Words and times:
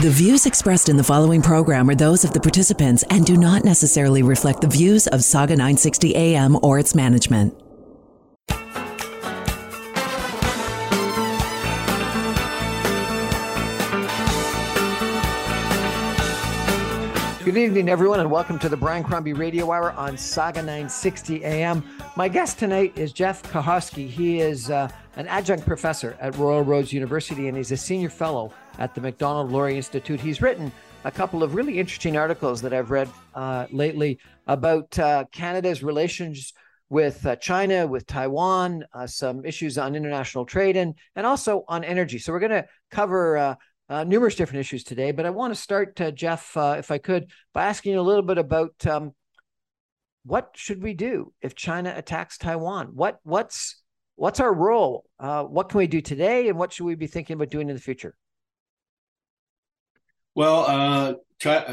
The 0.00 0.08
views 0.08 0.46
expressed 0.46 0.88
in 0.88 0.96
the 0.96 1.04
following 1.04 1.42
program 1.42 1.90
are 1.90 1.94
those 1.94 2.24
of 2.24 2.32
the 2.32 2.40
participants 2.40 3.04
and 3.10 3.26
do 3.26 3.36
not 3.36 3.62
necessarily 3.62 4.22
reflect 4.22 4.62
the 4.62 4.66
views 4.66 5.06
of 5.06 5.22
Saga 5.22 5.52
960 5.52 6.16
AM 6.16 6.58
or 6.62 6.78
its 6.78 6.94
management. 6.94 7.54
Good 17.44 17.58
evening, 17.58 17.90
everyone, 17.90 18.20
and 18.20 18.30
welcome 18.30 18.58
to 18.60 18.70
the 18.70 18.78
Brian 18.78 19.04
Crombie 19.04 19.34
Radio 19.34 19.70
Hour 19.70 19.92
on 19.92 20.16
Saga 20.16 20.62
960 20.62 21.44
AM. 21.44 21.84
My 22.16 22.28
guest 22.28 22.58
tonight 22.58 22.96
is 22.96 23.12
Jeff 23.12 23.42
Koharski. 23.42 24.08
He 24.08 24.40
is 24.40 24.70
uh, 24.70 24.88
an 25.16 25.26
adjunct 25.26 25.66
professor 25.66 26.16
at 26.18 26.34
Royal 26.38 26.62
Roads 26.62 26.94
University, 26.94 27.48
and 27.48 27.58
he's 27.58 27.72
a 27.72 27.76
senior 27.76 28.08
fellow 28.08 28.54
at 28.78 28.94
the 28.94 29.00
Macdonald-Laurier 29.00 29.76
Institute. 29.76 30.20
He's 30.20 30.42
written 30.42 30.72
a 31.04 31.10
couple 31.10 31.42
of 31.42 31.54
really 31.54 31.78
interesting 31.78 32.16
articles 32.16 32.62
that 32.62 32.72
I've 32.72 32.90
read 32.90 33.08
uh, 33.34 33.66
lately 33.70 34.18
about 34.46 34.98
uh, 34.98 35.24
Canada's 35.32 35.82
relations 35.82 36.52
with 36.88 37.24
uh, 37.24 37.36
China, 37.36 37.86
with 37.86 38.06
Taiwan, 38.06 38.84
uh, 38.92 39.06
some 39.06 39.44
issues 39.44 39.78
on 39.78 39.96
international 39.96 40.44
trade, 40.44 40.76
and 40.76 40.94
and 41.16 41.26
also 41.26 41.64
on 41.66 41.84
energy. 41.84 42.18
So 42.18 42.32
we're 42.32 42.38
going 42.38 42.50
to 42.50 42.66
cover 42.90 43.38
uh, 43.38 43.54
uh, 43.88 44.04
numerous 44.04 44.34
different 44.34 44.60
issues 44.60 44.84
today. 44.84 45.10
But 45.10 45.24
I 45.24 45.30
want 45.30 45.54
to 45.54 45.60
start, 45.60 45.98
Jeff, 46.14 46.52
if 46.56 46.90
I 46.90 46.98
could, 46.98 47.30
by 47.54 47.64
asking 47.64 47.92
you 47.92 48.00
a 48.00 48.02
little 48.02 48.22
bit 48.22 48.38
about 48.38 48.74
um, 48.86 49.14
what 50.24 50.50
should 50.54 50.82
we 50.82 50.92
do 50.92 51.32
if 51.40 51.54
China 51.54 51.94
attacks 51.96 52.36
Taiwan? 52.36 52.88
What 52.94 53.18
what's 53.22 53.82
what's 54.16 54.38
our 54.38 54.52
role? 54.52 55.06
What 55.18 55.70
can 55.70 55.78
we 55.78 55.86
do 55.86 56.02
today, 56.02 56.48
and 56.48 56.58
what 56.58 56.72
should 56.72 56.84
we 56.84 56.94
be 56.94 57.06
thinking 57.06 57.34
about 57.34 57.50
doing 57.50 57.70
in 57.70 57.74
the 57.74 57.80
future? 57.80 58.14
Well, 60.34 60.64
uh, 60.66 61.14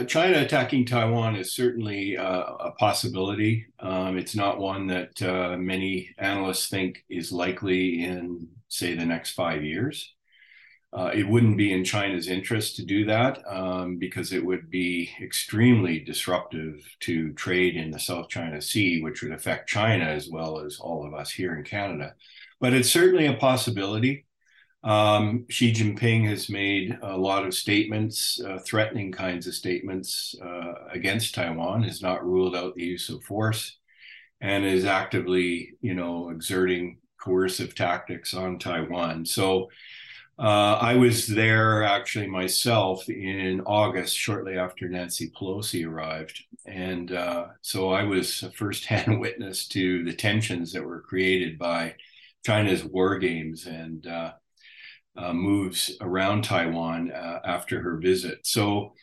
China 0.06 0.40
attacking 0.40 0.86
Taiwan 0.86 1.36
is 1.36 1.54
certainly 1.54 2.18
uh, 2.18 2.44
a 2.60 2.72
possibility. 2.72 3.68
Um, 3.80 4.18
it's 4.18 4.36
not 4.36 4.60
one 4.60 4.88
that 4.88 5.22
many 5.60 6.10
analysts 6.18 6.68
think 6.70 7.04
is 7.10 7.32
likely 7.32 8.04
in, 8.04 8.48
say, 8.68 8.96
the 8.96 9.06
next 9.06 9.32
five 9.32 9.64
years. 9.64 10.14
Uh, 10.92 11.12
it 11.14 11.28
wouldn't 11.28 11.56
be 11.56 11.72
in 11.72 11.84
China's 11.84 12.28
interest 12.28 12.76
to 12.76 12.86
do 12.86 13.06
that 13.06 13.40
um, 13.48 13.98
because 13.98 14.34
it 14.34 14.44
would 14.44 14.72
be 14.72 15.12
extremely 15.22 16.00
disruptive 16.00 16.84
to 17.00 17.32
trade 17.34 17.76
in 17.76 17.92
the 17.92 18.00
South 18.00 18.28
China 18.28 18.60
Sea, 18.60 19.02
which 19.04 19.22
would 19.22 19.32
affect 19.32 19.70
China 19.70 20.06
as 20.06 20.30
well 20.30 20.60
as 20.60 20.80
all 20.80 21.06
of 21.06 21.14
us 21.14 21.30
here 21.32 21.56
in 21.56 21.64
Canada. 21.64 22.16
But 22.60 22.74
it's 22.74 22.90
certainly 22.90 23.28
a 23.28 23.36
possibility. 23.36 24.26
Um, 24.84 25.46
Xi 25.50 25.74
Jinping 25.74 26.28
has 26.30 26.50
made 26.50 26.98
a 27.02 27.18
lot 27.18 27.46
of 27.46 27.54
statements, 27.54 28.40
uh, 28.42 28.60
threatening 28.66 29.12
kinds 29.12 29.46
of 29.46 29.54
statements 29.54 30.36
uh, 30.42 30.74
against 30.92 31.36
Taiwan, 31.36 31.84
has 31.84 32.02
not 32.02 32.26
ruled 32.26 32.56
out 32.56 32.76
the 32.76 32.84
use 32.84 33.10
of 33.10 33.24
force, 33.24 33.78
and 34.40 34.66
is 34.66 34.86
actively, 34.86 35.74
you 35.82 35.94
know, 35.94 36.30
exerting 36.30 36.98
coercive 37.20 37.76
tactics 37.76 38.34
on 38.34 38.58
Taiwan. 38.58 39.26
So 39.26 39.70
uh, 40.40 40.78
I 40.80 40.96
was 40.96 41.28
there 41.28 41.84
actually 41.84 42.28
myself 42.28 43.10
in 43.10 43.60
August, 43.66 44.16
shortly 44.16 44.58
after 44.58 44.88
Nancy 44.88 45.30
Pelosi 45.32 45.86
arrived. 45.86 46.42
And 46.66 47.12
uh, 47.12 47.48
so 47.62 47.90
I 47.90 48.04
was 48.04 48.44
a 48.44 48.52
firsthand 48.52 49.20
witness 49.22 49.68
to 49.70 50.06
the 50.06 50.14
tensions 50.14 50.72
that 50.72 50.86
were 50.86 51.02
created 51.02 51.60
by 51.60 51.96
China's 52.46 52.86
war 52.86 53.20
games 53.20 53.66
and 53.66 54.08
uh, 55.20 55.34
moves 55.34 55.98
around 56.02 56.44
Taiwan 56.44 57.12
uh, 57.12 57.40
after 57.46 57.82
her 57.82 57.98
visit. 57.98 58.40
So 58.44 58.94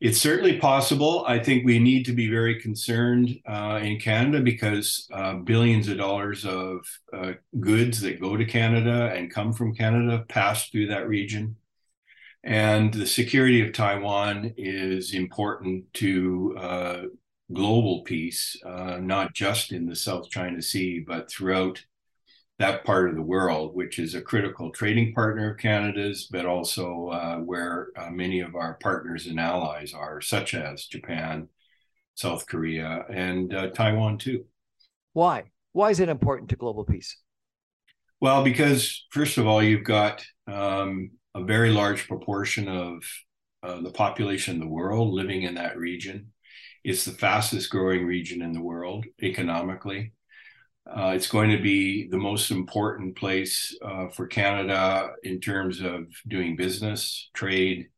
it's 0.00 0.20
certainly 0.20 0.58
possible. 0.58 1.24
I 1.26 1.38
think 1.38 1.64
we 1.64 1.78
need 1.78 2.04
to 2.06 2.12
be 2.12 2.28
very 2.28 2.60
concerned 2.60 3.38
uh, 3.48 3.80
in 3.82 3.98
Canada 3.98 4.40
because 4.40 5.08
uh, 5.12 5.34
billions 5.36 5.88
of 5.88 5.98
dollars 5.98 6.44
of 6.44 6.86
uh, 7.12 7.32
goods 7.58 8.00
that 8.02 8.20
go 8.20 8.36
to 8.36 8.44
Canada 8.44 9.12
and 9.14 9.32
come 9.32 9.52
from 9.52 9.74
Canada 9.74 10.24
pass 10.28 10.68
through 10.68 10.88
that 10.88 11.08
region. 11.08 11.56
And 12.42 12.92
the 12.92 13.06
security 13.06 13.66
of 13.66 13.72
Taiwan 13.72 14.52
is 14.58 15.14
important 15.14 15.90
to 15.94 16.54
uh, 16.58 17.02
global 17.52 18.02
peace, 18.02 18.56
not 18.64 19.32
just 19.32 19.72
in 19.72 19.86
the 19.86 19.96
South 19.96 20.28
China 20.28 20.60
Sea, 20.60 21.02
but 21.06 21.30
throughout 21.30 21.82
that 22.58 22.84
part 22.84 23.08
of 23.08 23.16
the 23.16 23.22
world, 23.22 23.74
which 23.74 23.98
is 23.98 24.14
a 24.14 24.22
critical 24.22 24.70
trading 24.70 25.12
partner 25.12 25.52
of 25.52 25.58
Canada's, 25.58 26.28
but 26.30 26.46
also 26.46 27.08
uh, 27.08 27.38
where 27.38 27.88
uh, 27.96 28.10
many 28.10 28.40
of 28.40 28.54
our 28.54 28.74
partners 28.74 29.26
and 29.26 29.40
allies 29.40 29.92
are, 29.92 30.20
such 30.20 30.54
as 30.54 30.86
Japan, 30.86 31.48
South 32.14 32.46
Korea, 32.46 33.04
and 33.12 33.52
uh, 33.52 33.70
Taiwan, 33.70 34.18
too. 34.18 34.44
Why? 35.14 35.44
Why 35.72 35.90
is 35.90 35.98
it 35.98 36.08
important 36.08 36.50
to 36.50 36.56
global 36.56 36.84
peace? 36.84 37.16
Well, 38.20 38.44
because 38.44 39.04
first 39.10 39.36
of 39.36 39.46
all, 39.48 39.62
you've 39.62 39.84
got 39.84 40.24
um, 40.46 41.10
a 41.34 41.42
very 41.42 41.70
large 41.70 42.06
proportion 42.06 42.68
of 42.68 43.02
uh, 43.64 43.80
the 43.80 43.90
population 43.90 44.54
in 44.54 44.60
the 44.60 44.68
world 44.68 45.12
living 45.12 45.42
in 45.42 45.56
that 45.56 45.76
region. 45.76 46.32
It's 46.84 47.04
the 47.04 47.12
fastest 47.12 47.70
growing 47.70 48.06
region 48.06 48.42
in 48.42 48.52
the 48.52 48.60
world 48.60 49.06
economically. 49.22 50.12
Uh, 50.86 51.12
it's 51.14 51.28
going 51.28 51.50
to 51.50 51.62
be 51.62 52.08
the 52.08 52.18
most 52.18 52.50
important 52.50 53.16
place 53.16 53.74
uh, 53.82 54.08
for 54.08 54.26
Canada 54.26 55.10
in 55.22 55.40
terms 55.40 55.80
of 55.80 56.06
doing 56.28 56.56
business, 56.56 57.30
trade, 57.32 57.88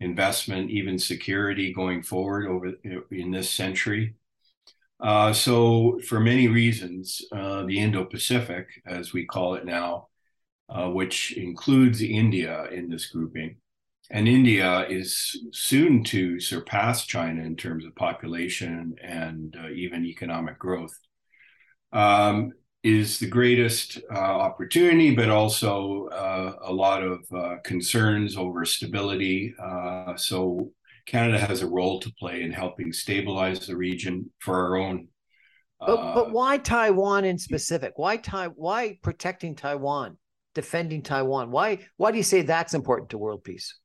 investment, 0.00 0.70
even 0.70 0.98
security 0.98 1.72
going 1.72 2.02
forward 2.02 2.46
over 2.46 2.72
in 3.10 3.30
this 3.30 3.50
century. 3.50 4.14
Uh, 5.00 5.32
so, 5.32 5.98
for 6.06 6.20
many 6.20 6.48
reasons, 6.48 7.22
uh, 7.32 7.64
the 7.64 7.78
Indo-Pacific, 7.78 8.66
as 8.86 9.12
we 9.12 9.24
call 9.26 9.54
it 9.54 9.64
now, 9.64 10.08
uh, 10.68 10.88
which 10.88 11.32
includes 11.36 12.02
India 12.02 12.66
in 12.70 12.88
this 12.90 13.06
grouping, 13.06 13.56
and 14.10 14.28
India 14.28 14.86
is 14.88 15.38
soon 15.52 16.04
to 16.04 16.38
surpass 16.40 17.06
China 17.06 17.42
in 17.42 17.56
terms 17.56 17.84
of 17.84 17.94
population 17.94 18.94
and 19.02 19.56
uh, 19.58 19.68
even 19.70 20.04
economic 20.04 20.58
growth 20.58 20.98
um, 21.92 22.52
is 22.82 23.18
the 23.18 23.26
greatest 23.26 23.98
uh, 24.12 24.18
opportunity, 24.18 25.14
but 25.14 25.28
also 25.28 26.06
uh, 26.08 26.54
a 26.62 26.72
lot 26.72 27.02
of 27.02 27.24
uh, 27.34 27.56
concerns 27.64 28.36
over 28.36 28.64
stability. 28.64 29.54
Uh, 29.62 30.16
so 30.16 30.70
Canada 31.06 31.38
has 31.38 31.62
a 31.62 31.66
role 31.66 32.00
to 32.00 32.12
play 32.18 32.42
in 32.42 32.52
helping 32.52 32.92
stabilize 32.92 33.66
the 33.66 33.76
region 33.76 34.30
for 34.38 34.54
our 34.54 34.76
own. 34.76 35.08
But, 35.80 36.14
but 36.14 36.28
uh, 36.28 36.30
why 36.30 36.58
Taiwan 36.58 37.24
in 37.24 37.38
specific? 37.38 37.92
Why 37.96 38.16
Tai- 38.16 38.48
Why 38.56 38.98
protecting 39.02 39.54
Taiwan, 39.54 40.16
defending 40.54 41.02
Taiwan? 41.02 41.50
Why 41.50 41.78
why 41.96 42.10
do 42.10 42.16
you 42.16 42.24
say 42.24 42.42
that's 42.42 42.74
important 42.74 43.10
to 43.10 43.18
world 43.18 43.44
peace? 43.44 43.78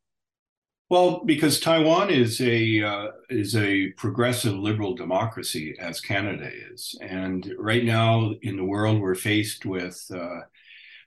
Well, 0.91 1.23
because 1.23 1.61
Taiwan 1.61 2.09
is 2.09 2.41
a 2.41 2.83
uh, 2.83 3.07
is 3.29 3.55
a 3.55 3.91
progressive 3.91 4.55
liberal 4.55 4.93
democracy, 4.93 5.73
as 5.79 6.01
Canada 6.01 6.49
is, 6.69 6.97
and 6.99 7.49
right 7.57 7.85
now 7.85 8.33
in 8.41 8.57
the 8.57 8.65
world 8.65 8.99
we're 8.99 9.15
faced 9.15 9.65
with 9.65 10.05
uh, 10.13 10.41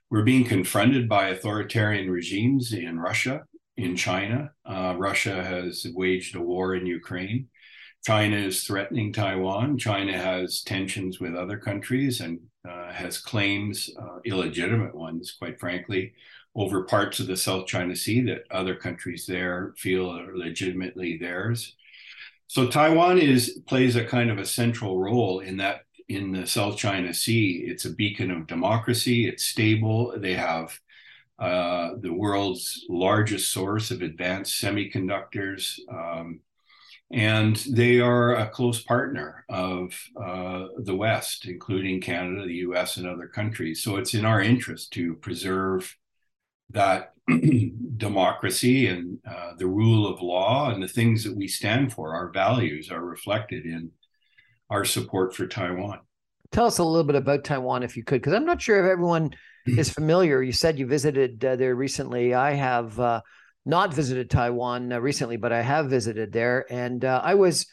we're 0.09 0.23
being 0.23 0.43
confronted 0.43 1.07
by 1.07 1.27
authoritarian 1.27 2.09
regimes 2.09 2.73
in 2.73 2.99
Russia, 2.99 3.43
in 3.77 3.95
China. 3.95 4.53
Uh, 4.65 4.95
Russia 4.97 5.43
has 5.43 5.85
waged 5.93 6.35
a 6.35 6.41
war 6.41 6.73
in 6.73 6.87
Ukraine. 6.87 7.49
China 8.03 8.37
is 8.37 8.63
threatening 8.63 9.13
Taiwan. 9.13 9.77
China 9.77 10.17
has 10.17 10.63
tensions 10.63 11.19
with 11.19 11.35
other 11.35 11.59
countries 11.59 12.21
and 12.21 12.39
uh, 12.67 12.91
has 12.91 13.19
claims, 13.19 13.91
uh, 14.01 14.17
illegitimate 14.25 14.95
ones, 14.95 15.35
quite 15.37 15.59
frankly, 15.59 16.13
over 16.55 16.83
parts 16.83 17.19
of 17.19 17.27
the 17.27 17.37
South 17.37 17.67
China 17.67 17.95
Sea 17.95 18.21
that 18.21 18.45
other 18.49 18.75
countries 18.75 19.25
there 19.25 19.73
feel 19.77 20.09
are 20.09 20.37
legitimately 20.37 21.17
theirs. 21.17 21.75
So 22.47 22.67
Taiwan 22.67 23.17
is 23.17 23.61
plays 23.67 23.95
a 23.95 24.05
kind 24.05 24.29
of 24.29 24.37
a 24.37 24.45
central 24.45 24.99
role 24.99 25.39
in 25.39 25.57
that 25.57 25.81
in 26.07 26.31
the 26.31 26.45
South 26.45 26.77
China 26.77 27.13
Sea. 27.13 27.65
It's 27.67 27.85
a 27.85 27.93
beacon 27.93 28.31
of 28.31 28.47
democracy. 28.47 29.27
It's 29.27 29.45
stable. 29.45 30.13
They 30.17 30.35
have 30.35 30.79
uh, 31.39 31.95
the 31.99 32.13
world's 32.13 32.85
largest 32.87 33.51
source 33.51 33.91
of 33.91 34.01
advanced 34.01 34.61
semiconductors. 34.61 35.79
Um, 35.91 36.39
and 37.11 37.55
they 37.69 37.99
are 37.99 38.35
a 38.35 38.49
close 38.49 38.81
partner 38.81 39.45
of 39.49 39.93
uh, 40.15 40.67
the 40.79 40.95
West, 40.95 41.45
including 41.45 42.01
Canada, 42.01 42.45
the 42.45 42.55
US, 42.55 42.97
and 42.97 43.07
other 43.07 43.27
countries. 43.27 43.83
So 43.83 43.97
it's 43.97 44.13
in 44.13 44.25
our 44.25 44.41
interest 44.41 44.91
to 44.93 45.15
preserve 45.15 45.95
that 46.71 47.13
democracy 47.97 48.87
and 48.87 49.19
uh, 49.29 49.53
the 49.57 49.67
rule 49.67 50.07
of 50.07 50.21
law 50.21 50.71
and 50.71 50.81
the 50.81 50.87
things 50.87 51.23
that 51.23 51.35
we 51.35 51.47
stand 51.47 51.93
for, 51.93 52.15
our 52.15 52.29
values, 52.29 52.91
are 52.91 53.03
reflected 53.03 53.65
in 53.65 53.91
our 54.69 54.85
support 54.85 55.35
for 55.35 55.47
Taiwan. 55.47 55.99
Tell 56.51 56.65
us 56.65 56.77
a 56.77 56.83
little 56.83 57.03
bit 57.03 57.15
about 57.15 57.43
Taiwan, 57.43 57.83
if 57.83 57.97
you 57.97 58.03
could, 58.03 58.21
because 58.21 58.33
I'm 58.33 58.45
not 58.45 58.61
sure 58.61 58.79
if 58.79 58.91
everyone 58.91 59.31
is 59.65 59.89
familiar. 59.89 60.41
You 60.41 60.51
said 60.51 60.77
you 60.79 60.87
visited 60.87 61.43
uh, 61.43 61.55
there 61.55 61.75
recently. 61.75 62.33
I 62.33 62.51
have 62.51 62.99
uh, 62.99 63.21
not 63.65 63.93
visited 63.93 64.29
Taiwan 64.29 64.91
uh, 64.93 64.99
recently, 64.99 65.37
but 65.37 65.51
I 65.51 65.61
have 65.61 65.89
visited 65.89 66.31
there, 66.31 66.65
and 66.69 67.03
uh, 67.03 67.21
I 67.23 67.35
was, 67.35 67.65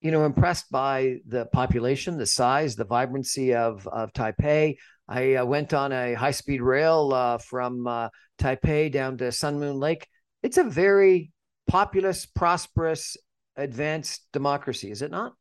you 0.00 0.10
know, 0.10 0.24
impressed 0.24 0.70
by 0.70 1.16
the 1.26 1.46
population, 1.46 2.16
the 2.16 2.26
size, 2.26 2.76
the 2.76 2.84
vibrancy 2.84 3.54
of 3.54 3.86
of 3.88 4.12
Taipei. 4.12 4.76
I 5.08 5.36
uh, 5.36 5.44
went 5.44 5.74
on 5.74 5.92
a 5.92 6.14
high 6.14 6.30
speed 6.30 6.62
rail 6.62 7.12
uh, 7.12 7.38
from 7.38 7.86
uh, 7.86 8.08
Taipei 8.38 8.90
down 8.90 9.18
to 9.18 9.32
Sun 9.32 9.58
Moon 9.58 9.78
Lake. 9.78 10.06
It's 10.42 10.56
a 10.56 10.64
very 10.64 11.30
populous, 11.66 12.26
prosperous, 12.26 13.16
advanced 13.56 14.26
democracy, 14.32 14.90
is 14.90 15.02
it 15.02 15.10
not? 15.10 15.34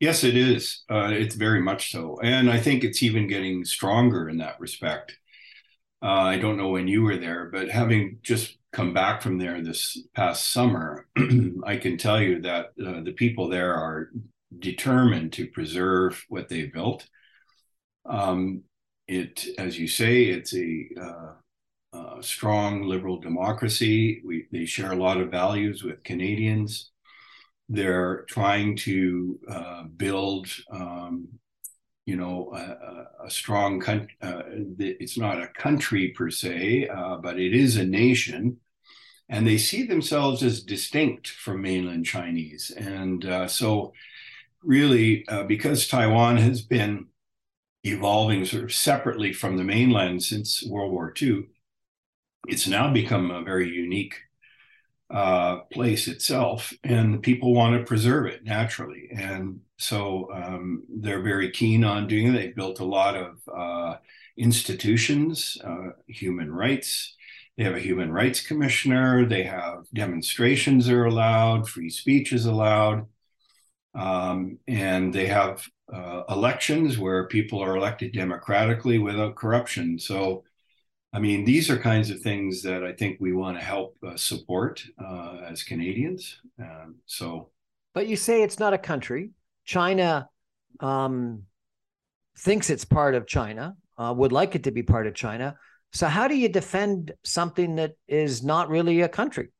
Yes, 0.00 0.24
it 0.24 0.36
is. 0.36 0.82
Uh, 0.90 1.10
it's 1.12 1.36
very 1.36 1.60
much 1.60 1.92
so, 1.92 2.18
and 2.22 2.50
I 2.50 2.58
think 2.58 2.82
it's 2.82 3.02
even 3.02 3.28
getting 3.28 3.64
stronger 3.64 4.28
in 4.28 4.38
that 4.38 4.58
respect. 4.58 5.16
I 6.04 6.38
don't 6.38 6.56
know 6.56 6.70
when 6.70 6.88
you 6.88 7.02
were 7.02 7.16
there, 7.16 7.48
but 7.52 7.70
having 7.70 8.18
just 8.22 8.58
come 8.72 8.94
back 8.94 9.22
from 9.22 9.38
there 9.38 9.62
this 9.62 9.98
past 10.14 10.50
summer, 10.50 11.06
I 11.64 11.76
can 11.76 11.96
tell 11.96 12.20
you 12.20 12.40
that 12.42 12.72
uh, 12.84 13.02
the 13.02 13.14
people 13.16 13.48
there 13.48 13.74
are 13.74 14.10
determined 14.58 15.32
to 15.34 15.46
preserve 15.46 16.24
what 16.28 16.48
they 16.48 16.66
built. 16.66 17.06
Um, 18.06 18.62
it, 19.08 19.46
as 19.58 19.78
you 19.78 19.88
say, 19.88 20.24
it's 20.24 20.54
a, 20.54 20.88
uh, 21.00 21.32
a 22.18 22.22
strong 22.22 22.82
liberal 22.82 23.18
democracy. 23.18 24.22
We, 24.24 24.46
they 24.52 24.64
share 24.64 24.92
a 24.92 24.96
lot 24.96 25.20
of 25.20 25.30
values 25.30 25.82
with 25.82 26.04
Canadians. 26.04 26.90
They're 27.68 28.24
trying 28.28 28.76
to 28.78 29.38
uh, 29.48 29.82
build 29.84 30.48
um, 30.70 31.28
you 32.06 32.16
know, 32.16 32.52
a, 32.54 33.26
a 33.26 33.30
strong 33.30 33.80
country. 33.80 34.16
Uh, 34.20 34.42
it's 34.78 35.16
not 35.16 35.40
a 35.40 35.48
country 35.48 36.08
per 36.08 36.30
se, 36.30 36.88
uh, 36.88 37.16
but 37.16 37.38
it 37.38 37.54
is 37.54 37.76
a 37.76 37.84
nation. 37.84 38.58
And 39.28 39.46
they 39.46 39.56
see 39.56 39.86
themselves 39.86 40.42
as 40.42 40.62
distinct 40.62 41.28
from 41.28 41.62
mainland 41.62 42.04
Chinese. 42.04 42.70
And 42.76 43.24
uh, 43.24 43.46
so, 43.46 43.92
really, 44.62 45.26
uh, 45.28 45.44
because 45.44 45.86
Taiwan 45.86 46.36
has 46.38 46.60
been 46.62 47.06
evolving 47.84 48.44
sort 48.44 48.64
of 48.64 48.72
separately 48.72 49.32
from 49.32 49.56
the 49.56 49.64
mainland 49.64 50.22
since 50.22 50.64
World 50.64 50.92
War 50.92 51.12
II, 51.20 51.46
it's 52.48 52.66
now 52.66 52.92
become 52.92 53.30
a 53.30 53.42
very 53.42 53.68
unique 53.68 54.14
uh, 55.12 55.60
place 55.72 56.08
itself, 56.08 56.72
and 56.84 57.22
people 57.22 57.52
want 57.52 57.78
to 57.78 57.84
preserve 57.84 58.26
it 58.26 58.44
naturally. 58.44 59.10
And 59.14 59.60
so 59.76 60.30
um, 60.32 60.84
they're 60.88 61.22
very 61.22 61.50
keen 61.50 61.84
on 61.84 62.06
doing 62.06 62.28
it. 62.28 62.32
They've 62.32 62.56
built 62.56 62.80
a 62.80 62.84
lot 62.84 63.16
of 63.16 63.38
uh, 63.54 63.96
institutions, 64.38 65.58
uh, 65.62 65.90
human 66.06 66.50
rights. 66.50 67.14
They 67.56 67.64
have 67.64 67.74
a 67.74 67.80
human 67.80 68.10
rights 68.10 68.40
commissioner. 68.40 69.26
They 69.26 69.42
have 69.42 69.84
demonstrations 69.92 70.88
are 70.88 71.04
allowed, 71.04 71.68
free 71.68 71.90
speech 71.90 72.32
is 72.32 72.46
allowed. 72.46 73.06
Um, 73.94 74.58
and 74.66 75.12
they 75.12 75.26
have 75.26 75.66
uh, 75.92 76.22
elections 76.28 76.98
where 76.98 77.26
people 77.26 77.60
are 77.60 77.76
elected 77.76 78.12
democratically 78.12 78.98
without 78.98 79.34
corruption. 79.36 79.98
So 79.98 80.44
I 81.14 81.18
mean, 81.18 81.44
these 81.44 81.68
are 81.68 81.76
kinds 81.76 82.08
of 82.10 82.20
things 82.20 82.62
that 82.62 82.82
I 82.84 82.92
think 82.92 83.18
we 83.20 83.32
want 83.32 83.58
to 83.58 83.64
help 83.64 83.96
uh, 84.06 84.16
support 84.16 84.82
uh, 84.98 85.40
as 85.46 85.62
Canadians. 85.62 86.40
Um, 86.58 86.96
so, 87.04 87.50
but 87.92 88.06
you 88.06 88.16
say 88.16 88.42
it's 88.42 88.58
not 88.58 88.72
a 88.72 88.78
country. 88.78 89.30
China 89.66 90.28
um, 90.80 91.42
thinks 92.38 92.70
it's 92.70 92.86
part 92.86 93.14
of 93.14 93.26
China, 93.26 93.76
uh, 93.98 94.14
would 94.16 94.32
like 94.32 94.54
it 94.54 94.64
to 94.64 94.70
be 94.70 94.82
part 94.82 95.06
of 95.06 95.14
China. 95.14 95.54
So, 95.92 96.06
how 96.06 96.28
do 96.28 96.34
you 96.34 96.48
defend 96.48 97.12
something 97.24 97.76
that 97.76 97.92
is 98.08 98.42
not 98.42 98.70
really 98.70 99.02
a 99.02 99.08
country? 99.08 99.50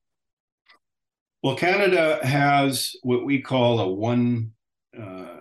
Well, 1.43 1.57
Canada 1.57 2.21
has 2.23 2.95
what 3.03 3.25
we 3.25 3.43
call 3.43 3.81
a 3.81 3.89
one 3.89 4.53
uh, 4.97 5.41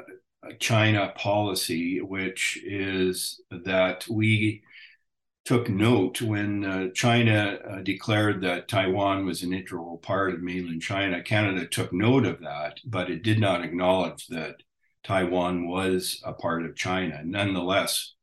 China 0.59 1.13
policy, 1.15 2.01
which 2.01 2.59
is 2.65 3.39
that 3.51 4.07
we 4.09 4.63
took 5.45 5.69
note 5.69 6.19
when 6.19 6.65
uh, 6.65 6.87
China 6.95 7.59
uh, 7.69 7.81
declared 7.81 8.41
that 8.41 8.67
Taiwan 8.67 9.27
was 9.27 9.43
an 9.43 9.53
integral 9.53 9.99
part 9.99 10.33
of 10.33 10.41
mainland 10.41 10.81
China. 10.81 11.21
Canada 11.21 11.67
took 11.67 11.93
note 11.93 12.25
of 12.25 12.39
that, 12.41 12.79
but 12.83 13.11
it 13.11 13.21
did 13.21 13.39
not 13.39 13.63
acknowledge 13.63 14.25
that 14.27 14.55
Taiwan 15.03 15.67
was 15.67 16.19
a 16.25 16.33
part 16.33 16.65
of 16.65 16.75
China. 16.75 17.21
Nonetheless, 17.23 18.15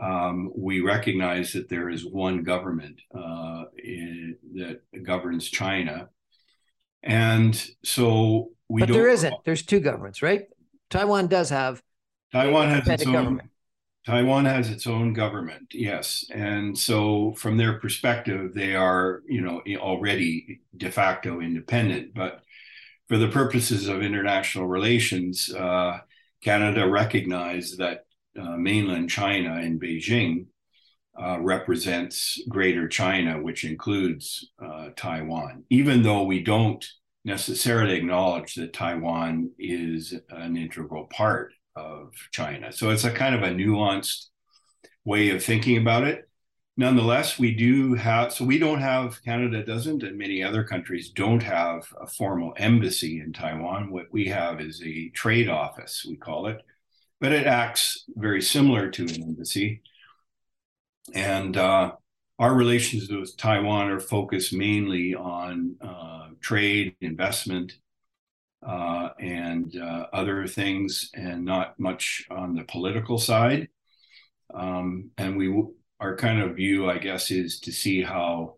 um, 0.00 0.50
we 0.56 0.80
recognize 0.80 1.52
that 1.52 1.68
there 1.68 1.90
is 1.90 2.04
one 2.04 2.42
government 2.42 3.00
uh, 3.16 3.64
in, 3.78 4.36
that 4.54 4.80
governs 5.04 5.48
China. 5.48 6.08
And 7.04 7.54
so 7.84 8.50
we 8.68 8.80
But 8.80 8.88
there 8.88 9.08
isn't. 9.08 9.34
There's 9.44 9.62
two 9.62 9.80
governments, 9.80 10.22
right? 10.22 10.46
Taiwan 10.90 11.26
does 11.28 11.50
have 11.50 11.82
Taiwan 12.32 12.70
has 12.70 12.88
its 12.88 13.06
own 13.06 13.12
government. 13.12 13.50
Taiwan 14.06 14.44
has 14.44 14.70
its 14.70 14.86
own 14.86 15.14
government, 15.14 15.68
yes, 15.72 16.26
and 16.30 16.76
so 16.76 17.32
from 17.38 17.56
their 17.56 17.78
perspective, 17.78 18.52
they 18.52 18.74
are, 18.74 19.22
you 19.26 19.40
know, 19.40 19.62
already 19.78 20.60
de 20.76 20.90
facto 20.90 21.40
independent. 21.40 22.12
But 22.12 22.42
for 23.08 23.16
the 23.16 23.28
purposes 23.28 23.88
of 23.88 24.02
international 24.02 24.66
relations, 24.66 25.54
uh, 25.54 26.00
Canada 26.42 26.86
recognized 26.86 27.78
that 27.78 28.04
uh, 28.38 28.56
mainland 28.56 29.08
China 29.08 29.58
in 29.60 29.80
Beijing 29.80 30.46
uh, 31.20 31.38
represents 31.40 32.40
Greater 32.48 32.88
China, 32.88 33.40
which 33.40 33.64
includes 33.64 34.50
uh, 34.62 34.88
Taiwan, 34.96 35.64
even 35.70 36.02
though 36.02 36.24
we 36.24 36.42
don't 36.42 36.84
necessarily 37.24 37.94
acknowledge 37.94 38.54
that 38.54 38.72
Taiwan 38.72 39.50
is 39.58 40.14
an 40.30 40.56
integral 40.56 41.06
part 41.06 41.52
of 41.76 42.12
China. 42.32 42.72
So 42.72 42.90
it's 42.90 43.04
a 43.04 43.10
kind 43.10 43.34
of 43.34 43.42
a 43.42 43.54
nuanced 43.54 44.26
way 45.04 45.30
of 45.30 45.42
thinking 45.42 45.78
about 45.78 46.04
it. 46.04 46.28
Nonetheless, 46.76 47.38
we 47.38 47.54
do 47.54 47.94
have, 47.94 48.32
so 48.32 48.44
we 48.44 48.58
don't 48.58 48.80
have, 48.80 49.22
Canada 49.22 49.64
doesn't, 49.64 50.02
and 50.02 50.18
many 50.18 50.42
other 50.42 50.64
countries 50.64 51.10
don't 51.10 51.42
have 51.42 51.86
a 52.00 52.06
formal 52.06 52.52
embassy 52.56 53.20
in 53.20 53.32
Taiwan. 53.32 53.90
What 53.90 54.06
we 54.10 54.26
have 54.26 54.60
is 54.60 54.82
a 54.84 55.08
trade 55.10 55.48
office, 55.48 56.04
we 56.08 56.16
call 56.16 56.48
it, 56.48 56.60
but 57.20 57.30
it 57.30 57.46
acts 57.46 58.04
very 58.16 58.42
similar 58.42 58.90
to 58.90 59.02
an 59.04 59.22
embassy. 59.22 59.82
And 61.12 61.56
uh, 61.56 61.92
our 62.38 62.54
relations 62.54 63.10
with 63.10 63.36
Taiwan 63.36 63.90
are 63.90 64.00
focused 64.00 64.52
mainly 64.52 65.14
on 65.14 65.76
uh, 65.80 66.28
trade, 66.40 66.96
investment, 67.00 67.72
uh, 68.66 69.10
and 69.20 69.76
uh, 69.76 70.06
other 70.12 70.46
things, 70.46 71.10
and 71.14 71.44
not 71.44 71.78
much 71.78 72.24
on 72.30 72.54
the 72.54 72.64
political 72.64 73.18
side. 73.18 73.68
Um, 74.54 75.10
and 75.18 75.36
we, 75.36 75.54
our 76.00 76.16
kind 76.16 76.40
of 76.40 76.56
view, 76.56 76.88
I 76.88 76.98
guess, 76.98 77.30
is 77.30 77.60
to 77.60 77.72
see 77.72 78.02
how 78.02 78.56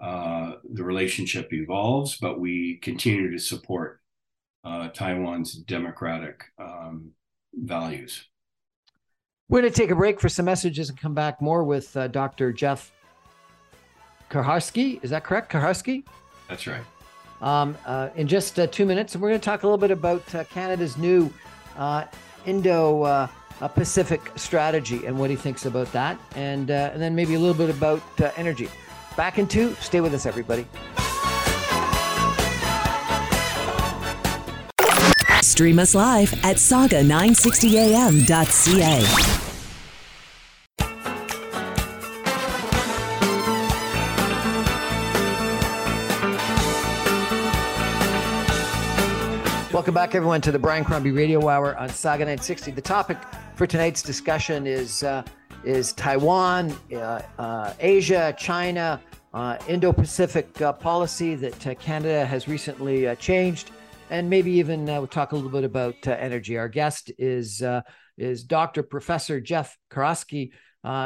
uh, 0.00 0.54
the 0.70 0.84
relationship 0.84 1.52
evolves, 1.52 2.16
but 2.16 2.40
we 2.40 2.76
continue 2.78 3.30
to 3.30 3.38
support 3.38 4.00
uh, 4.64 4.88
Taiwan's 4.88 5.54
democratic 5.54 6.44
um, 6.58 7.12
values. 7.54 8.28
We're 9.52 9.60
going 9.60 9.72
to 9.72 9.78
take 9.78 9.90
a 9.90 9.94
break 9.94 10.18
for 10.18 10.30
some 10.30 10.46
messages 10.46 10.88
and 10.88 10.98
come 10.98 11.12
back 11.12 11.42
more 11.42 11.62
with 11.62 11.94
uh, 11.94 12.08
Dr. 12.08 12.52
Jeff 12.52 12.90
Kucharski. 14.30 14.98
Is 15.04 15.10
that 15.10 15.24
correct? 15.24 15.52
Kucharski? 15.52 16.04
That's 16.48 16.66
right 16.66 16.82
um, 17.42 17.76
uh, 17.84 18.08
in 18.16 18.26
just 18.26 18.58
uh, 18.58 18.66
two 18.68 18.86
minutes. 18.86 19.14
And 19.14 19.20
we're 19.20 19.28
going 19.28 19.40
to 19.40 19.44
talk 19.44 19.64
a 19.64 19.66
little 19.66 19.76
bit 19.76 19.90
about 19.90 20.34
uh, 20.34 20.44
Canada's 20.44 20.96
new 20.96 21.30
uh, 21.76 22.06
Indo 22.46 23.02
uh, 23.02 23.26
Pacific 23.74 24.22
strategy 24.36 25.04
and 25.04 25.18
what 25.18 25.28
he 25.28 25.36
thinks 25.36 25.66
about 25.66 25.92
that. 25.92 26.18
And, 26.34 26.70
uh, 26.70 26.92
and 26.94 27.02
then 27.02 27.14
maybe 27.14 27.34
a 27.34 27.38
little 27.38 27.52
bit 27.54 27.68
about 27.68 28.00
energy. 28.38 28.70
Back 29.16 29.38
in 29.38 29.46
two. 29.46 29.74
Stay 29.80 30.00
with 30.00 30.14
us, 30.14 30.24
everybody. 30.24 30.66
Stream 35.42 35.78
us 35.78 35.94
live 35.94 36.32
at 36.44 36.56
saga960am.ca. 36.56 39.41
Welcome 49.82 49.94
back, 49.94 50.14
everyone, 50.14 50.40
to 50.42 50.52
the 50.52 50.60
Brian 50.60 50.84
Crombie 50.84 51.10
Radio 51.10 51.48
Hour 51.48 51.76
on 51.76 51.88
Saga 51.88 52.20
960. 52.20 52.70
The 52.70 52.80
topic 52.80 53.18
for 53.56 53.66
tonight's 53.66 54.00
discussion 54.00 54.64
is 54.64 55.02
uh, 55.02 55.24
is 55.64 55.92
Taiwan, 55.94 56.72
uh, 56.94 57.20
uh, 57.36 57.74
Asia, 57.80 58.32
China, 58.38 59.02
uh, 59.34 59.58
Indo-Pacific 59.66 60.62
uh, 60.62 60.72
policy 60.74 61.34
that 61.34 61.66
uh, 61.66 61.74
Canada 61.74 62.24
has 62.24 62.46
recently 62.46 63.12
changed, 63.16 63.72
and 64.10 64.30
maybe 64.30 64.52
even 64.52 64.84
we'll 64.84 65.08
talk 65.08 65.32
a 65.32 65.34
little 65.34 65.50
bit 65.50 65.64
about 65.64 65.96
energy. 66.06 66.56
Our 66.56 66.68
guest 66.68 67.10
is 67.18 67.60
is 68.16 68.44
Dr. 68.44 68.84
Professor 68.84 69.40
Jeff 69.40 69.76
Karosky. 69.90 70.52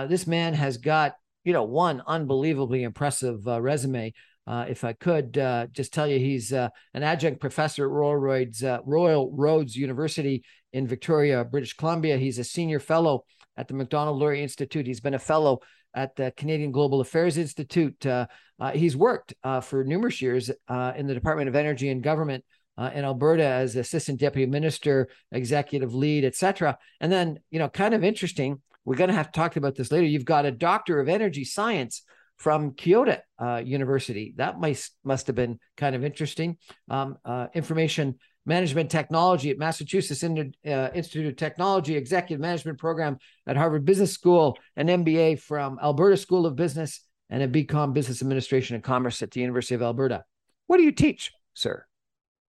this 0.07 0.27
man 0.27 0.53
has 0.53 0.77
got 0.77 1.15
you 1.45 1.55
know 1.55 1.65
one 1.65 2.03
unbelievably 2.07 2.83
impressive 2.83 3.47
resume. 3.47 4.13
Uh, 4.47 4.67
if 4.69 4.85
I 4.85 4.93
could 4.93 5.37
uh, 5.39 5.67
just 5.73 5.93
tell 5.93 6.07
you, 6.07 6.19
he's 6.19 6.53
uh, 6.53 6.69
an 6.95 7.03
adjunct 7.03 7.41
professor 7.41 7.85
at 7.85 7.91
Royal 7.91 8.17
Roads, 8.17 8.63
Royal 8.85 9.65
University 9.69 10.45
in 10.73 10.87
Victoria, 10.87 11.45
British 11.45 11.75
Columbia. 11.75 12.17
He's 12.17 12.39
a 12.39 12.45
senior 12.45 12.79
fellow 12.79 13.25
at 13.57 13.69
the 13.69 13.75
Macdonald-Laurier 13.75 14.43
Institute. 14.43 14.87
He's 14.87 15.01
been 15.01 15.15
a 15.15 15.19
fellow 15.19 15.61
at 15.95 16.15
the 16.15 16.33
Canadian 16.37 16.71
Global 16.71 17.01
Affairs 17.01 17.39
Institute. 17.39 18.05
Uh, 18.07 18.27
uh, 18.61 18.73
he's 18.73 18.97
worked 18.97 19.35
uh, 19.43 19.61
for 19.61 19.83
numerous 19.83 20.21
years 20.21 20.51
uh, 20.69 20.93
in 20.95 21.07
the 21.07 21.15
Department 21.15 21.49
of 21.49 21.57
Energy 21.57 21.89
and 21.89 22.03
Government 22.03 22.45
uh, 22.79 22.91
in 22.95 23.05
Alberta 23.05 23.45
as 23.45 23.75
assistant 23.77 24.21
deputy 24.21 24.47
minister, 24.47 25.09
executive 25.33 25.95
lead, 25.95 26.25
etc. 26.25 26.77
And 27.01 27.11
then, 27.11 27.39
you 27.51 27.59
know, 27.59 27.71
kind 27.71 27.95
of 27.95 28.05
interesting. 28.05 28.61
We're 28.85 28.97
going 28.97 29.09
to 29.09 29.17
have 29.17 29.33
to 29.33 29.41
talk 29.41 29.57
about 29.57 29.75
this 29.75 29.91
later. 29.91 30.07
You've 30.07 30.25
got 30.25 30.47
a 30.47 30.53
doctor 30.53 31.01
of 31.01 31.09
energy 31.09 31.45
science 31.45 32.03
from 32.37 32.73
Kyoto 32.73 33.19
uh, 33.39 33.63
University. 33.65 34.35
That 34.37 34.61
must 34.61 34.93
must 35.05 35.27
have 35.27 35.37
been 35.37 35.59
kind 35.77 35.97
of 35.97 36.05
interesting. 36.05 36.59
Um, 36.89 37.17
information 37.55 38.17
management 38.47 38.91
technology 38.91 39.51
at 39.51 39.59
Massachusetts 39.59 40.23
uh, 40.23 40.89
Institute 40.95 41.27
of 41.27 41.37
Technology, 41.37 41.97
executive 41.97 42.41
management 42.41 42.79
program 42.79 43.19
at 43.47 43.57
Harvard 43.57 43.85
Business 43.85 44.13
School, 44.13 44.57
an 44.77 44.87
MBA 44.87 45.41
from 45.41 45.79
Alberta 45.83 46.17
School 46.17 46.47
of 46.47 46.57
Business, 46.57 47.01
and 47.29 47.43
a 47.43 47.49
BCom 47.49 47.93
Business 47.93 48.23
Administration 48.23 48.77
and 48.77 48.85
Commerce 48.85 49.21
at 49.23 49.33
the 49.33 49.41
University 49.41 49.75
of 49.75 49.83
Alberta. 49.83 50.25
What 50.69 50.79
do 50.79 50.85
you 50.85 50.93
teach, 50.93 51.33
sir? 51.55 51.85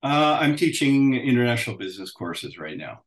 Uh, 0.03 0.37
I'm 0.39 0.55
teaching 0.55 1.15
international 1.15 1.77
business 1.77 2.11
courses 2.11 2.57
right 2.57 2.77
now. 2.77 3.01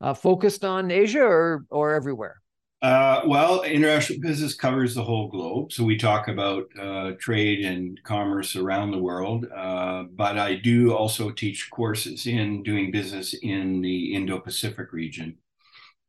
Uh, 0.00 0.12
focused 0.12 0.64
on 0.64 0.90
Asia 0.90 1.22
or 1.22 1.64
or 1.70 1.94
everywhere? 1.94 2.42
Uh, 2.82 3.22
well, 3.26 3.62
international 3.62 4.20
business 4.20 4.54
covers 4.54 4.94
the 4.94 5.02
whole 5.02 5.28
globe. 5.28 5.72
So 5.72 5.82
we 5.82 5.96
talk 5.96 6.28
about 6.28 6.68
uh, 6.78 7.12
trade 7.18 7.64
and 7.64 8.00
commerce 8.04 8.54
around 8.54 8.90
the 8.90 8.98
world. 8.98 9.46
Uh, 9.54 10.04
but 10.14 10.38
I 10.38 10.56
do 10.56 10.92
also 10.92 11.30
teach 11.30 11.70
courses 11.70 12.26
in 12.26 12.62
doing 12.62 12.90
business 12.90 13.34
in 13.34 13.80
the 13.80 14.14
Indo 14.14 14.38
Pacific 14.38 14.92
region. 14.92 15.38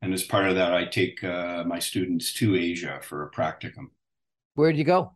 And 0.02 0.14
as 0.14 0.24
part 0.24 0.48
of 0.48 0.56
that, 0.56 0.74
I 0.74 0.86
take 0.86 1.24
uh, 1.24 1.64
my 1.66 1.80
students 1.80 2.34
to 2.34 2.56
Asia 2.56 3.00
for 3.02 3.24
a 3.24 3.32
practicum. 3.32 3.90
Where 4.56 4.72
do 4.72 4.78
you 4.78 4.84
go? 4.84 5.16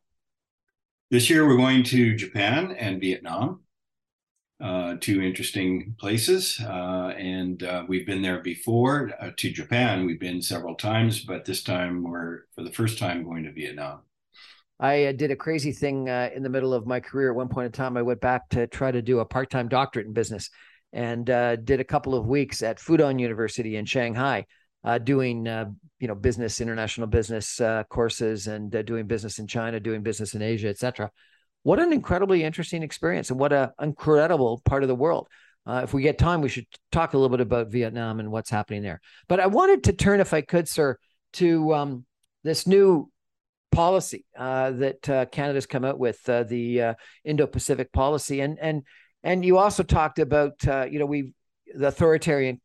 This 1.12 1.30
year, 1.30 1.46
we're 1.46 1.58
going 1.58 1.84
to 1.84 2.16
Japan 2.16 2.72
and 2.72 3.02
Vietnam 3.02 3.60
uh, 4.62 4.96
two 5.00 5.22
interesting 5.22 5.96
places. 6.00 6.60
Uh, 6.64 7.14
and 7.18 7.64
uh, 7.64 7.84
we've 7.88 8.06
been 8.06 8.22
there 8.22 8.42
before 8.42 9.12
uh, 9.20 9.32
to 9.38 9.52
Japan. 9.52 10.06
We've 10.06 10.20
been 10.20 10.42
several 10.42 10.76
times, 10.76 11.22
but 11.22 11.46
this 11.46 11.64
time 11.64 12.04
we're 12.04 12.42
for 12.54 12.64
the 12.64 12.72
first 12.72 13.00
time 13.00 13.24
going 13.24 13.44
to 13.46 13.52
Vietnam. 13.52 14.02
I 14.80 15.06
uh, 15.06 15.12
did 15.14 15.32
a 15.32 15.36
crazy 15.36 15.72
thing 15.72 16.10
uh, 16.10 16.30
in 16.36 16.44
the 16.44 16.50
middle 16.50 16.74
of 16.74 16.86
my 16.86 17.00
career. 17.00 17.32
At 17.32 17.36
one 17.36 17.50
point 17.50 17.68
in 17.68 17.72
time, 17.72 17.98
I 17.98 18.02
went 18.02 18.22
back 18.22 18.50
to 18.50 18.68
try 18.68 18.92
to 18.92 19.02
do 19.02 19.20
a 19.20 19.26
part 19.26 19.50
time 19.50 19.68
doctorate 19.68 20.06
in 20.06 20.14
business 20.14 20.50
and 20.94 21.26
did 21.26 21.80
a 21.80 21.86
couple 21.86 22.14
of 22.14 22.28
weeks 22.28 22.62
at 22.62 22.78
Fudan 22.78 23.20
University 23.20 23.78
in 23.78 23.86
Shanghai. 23.86 24.46
doing 25.04 25.46
you 26.00 26.08
know 26.08 26.16
business 26.16 26.62
international 26.62 27.08
business 27.08 27.62
courses 27.90 28.48
and 28.48 28.72
doing 28.86 29.08
business 29.08 29.40
in 29.40 29.48
China 29.48 29.80
doing 29.80 30.04
business 30.04 30.36
in 30.36 30.42
Asia 30.42 30.68
etc 30.68 31.10
what 31.64 31.80
an 31.80 31.94
incredibly 31.94 32.44
interesting 32.44 32.84
experience 32.84 33.30
and 33.30 33.40
what 33.40 33.54
an 33.54 33.70
incredible 33.82 34.62
part 34.66 34.84
of 34.84 34.90
the 34.90 34.96
world. 34.96 35.28
Uh, 35.66 35.82
if 35.84 35.94
we 35.94 36.02
get 36.02 36.18
time, 36.18 36.42
we 36.42 36.50
should 36.50 36.66
talk 36.92 37.14
a 37.14 37.18
little 37.18 37.30
bit 37.30 37.42
about 37.42 37.68
Vietnam 37.68 38.20
and 38.20 38.32
what's 38.32 38.50
happening 38.50 38.82
there. 38.82 39.00
But 39.28 39.40
I 39.40 39.48
wanted 39.48 39.84
to 39.86 39.94
turn, 39.94 40.20
if 40.20 40.34
I 40.34 40.42
could, 40.42 40.68
sir, 40.68 40.98
to 41.34 41.74
um, 41.74 42.06
this 42.44 42.66
new 42.66 43.12
policy 43.72 44.26
uh, 44.38 44.72
that 44.72 45.10
uh, 45.10 45.26
Canada's 45.26 45.68
come 45.68 45.86
out 45.86 46.00
with, 46.00 46.28
uh, 46.28 46.44
the 46.44 46.82
uh, 46.82 46.94
Indo-Pacific 47.24 47.92
policy, 47.92 48.42
and 48.42 48.58
and 48.60 48.84
and 49.24 49.46
you 49.46 49.60
also 49.60 49.84
talked 49.84 50.18
about, 50.18 50.68
uh, 50.68 50.88
you 50.90 50.98
know, 50.98 51.06
we 51.06 51.34
the 51.74 51.88
authoritarian 51.88 52.60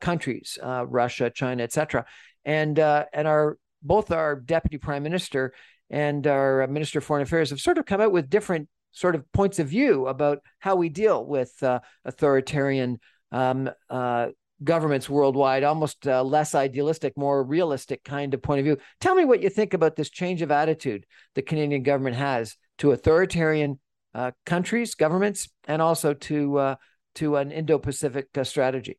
countries, 0.00 0.58
Russia, 0.62 1.30
China, 1.30 1.62
etc., 1.62 2.06
and 2.44 2.78
and 2.78 3.28
our 3.28 3.58
both 3.82 4.10
our 4.10 4.36
deputy 4.36 4.78
prime 4.78 5.02
minister 5.02 5.52
and 5.90 6.26
our 6.26 6.66
Minister 6.66 6.98
of 6.98 7.04
Foreign 7.04 7.22
Affairs 7.22 7.50
have 7.50 7.60
sort 7.60 7.78
of 7.78 7.86
come 7.86 8.00
out 8.00 8.12
with 8.12 8.30
different 8.30 8.68
sort 8.92 9.14
of 9.14 9.30
points 9.32 9.58
of 9.58 9.68
view 9.68 10.06
about 10.06 10.38
how 10.58 10.74
we 10.74 10.88
deal 10.88 11.24
with 11.24 11.52
uh, 11.62 11.80
authoritarian 12.04 12.98
um, 13.30 13.70
uh, 13.90 14.28
governments 14.64 15.08
worldwide, 15.08 15.64
almost 15.64 16.06
uh, 16.06 16.22
less 16.22 16.54
idealistic, 16.54 17.16
more 17.16 17.42
realistic 17.44 18.02
kind 18.04 18.32
of 18.32 18.42
point 18.42 18.58
of 18.58 18.64
view. 18.64 18.78
Tell 19.00 19.14
me 19.14 19.24
what 19.24 19.42
you 19.42 19.50
think 19.50 19.74
about 19.74 19.96
this 19.96 20.10
change 20.10 20.42
of 20.42 20.50
attitude 20.50 21.04
the 21.34 21.42
Canadian 21.42 21.82
government 21.82 22.16
has 22.16 22.56
to 22.78 22.92
authoritarian 22.92 23.78
uh, 24.14 24.30
countries, 24.46 24.94
governments, 24.94 25.48
and 25.68 25.82
also 25.82 26.14
to 26.14 26.58
uh, 26.58 26.74
to 27.16 27.36
an 27.36 27.50
Indo-Pacific 27.50 28.28
uh, 28.36 28.44
strategy. 28.44 28.98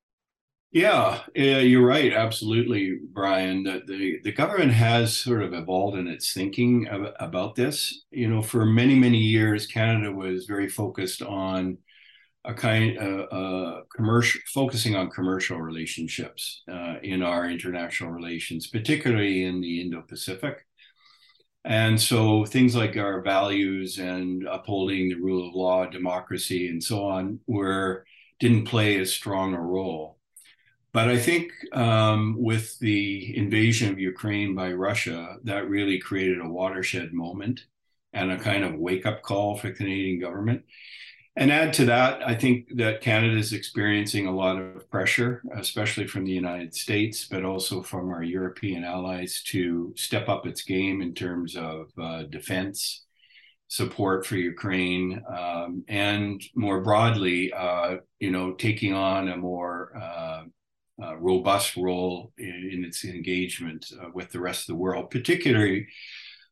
Yeah, 0.71 1.19
you're 1.35 1.85
right. 1.85 2.13
Absolutely, 2.13 2.97
Brian. 3.11 3.63
The, 3.63 3.81
the, 3.85 4.19
the 4.23 4.31
government 4.31 4.71
has 4.71 5.15
sort 5.17 5.43
of 5.43 5.53
evolved 5.53 5.97
in 5.97 6.07
its 6.07 6.31
thinking 6.33 6.87
about 7.19 7.55
this. 7.55 8.03
You 8.09 8.29
know, 8.29 8.41
for 8.41 8.65
many, 8.65 8.95
many 8.97 9.17
years, 9.17 9.67
Canada 9.67 10.13
was 10.13 10.45
very 10.45 10.69
focused 10.69 11.21
on 11.21 11.77
a 12.45 12.53
kind 12.53 12.97
uh, 12.99 13.23
uh, 13.35 13.81
commercial 13.95 14.41
focusing 14.53 14.95
on 14.95 15.09
commercial 15.11 15.59
relationships 15.61 16.63
uh, 16.71 16.95
in 17.03 17.23
our 17.23 17.49
international 17.49 18.11
relations, 18.11 18.67
particularly 18.67 19.45
in 19.45 19.61
the 19.61 19.81
Indo-Pacific. 19.81 20.65
And 21.65 21.99
so 22.01 22.45
things 22.45 22.75
like 22.75 22.97
our 22.97 23.21
values 23.21 23.99
and 23.99 24.47
upholding 24.47 25.09
the 25.09 25.15
rule 25.15 25.47
of 25.49 25.55
law, 25.55 25.85
democracy, 25.85 26.69
and 26.69 26.83
so 26.83 27.05
on 27.05 27.39
were 27.47 28.05
didn't 28.39 28.65
play 28.65 28.97
as 28.99 29.11
strong 29.13 29.53
a 29.53 29.61
role. 29.61 30.17
But 30.93 31.09
I 31.09 31.17
think 31.17 31.51
um, 31.73 32.35
with 32.37 32.77
the 32.79 33.35
invasion 33.37 33.91
of 33.91 33.99
Ukraine 33.99 34.55
by 34.55 34.73
Russia, 34.73 35.37
that 35.43 35.69
really 35.69 35.99
created 35.99 36.41
a 36.41 36.49
watershed 36.49 37.13
moment 37.13 37.65
and 38.13 38.31
a 38.31 38.37
kind 38.37 38.63
of 38.63 38.75
wake 38.75 39.05
up 39.05 39.21
call 39.21 39.57
for 39.57 39.67
the 39.67 39.73
Canadian 39.73 40.19
government. 40.19 40.63
And 41.37 41.49
add 41.49 41.71
to 41.73 41.85
that, 41.85 42.27
I 42.27 42.35
think 42.35 42.75
that 42.75 42.99
Canada 42.99 43.37
is 43.37 43.53
experiencing 43.53 44.27
a 44.27 44.35
lot 44.35 44.57
of 44.61 44.89
pressure, 44.91 45.41
especially 45.55 46.05
from 46.05 46.25
the 46.25 46.31
United 46.31 46.75
States, 46.75 47.25
but 47.25 47.45
also 47.45 47.81
from 47.81 48.09
our 48.09 48.21
European 48.21 48.83
allies 48.83 49.41
to 49.45 49.93
step 49.95 50.27
up 50.27 50.45
its 50.45 50.61
game 50.63 51.01
in 51.01 51.13
terms 51.13 51.55
of 51.55 51.89
uh, 51.97 52.23
defense, 52.23 53.05
support 53.69 54.25
for 54.25 54.35
Ukraine, 54.35 55.23
um, 55.33 55.85
and 55.87 56.43
more 56.53 56.81
broadly, 56.81 57.53
uh, 57.53 57.95
you 58.19 58.29
know, 58.29 58.51
taking 58.51 58.93
on 58.93 59.29
a 59.29 59.37
more 59.37 59.93
uh, 59.95 60.30
uh, 61.01 61.17
robust 61.17 61.75
role 61.77 62.31
in, 62.37 62.69
in 62.71 62.85
its 62.85 63.03
engagement 63.05 63.91
uh, 64.01 64.09
with 64.13 64.31
the 64.31 64.39
rest 64.39 64.61
of 64.61 64.67
the 64.67 64.81
world, 64.81 65.09
particularly 65.09 65.87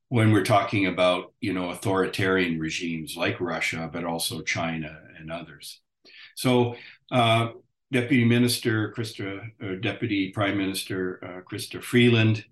when 0.09 0.31
we're 0.31 0.43
talking 0.43 0.87
about 0.87 1.33
you 1.39 1.53
know 1.53 1.69
authoritarian 1.69 2.59
regimes 2.59 3.15
like 3.15 3.39
Russia, 3.39 3.89
but 3.91 4.03
also 4.03 4.41
China 4.41 4.99
and 5.17 5.31
others. 5.31 5.81
So. 6.35 6.75
Uh, 7.11 7.49
Deputy 7.91 8.23
Minister 8.23 8.93
Chrystia, 8.95 9.81
Deputy 9.81 10.29
Prime 10.29 10.55
Minister 10.55 11.19
uh, 11.23 11.41
Chrystia 11.41 11.81
Freeland 11.81 12.45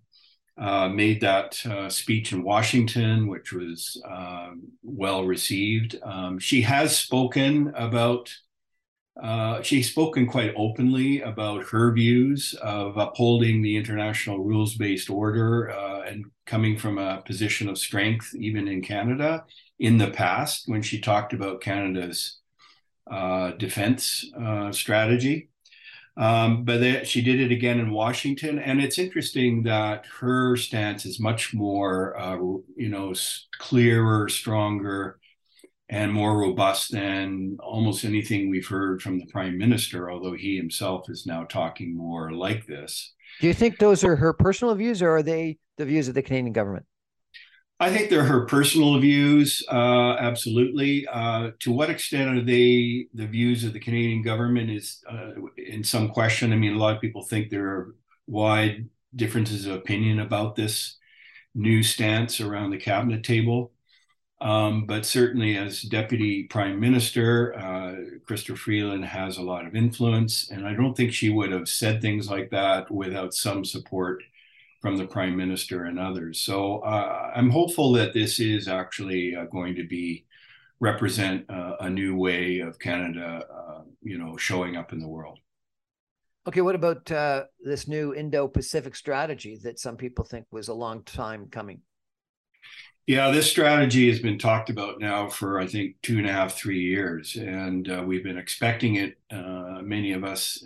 uh, 0.58 0.90
made 0.90 1.22
that 1.22 1.64
uh, 1.66 1.90
speech 1.90 2.34
in 2.34 2.44
Washington, 2.44 3.28
which 3.28 3.54
was 3.54 4.02
um, 4.10 4.64
well 4.82 5.24
received. 5.26 5.96
Um, 6.02 6.40
she 6.40 6.62
has 6.62 6.98
spoken 6.98 7.72
about, 7.76 8.34
uh, 9.22 9.62
she's 9.62 9.90
spoken 9.90 10.28
quite 10.28 10.54
openly 10.56 11.22
about 11.22 11.64
her 11.66 11.92
views 11.92 12.54
of 12.62 12.98
upholding 12.98 13.62
the 13.62 13.76
international 13.76 14.44
rules 14.44 14.76
based 14.76 15.10
order 15.10 15.72
uh, 15.72 16.02
and 16.02 16.26
coming 16.46 16.78
from 16.78 16.98
a 16.98 17.22
position 17.26 17.68
of 17.68 17.78
strength, 17.78 18.34
even 18.36 18.68
in 18.68 18.82
Canada, 18.82 19.44
in 19.80 19.98
the 19.98 20.12
past 20.12 20.64
when 20.68 20.82
she 20.82 21.02
talked 21.02 21.34
about 21.34 21.62
Canada's 21.62 22.40
uh, 23.10 23.52
defense 23.52 24.26
uh, 24.40 24.72
strategy. 24.72 25.50
Um, 26.16 26.64
but 26.64 27.08
she 27.08 27.22
did 27.22 27.40
it 27.40 27.52
again 27.52 27.80
in 27.80 27.92
Washington, 27.92 28.58
and 28.58 28.82
it's 28.82 28.98
interesting 28.98 29.64
that 29.64 30.06
her 30.20 30.58
stance 30.58 31.06
is 31.06 31.20
much 31.20 31.54
more, 31.54 32.20
uh, 32.20 32.38
you 32.76 32.90
know, 32.90 33.14
clearer, 33.60 34.28
stronger, 34.28 35.20
and 35.90 36.12
more 36.12 36.38
robust 36.38 36.92
than 36.92 37.58
almost 37.62 38.04
anything 38.04 38.50
we've 38.50 38.68
heard 38.68 39.02
from 39.02 39.20
the 39.20 39.26
prime 39.28 39.58
minister. 39.58 40.12
Although 40.12 40.34
he 40.34 40.58
himself 40.58 41.10
is 41.10 41.26
now 41.26 41.44
talking 41.44 41.96
more 41.96 42.32
like 42.32 42.66
this. 42.66 43.14
Do 43.40 43.48
you 43.48 43.54
think 43.54 43.78
those 43.78 44.04
are 44.04 44.16
her 44.16 44.34
personal 44.34 44.76
views, 44.76 45.02
or 45.02 45.18
are 45.18 45.24
they 45.24 45.58
the 45.78 45.86
views 45.86 46.08
of 46.08 46.16
the 46.16 46.22
Canadian 46.22 46.54
government? 46.54 46.86
I 47.80 47.92
think 47.92 48.10
they're 48.10 48.24
her 48.24 48.46
personal 48.46 49.00
views, 49.00 49.64
uh, 49.72 50.14
absolutely. 50.14 51.06
Uh, 51.08 51.52
to 51.60 51.72
what 51.72 51.92
extent 51.92 52.36
are 52.36 52.42
they 52.42 53.08
the 53.14 53.28
views 53.28 53.64
of 53.64 53.74
the 53.74 53.80
Canadian 53.80 54.24
government 54.24 54.72
is 54.72 55.04
uh, 55.10 55.34
in 55.58 55.84
some 55.84 56.10
question. 56.10 56.52
I 56.52 56.56
mean, 56.56 56.74
a 56.74 56.80
lot 56.80 56.96
of 56.96 57.02
people 57.02 57.24
think 57.24 57.50
there 57.50 57.68
are 57.68 57.96
wide 58.26 58.90
differences 59.16 59.68
of 59.68 59.76
opinion 59.76 60.20
about 60.20 60.56
this 60.56 60.98
new 61.54 61.84
stance 61.84 62.42
around 62.42 62.72
the 62.72 62.78
cabinet 62.78 63.24
table. 63.24 63.72
Um, 64.40 64.86
but 64.86 65.06
certainly, 65.06 65.58
as 65.58 65.82
Deputy 65.82 66.44
Prime 66.44 66.80
Minister, 66.80 67.58
uh, 67.58 67.96
Chrystia 68.28 68.56
Freeland 68.56 69.04
has 69.04 69.38
a 69.38 69.42
lot 69.42 69.66
of 69.66 69.76
influence, 69.76 70.52
and 70.52 70.68
I 70.68 70.74
don't 70.74 70.96
think 70.96 71.12
she 71.12 71.32
would 71.32 71.52
have 71.52 71.68
said 71.68 72.02
things 72.02 72.30
like 72.30 72.52
that 72.52 72.92
without 72.92 73.34
some 73.34 73.66
support 73.66 74.22
from 74.80 74.98
the 74.98 75.08
prime 75.08 75.36
minister 75.36 75.86
and 75.86 76.00
others. 76.00 76.40
So 76.40 76.80
uh, 76.80 77.32
I'm 77.36 77.50
hopeful 77.50 77.92
that 77.94 78.14
this 78.14 78.40
is 78.40 78.68
actually 78.68 79.36
uh, 79.36 79.46
going 79.46 79.76
to 79.76 79.88
be 79.88 80.26
represent 80.80 81.50
uh, 81.50 81.78
a 81.80 81.90
new 81.90 82.16
way 82.16 82.60
of 82.60 82.78
Canada, 82.78 83.44
uh, 83.52 83.82
you 84.04 84.20
know, 84.20 84.38
showing 84.38 84.78
up 84.78 84.94
in 84.94 85.00
the 85.00 85.08
world. 85.08 85.40
Okay, 86.48 86.62
what 86.62 86.76
about 86.76 87.12
uh, 87.12 87.46
this 87.60 87.88
new 87.88 88.14
Indo-Pacific 88.14 88.96
strategy 88.96 89.58
that 89.64 89.80
some 89.80 89.98
people 89.98 90.24
think 90.24 90.46
was 90.52 90.68
a 90.68 90.74
long 90.74 91.04
time 91.04 91.48
coming? 91.50 91.82
Yeah, 93.08 93.32
this 93.32 93.50
strategy 93.50 94.10
has 94.10 94.20
been 94.20 94.38
talked 94.38 94.70
about 94.70 95.00
now 95.00 95.30
for 95.30 95.60
I 95.60 95.66
think 95.66 95.96
two 96.02 96.18
and 96.18 96.28
a 96.28 96.32
half, 96.32 96.56
three 96.56 96.82
years, 96.82 97.38
and 97.38 97.90
uh, 97.90 98.04
we've 98.06 98.24
been 98.24 98.38
expecting 98.38 98.96
it. 98.96 99.18
many 99.32 100.12
of 100.12 100.24
us 100.26 100.62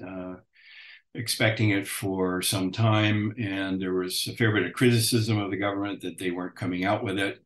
expecting 1.13 1.71
it 1.71 1.88
for 1.88 2.41
some 2.41 2.71
time, 2.71 3.34
and 3.38 3.82
there 3.82 3.93
was 3.93 4.27
a 4.27 4.34
fair 4.36 4.54
bit 4.54 4.65
of 4.65 4.73
criticism 4.73 5.38
of 5.38 5.51
the 5.51 5.58
government 5.58 6.01
that 6.01 6.17
they 6.17 6.32
weren't 6.32 6.56
coming 6.56 6.86
out 6.86 7.04
with 7.04 7.19
it. 7.19 7.43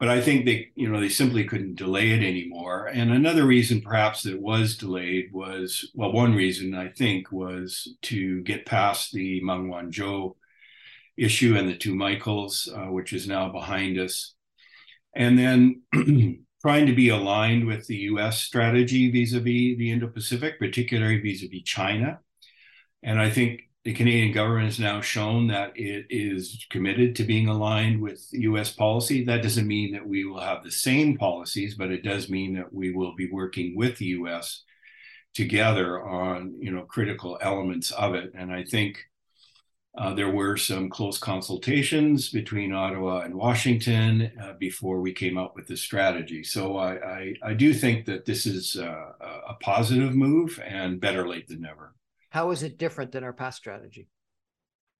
But 0.00 0.08
I 0.08 0.20
think 0.20 0.46
they, 0.46 0.70
you 0.76 0.88
know, 0.88 1.00
they 1.00 1.08
simply 1.08 1.44
couldn't 1.44 1.76
delay 1.76 2.10
it 2.12 2.22
anymore. 2.22 2.86
And 2.86 3.12
another 3.12 3.44
reason, 3.46 3.80
perhaps, 3.80 4.22
that 4.22 4.34
it 4.34 4.42
was 4.42 4.76
delayed 4.76 5.32
was, 5.32 5.90
well, 5.94 6.12
one 6.12 6.34
reason 6.34 6.74
I 6.74 6.88
think 6.88 7.32
was 7.32 7.96
to 8.02 8.42
get 8.42 8.66
past 8.66 9.12
the 9.12 9.40
Meng 9.42 9.68
Wanzhou 9.68 10.34
issue 11.18 11.56
and 11.56 11.68
the 11.68 11.76
two 11.76 11.94
Michaels, 11.94 12.68
uh, 12.74 12.86
which 12.86 13.12
is 13.12 13.26
now 13.26 13.50
behind 13.50 13.98
us, 13.98 14.34
and 15.14 15.38
then 15.38 15.82
trying 16.62 16.86
to 16.86 16.94
be 16.94 17.08
aligned 17.08 17.66
with 17.66 17.86
the 17.86 17.96
U.S. 17.96 18.38
strategy 18.40 19.10
vis-a-vis 19.10 19.44
the 19.78 19.90
Indo-Pacific, 19.90 20.58
particularly 20.58 21.20
vis-a-vis 21.20 21.62
China. 21.64 22.20
And 23.02 23.20
I 23.20 23.30
think 23.30 23.62
the 23.84 23.94
Canadian 23.94 24.32
government 24.32 24.66
has 24.66 24.78
now 24.78 25.00
shown 25.00 25.46
that 25.46 25.72
it 25.76 26.06
is 26.10 26.66
committed 26.68 27.16
to 27.16 27.24
being 27.24 27.48
aligned 27.48 28.02
with 28.02 28.26
US 28.32 28.72
policy. 28.72 29.24
That 29.24 29.42
doesn't 29.42 29.66
mean 29.66 29.92
that 29.92 30.06
we 30.06 30.24
will 30.24 30.40
have 30.40 30.62
the 30.62 30.70
same 30.70 31.16
policies, 31.16 31.74
but 31.74 31.90
it 31.90 32.02
does 32.02 32.28
mean 32.28 32.54
that 32.56 32.72
we 32.72 32.92
will 32.92 33.14
be 33.14 33.30
working 33.30 33.76
with 33.76 33.96
the 33.96 34.06
US 34.06 34.64
together 35.34 36.04
on 36.04 36.54
you 36.60 36.70
know 36.70 36.82
critical 36.82 37.38
elements 37.40 37.90
of 37.92 38.14
it. 38.14 38.32
And 38.34 38.52
I 38.52 38.64
think 38.64 38.98
uh, 39.96 40.14
there 40.14 40.30
were 40.30 40.56
some 40.56 40.88
close 40.90 41.18
consultations 41.18 42.28
between 42.28 42.72
Ottawa 42.72 43.20
and 43.20 43.34
Washington 43.34 44.30
uh, 44.42 44.52
before 44.58 45.00
we 45.00 45.12
came 45.12 45.38
up 45.38 45.56
with 45.56 45.66
this 45.66 45.80
strategy. 45.80 46.44
So 46.44 46.76
I, 46.76 46.94
I, 46.94 47.34
I 47.42 47.54
do 47.54 47.72
think 47.72 48.06
that 48.06 48.24
this 48.24 48.46
is 48.46 48.76
uh, 48.76 49.12
a 49.48 49.54
positive 49.60 50.14
move 50.14 50.60
and 50.64 51.00
better 51.00 51.26
late 51.26 51.48
than 51.48 51.62
never. 51.62 51.94
How 52.30 52.50
is 52.50 52.62
it 52.62 52.78
different 52.78 53.12
than 53.12 53.24
our 53.24 53.32
past 53.32 53.56
strategy? 53.56 54.08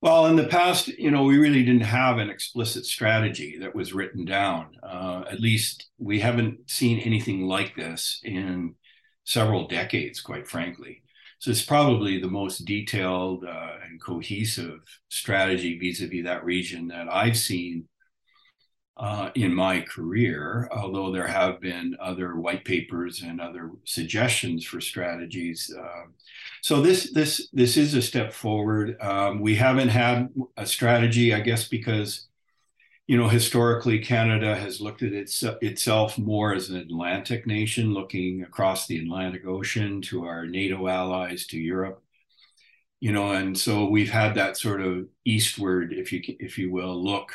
Well, 0.00 0.26
in 0.26 0.36
the 0.36 0.46
past, 0.46 0.86
you 0.88 1.10
know, 1.10 1.24
we 1.24 1.38
really 1.38 1.64
didn't 1.64 1.80
have 1.82 2.18
an 2.18 2.30
explicit 2.30 2.86
strategy 2.86 3.58
that 3.58 3.74
was 3.74 3.92
written 3.92 4.24
down. 4.24 4.76
Uh, 4.80 5.24
at 5.30 5.40
least 5.40 5.88
we 5.98 6.20
haven't 6.20 6.70
seen 6.70 7.00
anything 7.00 7.42
like 7.42 7.74
this 7.74 8.20
in 8.22 8.76
several 9.24 9.66
decades, 9.66 10.20
quite 10.20 10.46
frankly. 10.46 11.02
So 11.38 11.50
it's 11.50 11.64
probably 11.64 12.20
the 12.20 12.28
most 12.28 12.64
detailed 12.64 13.44
uh, 13.44 13.72
and 13.88 14.00
cohesive 14.02 14.80
strategy 15.08 15.78
vis-a-vis 15.78 16.24
that 16.24 16.44
region 16.44 16.88
that 16.88 17.08
I've 17.08 17.36
seen 17.36 17.88
uh, 18.96 19.30
in 19.36 19.54
my 19.54 19.80
career, 19.82 20.68
although 20.72 21.12
there 21.12 21.28
have 21.28 21.60
been 21.60 21.96
other 22.00 22.36
white 22.36 22.64
papers 22.64 23.22
and 23.22 23.40
other 23.40 23.70
suggestions 23.84 24.64
for 24.64 24.80
strategies. 24.80 25.72
Uh, 25.78 26.06
so 26.62 26.80
this 26.80 27.12
this 27.12 27.48
this 27.52 27.76
is 27.76 27.94
a 27.94 28.02
step 28.02 28.32
forward. 28.32 29.00
Um, 29.00 29.40
we 29.40 29.54
haven't 29.54 29.90
had 29.90 30.30
a 30.56 30.66
strategy, 30.66 31.32
I 31.32 31.40
guess, 31.40 31.68
because 31.68 32.27
you 33.08 33.16
know 33.16 33.28
historically 33.28 33.98
Canada 33.98 34.54
has 34.54 34.80
looked 34.80 35.02
at 35.02 35.14
its, 35.14 35.42
itself 35.42 36.18
more 36.18 36.54
as 36.54 36.68
an 36.68 36.76
Atlantic 36.76 37.46
nation, 37.46 37.94
looking 37.94 38.42
across 38.42 38.86
the 38.86 38.98
Atlantic 38.98 39.46
Ocean 39.46 40.02
to 40.02 40.26
our 40.26 40.46
NATO 40.46 40.86
allies, 40.86 41.46
to 41.48 41.58
Europe. 41.58 42.02
You 43.00 43.12
know, 43.12 43.32
and 43.32 43.56
so 43.58 43.88
we've 43.88 44.10
had 44.10 44.34
that 44.34 44.58
sort 44.58 44.82
of 44.82 45.06
eastward, 45.24 45.92
if 45.92 46.12
you 46.12 46.20
if 46.38 46.58
you 46.58 46.70
will, 46.70 47.02
look 47.02 47.32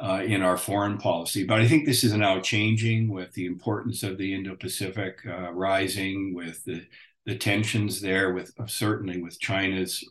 uh, 0.00 0.22
in 0.24 0.42
our 0.42 0.56
foreign 0.56 0.98
policy. 0.98 1.44
But 1.44 1.60
I 1.60 1.68
think 1.68 1.86
this 1.86 2.02
is 2.02 2.12
now 2.14 2.40
changing 2.40 3.08
with 3.08 3.32
the 3.34 3.46
importance 3.46 4.02
of 4.02 4.18
the 4.18 4.34
Indo-Pacific 4.34 5.20
uh, 5.26 5.52
rising, 5.52 6.34
with 6.34 6.64
the, 6.64 6.86
the 7.24 7.36
tensions 7.36 8.00
there, 8.00 8.32
with 8.32 8.52
certainly 8.66 9.22
with 9.22 9.38
China's 9.38 10.04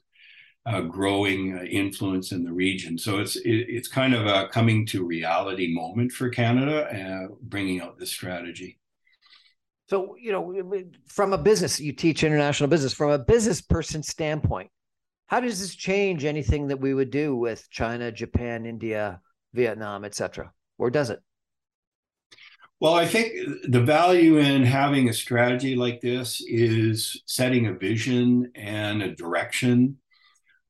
uh, 0.68 0.82
growing 0.82 1.58
uh, 1.58 1.64
influence 1.64 2.32
in 2.32 2.44
the 2.44 2.52
region. 2.52 2.98
So 2.98 3.20
it's 3.20 3.36
it, 3.38 3.66
it's 3.70 3.88
kind 3.88 4.14
of 4.14 4.26
a 4.26 4.48
coming 4.50 4.86
to 4.88 5.06
reality 5.06 5.74
moment 5.74 6.12
for 6.12 6.30
Canada, 6.30 6.88
uh, 6.88 7.34
bringing 7.42 7.82
out 7.82 7.98
this 7.98 8.12
strategy. 8.12 8.80
So 9.88 10.16
you 10.20 10.32
know, 10.32 10.84
from 11.08 11.34
a 11.34 11.38
business, 11.38 11.80
you 11.80 11.94
teach 11.94 12.24
international 12.24 12.70
business. 12.70 12.94
From 12.94 13.12
a 13.12 13.20
business 13.20 13.62
person 13.62 14.04
standpoint, 14.04 14.70
how 15.28 15.40
does 15.40 15.60
this 15.60 15.76
change 15.76 16.26
anything 16.26 16.68
that 16.68 16.80
we 16.80 16.94
would 16.94 17.12
do 17.12 17.36
with 17.36 17.70
China, 17.70 18.12
Japan, 18.12 18.66
India? 18.66 19.22
Vietnam, 19.54 20.06
etc., 20.06 20.54
or 20.78 20.90
does 20.90 21.10
it? 21.10 21.20
Well, 22.80 22.94
I 22.94 23.08
think 23.08 23.34
the 23.68 23.82
value 23.82 24.38
in 24.38 24.64
having 24.64 25.10
a 25.10 25.14
strategy 25.14 25.76
like 25.76 26.00
this 26.00 26.42
is 26.42 27.24
setting 27.26 27.66
a 27.66 27.74
vision 27.74 28.52
and 28.54 29.02
a 29.02 29.16
direction, 29.16 29.98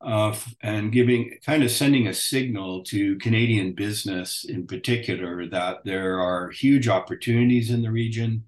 uh, 0.02 0.36
and 0.62 0.92
giving 0.92 1.38
kind 1.46 1.64
of 1.64 1.72
sending 1.72 2.08
a 2.08 2.14
signal 2.14 2.84
to 2.84 3.18
Canadian 3.18 3.74
business 3.74 4.46
in 4.46 4.68
particular 4.68 5.48
that 5.48 5.78
there 5.86 6.20
are 6.20 6.50
huge 6.52 6.88
opportunities 6.88 7.72
in 7.72 7.82
the 7.82 7.92
region 7.92 8.44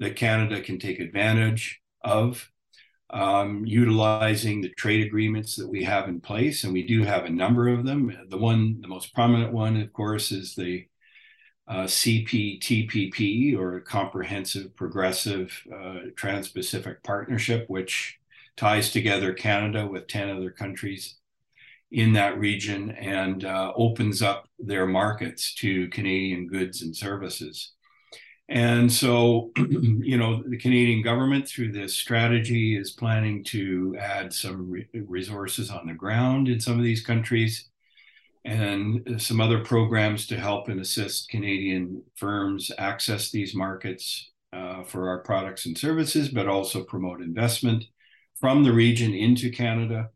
that 0.00 0.16
Canada 0.16 0.60
can 0.60 0.78
take 0.78 1.00
advantage 1.00 1.80
of 2.02 2.50
um, 3.10 3.64
utilizing 3.66 4.60
the 4.60 4.68
trade 4.70 5.06
agreements 5.06 5.56
that 5.56 5.68
we 5.68 5.84
have 5.84 6.08
in 6.08 6.20
place, 6.20 6.64
and 6.64 6.72
we 6.72 6.86
do 6.86 7.04
have 7.04 7.24
a 7.24 7.30
number 7.30 7.68
of 7.68 7.84
them. 7.84 8.14
The 8.28 8.36
one, 8.36 8.80
the 8.80 8.88
most 8.88 9.14
prominent 9.14 9.52
one, 9.52 9.80
of 9.80 9.92
course, 9.92 10.30
is 10.30 10.54
the 10.54 10.86
uh, 11.66 11.84
CPTPP 11.84 13.56
or 13.56 13.80
Comprehensive 13.80 14.74
Progressive 14.76 15.62
uh, 15.74 16.00
Trans 16.16 16.48
Pacific 16.48 17.02
Partnership, 17.02 17.64
which 17.68 18.17
ties 18.58 18.90
together 18.90 19.32
Canada 19.32 19.86
with 19.86 20.08
10 20.08 20.28
other 20.28 20.50
countries 20.50 21.16
in 21.90 22.12
that 22.12 22.38
region 22.38 22.90
and 22.90 23.44
uh, 23.44 23.72
opens 23.76 24.20
up 24.20 24.46
their 24.58 24.86
markets 24.86 25.54
to 25.54 25.88
Canadian 25.88 26.46
goods 26.46 26.82
and 26.82 26.94
services. 26.94 27.72
And 28.50 28.90
so, 28.92 29.52
you 29.56 30.18
know, 30.18 30.42
the 30.42 30.58
Canadian 30.58 31.02
government, 31.02 31.48
through 31.48 31.72
this 31.72 31.94
strategy, 31.94 32.76
is 32.76 32.90
planning 32.90 33.44
to 33.44 33.96
add 33.98 34.32
some 34.32 34.70
re- 34.70 34.88
resources 34.92 35.70
on 35.70 35.86
the 35.86 35.94
ground 35.94 36.48
in 36.48 36.60
some 36.60 36.78
of 36.78 36.84
these 36.84 37.04
countries 37.04 37.68
and 38.44 39.20
some 39.20 39.40
other 39.40 39.62
programs 39.62 40.26
to 40.26 40.36
help 40.36 40.68
and 40.68 40.80
assist 40.80 41.28
Canadian 41.28 42.02
firms 42.16 42.70
access 42.78 43.30
these 43.30 43.54
markets 43.54 44.30
uh, 44.52 44.82
for 44.82 45.08
our 45.08 45.18
products 45.18 45.66
and 45.66 45.76
services, 45.76 46.28
but 46.30 46.48
also 46.48 46.82
promote 46.82 47.20
investment 47.20 47.84
from 48.40 48.64
the 48.64 48.72
region 48.72 49.14
into 49.14 49.50
Canada. 49.50 50.10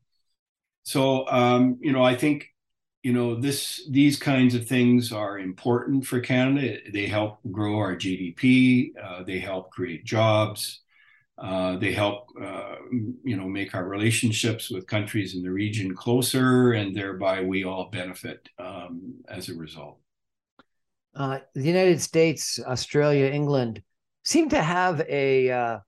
So, 0.84 1.28
um, 1.28 1.78
you 1.80 1.92
know, 1.92 2.02
I 2.02 2.14
think, 2.16 2.48
you 3.02 3.12
know, 3.12 3.34
this 3.40 3.82
these 3.90 4.18
kinds 4.18 4.54
of 4.54 4.66
things 4.66 5.12
are 5.12 5.38
important 5.38 6.06
for 6.06 6.20
Canada. 6.20 6.78
They 6.92 7.06
help 7.06 7.38
grow 7.50 7.78
our 7.78 7.96
GDP. 7.96 8.92
Uh, 9.02 9.22
they 9.24 9.38
help 9.38 9.70
create 9.70 10.04
jobs. 10.04 10.80
Uh, 11.38 11.76
they 11.78 11.92
help, 11.92 12.28
uh, 12.40 12.76
you 13.24 13.36
know, 13.36 13.48
make 13.48 13.74
our 13.74 13.84
relationships 13.84 14.70
with 14.70 14.86
countries 14.86 15.34
in 15.34 15.42
the 15.42 15.50
region 15.50 15.94
closer, 15.94 16.72
and 16.72 16.94
thereby 16.94 17.42
we 17.42 17.64
all 17.64 17.88
benefit 17.90 18.48
um, 18.58 19.14
as 19.28 19.48
a 19.48 19.54
result. 19.54 19.98
Uh, 21.14 21.40
the 21.54 21.64
United 21.64 22.00
States, 22.00 22.60
Australia, 22.64 23.26
England 23.26 23.82
seem 24.22 24.48
to 24.50 24.62
have 24.62 25.00
a 25.08 25.50
uh, 25.50 25.78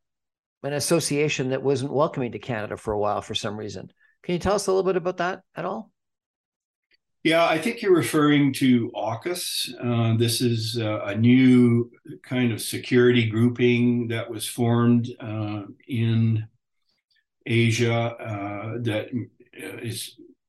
an 0.64 0.72
association 0.72 1.50
that 1.50 1.62
wasn't 1.62 1.92
welcoming 1.92 2.33
to 2.33 2.38
Canada 2.38 2.77
for 2.77 2.92
a 2.92 2.98
while 2.98 3.20
for 3.20 3.35
some 3.35 3.57
reason. 3.57 3.90
Can 4.22 4.33
you 4.33 4.38
tell 4.38 4.55
us 4.55 4.66
a 4.66 4.72
little 4.72 4.85
bit 4.85 4.96
about 4.96 5.18
that 5.18 5.42
at 5.55 5.64
all? 5.64 5.90
Yeah, 7.22 7.46
I 7.46 7.57
think 7.57 7.81
you're 7.81 7.96
referring 7.96 8.53
to 8.55 8.90
AUKUS. 8.94 9.72
Uh, 9.83 10.16
this 10.18 10.42
is 10.42 10.79
uh, 10.79 11.05
a 11.05 11.14
new 11.14 11.90
kind 12.22 12.53
of 12.53 12.61
security 12.61 13.27
grouping 13.31 14.09
that 14.09 14.31
was 14.31 14.46
formed 14.46 15.09
uh, 15.20 15.62
in 15.88 16.46
Asia 17.46 17.94
uh, 17.94 18.72
that 18.83 19.09
uh, 19.62 19.90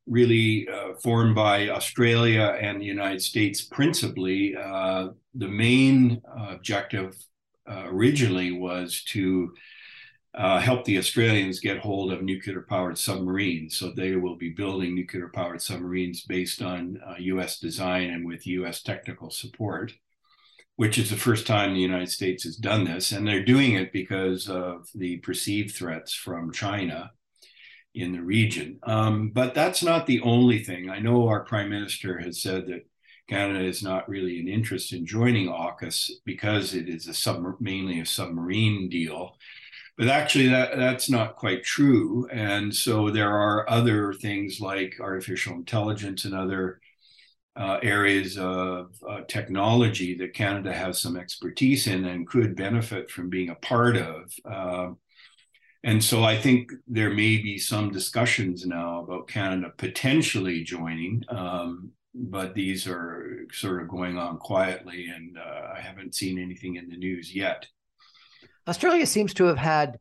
really 0.05 0.67
uh, 0.67 0.95
formed 1.01 1.33
by 1.33 1.69
Australia 1.69 2.57
and 2.59 2.81
the 2.81 2.85
United 2.85 3.21
States 3.21 3.61
principally. 3.61 4.53
the 4.53 5.47
main 5.47 6.21
objective 6.49 7.15
originally 7.67 8.51
was 8.51 9.03
to 9.03 9.53
uh, 10.35 10.59
help 10.59 10.83
the 10.83 10.97
Australians 10.97 11.59
get 11.59 11.77
hold 11.77 12.11
of 12.11 12.21
nuclear 12.21 12.61
powered 12.61 12.97
submarines. 12.97 13.77
So 13.77 13.91
they 13.91 14.15
will 14.15 14.35
be 14.35 14.49
building 14.49 14.93
nuclear 14.93 15.29
powered 15.29 15.61
submarines 15.61 16.21
based 16.23 16.61
on 16.61 16.99
uh, 17.07 17.15
US 17.17 17.59
design 17.59 18.09
and 18.09 18.25
with 18.25 18.45
US 18.47 18.81
technical 18.81 19.29
support, 19.29 19.93
which 20.75 20.97
is 20.97 21.09
the 21.09 21.15
first 21.15 21.47
time 21.47 21.73
the 21.73 21.79
United 21.79 22.09
States 22.09 22.43
has 22.43 22.57
done 22.57 22.83
this. 22.83 23.13
And 23.13 23.25
they're 23.25 23.45
doing 23.45 23.75
it 23.75 23.93
because 23.93 24.49
of 24.49 24.89
the 24.93 25.17
perceived 25.17 25.73
threats 25.73 26.13
from 26.13 26.51
China 26.51 27.11
in 27.93 28.11
the 28.11 28.21
region. 28.21 28.79
Um, 28.83 29.29
but 29.29 29.53
that's 29.53 29.81
not 29.81 30.05
the 30.05 30.19
only 30.19 30.61
thing. 30.61 30.89
I 30.89 30.99
know 30.99 31.29
our 31.29 31.45
prime 31.45 31.69
minister 31.69 32.19
has 32.19 32.41
said 32.41 32.67
that 32.67 32.85
Canada 33.29 33.63
is 33.63 33.81
not 33.81 34.07
really 34.09 34.39
an 34.39 34.49
interest 34.49 34.91
in 34.91 35.05
joining 35.05 35.47
AUKUS 35.47 36.11
because 36.25 36.75
it 36.75 36.89
is 36.89 37.07
a 37.07 37.13
sub- 37.13 37.59
mainly 37.61 38.01
a 38.01 38.05
submarine 38.05 38.89
deal 38.89 39.37
but 39.97 40.07
actually 40.07 40.47
that 40.49 40.75
that's 40.77 41.09
not 41.09 41.35
quite 41.35 41.63
true. 41.63 42.27
And 42.31 42.75
so 42.75 43.09
there 43.09 43.31
are 43.31 43.69
other 43.69 44.13
things 44.13 44.59
like 44.59 44.97
artificial 44.99 45.53
intelligence 45.53 46.25
and 46.25 46.35
other 46.35 46.79
uh, 47.57 47.79
areas 47.81 48.37
of 48.37 48.91
uh, 49.09 49.21
technology 49.27 50.17
that 50.17 50.33
canada 50.33 50.73
has 50.73 51.01
some 51.01 51.15
expertise 51.15 51.87
in 51.87 52.05
and 52.05 52.27
could 52.27 52.55
benefit 52.55 53.09
from 53.09 53.29
being 53.29 53.49
a 53.49 53.55
part 53.55 53.95
of 53.95 54.33
uh, 54.43 54.91
and 55.83 56.03
so 56.03 56.23
i 56.23 56.37
think 56.37 56.69
there 56.87 57.11
may 57.11 57.37
be 57.37 57.57
some 57.57 57.91
discussions 57.91 58.65
now 58.65 59.01
about 59.03 59.27
canada 59.27 59.71
potentially 59.77 60.63
joining 60.63 61.23
um, 61.29 61.89
but 62.13 62.53
these 62.53 62.87
are 62.87 63.45
sort 63.51 63.81
of 63.81 63.87
going 63.87 64.17
on 64.17 64.37
quietly 64.37 65.07
and 65.07 65.37
uh, 65.37 65.73
i 65.77 65.79
haven't 65.79 66.13
seen 66.13 66.37
anything 66.37 66.75
in 66.75 66.89
the 66.89 66.97
news 66.97 67.33
yet 67.33 67.67
Australia 68.67 69.05
seems 69.05 69.33
to 69.35 69.45
have 69.45 69.57
had 69.57 69.99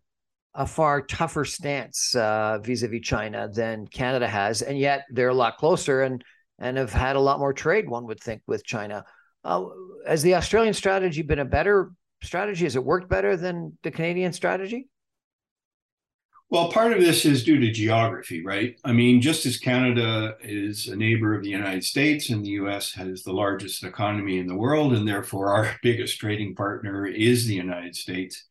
a 0.54 0.66
far 0.66 1.02
tougher 1.02 1.44
stance 1.44 2.14
uh, 2.14 2.58
vis-a-vis 2.62 3.00
China 3.02 3.48
than 3.48 3.86
Canada 3.86 4.28
has, 4.28 4.62
and 4.62 4.78
yet 4.78 5.04
they're 5.10 5.28
a 5.28 5.34
lot 5.34 5.58
closer 5.58 6.02
and 6.02 6.24
and 6.60 6.76
have 6.76 6.92
had 6.92 7.16
a 7.16 7.20
lot 7.20 7.40
more 7.40 7.52
trade. 7.52 7.88
One 7.88 8.06
would 8.06 8.20
think 8.20 8.42
with 8.46 8.64
China. 8.64 9.04
Uh, 9.42 9.66
has 10.06 10.22
the 10.22 10.36
Australian 10.36 10.72
strategy 10.72 11.22
been 11.22 11.40
a 11.40 11.44
better 11.44 11.90
strategy? 12.22 12.64
Has 12.64 12.76
it 12.76 12.84
worked 12.84 13.08
better 13.08 13.36
than 13.36 13.76
the 13.82 13.90
Canadian 13.90 14.32
strategy? 14.32 14.88
Well, 16.50 16.70
part 16.70 16.92
of 16.92 17.00
this 17.00 17.24
is 17.24 17.42
due 17.42 17.58
to 17.58 17.72
geography, 17.72 18.44
right? 18.44 18.78
I 18.84 18.92
mean, 18.92 19.20
just 19.20 19.44
as 19.44 19.58
Canada 19.58 20.36
is 20.40 20.86
a 20.86 20.94
neighbor 20.94 21.34
of 21.34 21.42
the 21.42 21.50
United 21.50 21.82
States 21.82 22.30
and 22.30 22.44
the 22.44 22.50
US 22.50 22.92
has 22.92 23.24
the 23.24 23.32
largest 23.32 23.82
economy 23.82 24.38
in 24.38 24.46
the 24.46 24.54
world, 24.54 24.92
and 24.92 25.08
therefore 25.08 25.52
our 25.52 25.74
biggest 25.82 26.18
trading 26.20 26.54
partner 26.54 27.06
is 27.06 27.46
the 27.46 27.54
United 27.54 27.96
States, 27.96 28.44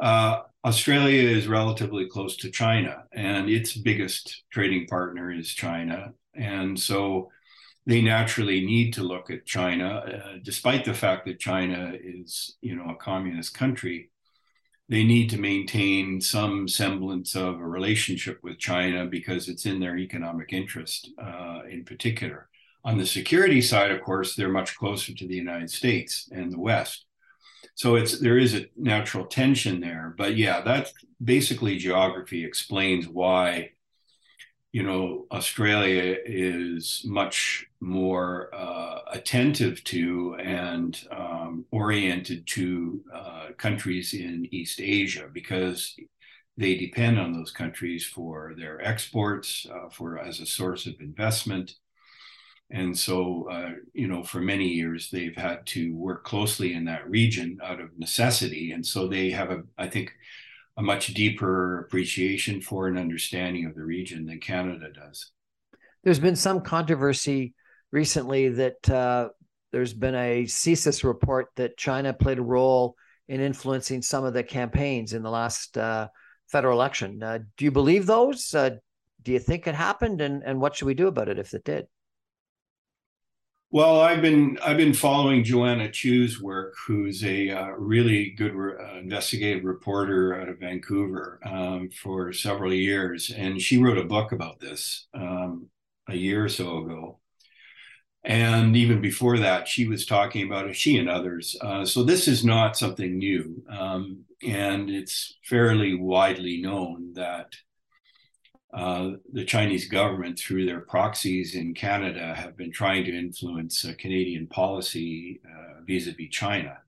uh, 0.00 0.42
Australia 0.64 1.28
is 1.28 1.46
relatively 1.46 2.06
close 2.06 2.36
to 2.38 2.50
China, 2.50 3.04
and 3.12 3.48
its 3.48 3.76
biggest 3.76 4.42
trading 4.50 4.86
partner 4.86 5.30
is 5.30 5.48
China. 5.48 6.12
And 6.34 6.78
so 6.78 7.30
they 7.86 8.02
naturally 8.02 8.64
need 8.64 8.92
to 8.94 9.04
look 9.04 9.30
at 9.30 9.46
China, 9.46 9.88
uh, 9.88 10.38
despite 10.42 10.84
the 10.84 10.92
fact 10.92 11.24
that 11.26 11.38
China 11.38 11.94
is, 12.02 12.56
you 12.60 12.74
know, 12.74 12.90
a 12.90 12.96
communist 12.96 13.54
country. 13.54 14.10
They 14.88 15.04
need 15.04 15.30
to 15.30 15.38
maintain 15.38 16.20
some 16.20 16.68
semblance 16.68 17.34
of 17.34 17.60
a 17.60 17.66
relationship 17.66 18.38
with 18.42 18.58
China 18.58 19.06
because 19.06 19.48
it's 19.48 19.66
in 19.66 19.80
their 19.80 19.96
economic 19.98 20.52
interest, 20.52 21.10
uh, 21.20 21.60
in 21.68 21.84
particular. 21.84 22.48
On 22.84 22.98
the 22.98 23.06
security 23.06 23.60
side, 23.60 23.90
of 23.90 24.00
course, 24.02 24.34
they're 24.34 24.48
much 24.48 24.76
closer 24.76 25.12
to 25.12 25.26
the 25.26 25.34
United 25.34 25.70
States 25.70 26.28
and 26.30 26.52
the 26.52 26.60
West. 26.60 27.05
So 27.76 27.96
it's 27.96 28.18
there 28.18 28.38
is 28.38 28.54
a 28.54 28.66
natural 28.74 29.26
tension 29.26 29.80
there, 29.80 30.14
but 30.16 30.34
yeah, 30.34 30.62
that 30.62 30.92
basically 31.22 31.76
geography 31.76 32.44
explains 32.44 33.06
why 33.06 33.72
you 34.72 34.82
know 34.82 35.26
Australia 35.30 36.16
is 36.24 37.02
much 37.06 37.66
more 37.80 38.48
uh, 38.54 39.00
attentive 39.12 39.84
to 39.84 40.36
and 40.36 40.98
um, 41.10 41.66
oriented 41.70 42.46
to 42.46 43.04
uh, 43.14 43.48
countries 43.58 44.14
in 44.14 44.48
East 44.52 44.80
Asia 44.80 45.28
because 45.30 45.94
they 46.56 46.76
depend 46.76 47.20
on 47.20 47.34
those 47.34 47.50
countries 47.52 48.06
for 48.06 48.54
their 48.56 48.80
exports, 48.80 49.66
uh, 49.70 49.90
for 49.90 50.18
as 50.18 50.40
a 50.40 50.46
source 50.46 50.86
of 50.86 50.94
investment, 51.00 51.74
and 52.70 52.98
so, 52.98 53.48
uh, 53.50 53.70
you 53.92 54.08
know, 54.08 54.24
for 54.24 54.40
many 54.40 54.66
years, 54.66 55.08
they've 55.10 55.36
had 55.36 55.64
to 55.66 55.94
work 55.94 56.24
closely 56.24 56.74
in 56.74 56.84
that 56.86 57.08
region 57.08 57.58
out 57.62 57.80
of 57.80 57.96
necessity. 57.96 58.72
And 58.72 58.84
so 58.84 59.06
they 59.06 59.30
have, 59.30 59.50
a, 59.50 59.62
I 59.78 59.86
think, 59.86 60.12
a 60.76 60.82
much 60.82 61.14
deeper 61.14 61.80
appreciation 61.80 62.60
for 62.60 62.88
and 62.88 62.98
understanding 62.98 63.66
of 63.66 63.74
the 63.74 63.84
region 63.84 64.26
than 64.26 64.40
Canada 64.40 64.88
does. 64.92 65.30
There's 66.02 66.18
been 66.18 66.36
some 66.36 66.60
controversy 66.60 67.54
recently 67.92 68.48
that 68.48 68.90
uh, 68.90 69.28
there's 69.72 69.94
been 69.94 70.14
a 70.16 70.44
CSIS 70.44 71.04
report 71.04 71.48
that 71.56 71.76
China 71.76 72.12
played 72.12 72.38
a 72.38 72.42
role 72.42 72.96
in 73.28 73.40
influencing 73.40 74.02
some 74.02 74.24
of 74.24 74.34
the 74.34 74.42
campaigns 74.42 75.12
in 75.12 75.22
the 75.22 75.30
last 75.30 75.78
uh, 75.78 76.08
federal 76.48 76.74
election. 76.74 77.22
Uh, 77.22 77.38
do 77.56 77.64
you 77.64 77.70
believe 77.70 78.06
those? 78.06 78.52
Uh, 78.54 78.70
do 79.22 79.32
you 79.32 79.38
think 79.38 79.66
it 79.66 79.74
happened? 79.74 80.20
And, 80.20 80.42
and 80.44 80.60
what 80.60 80.76
should 80.76 80.86
we 80.86 80.94
do 80.94 81.06
about 81.08 81.28
it 81.28 81.38
if 81.38 81.54
it 81.54 81.64
did? 81.64 81.86
Well, 83.70 84.00
I've 84.00 84.22
been 84.22 84.58
I've 84.62 84.76
been 84.76 84.94
following 84.94 85.44
Joanna 85.44 85.90
Chiu's 85.90 86.40
work, 86.40 86.74
who's 86.86 87.24
a 87.24 87.50
uh, 87.50 87.68
really 87.70 88.30
good 88.30 88.54
re- 88.54 88.74
uh, 88.80 88.98
investigative 88.98 89.64
reporter 89.64 90.40
out 90.40 90.48
of 90.48 90.60
Vancouver 90.60 91.40
um, 91.44 91.90
for 91.90 92.32
several 92.32 92.72
years, 92.72 93.30
and 93.30 93.60
she 93.60 93.78
wrote 93.78 93.98
a 93.98 94.04
book 94.04 94.32
about 94.32 94.60
this 94.60 95.08
um, 95.14 95.68
a 96.08 96.16
year 96.16 96.44
or 96.44 96.48
so 96.48 96.78
ago. 96.78 97.18
And 98.24 98.76
even 98.76 99.00
before 99.00 99.38
that, 99.38 99.68
she 99.68 99.86
was 99.86 100.04
talking 100.04 100.46
about 100.46 100.66
it. 100.66 100.74
She 100.76 100.98
and 100.98 101.08
others. 101.08 101.56
Uh, 101.60 101.84
so 101.84 102.02
this 102.02 102.26
is 102.26 102.44
not 102.44 102.76
something 102.76 103.18
new, 103.18 103.62
um, 103.70 104.24
and 104.46 104.90
it's 104.90 105.38
fairly 105.44 105.94
widely 105.94 106.60
known 106.60 107.12
that 107.14 107.52
uh, 108.72 109.12
the 109.32 109.44
Chinese 109.44 109.88
government, 109.88 110.38
through 110.38 110.66
their 110.66 110.80
proxies 110.80 111.54
in 111.54 111.74
Canada, 111.74 112.34
have 112.34 112.56
been 112.56 112.72
trying 112.72 113.04
to 113.04 113.16
influence 113.16 113.84
uh, 113.84 113.92
Canadian 113.98 114.46
policy 114.46 115.40
vis 115.86 116.06
a 116.06 116.12
vis 116.12 116.28
China. 116.30 116.78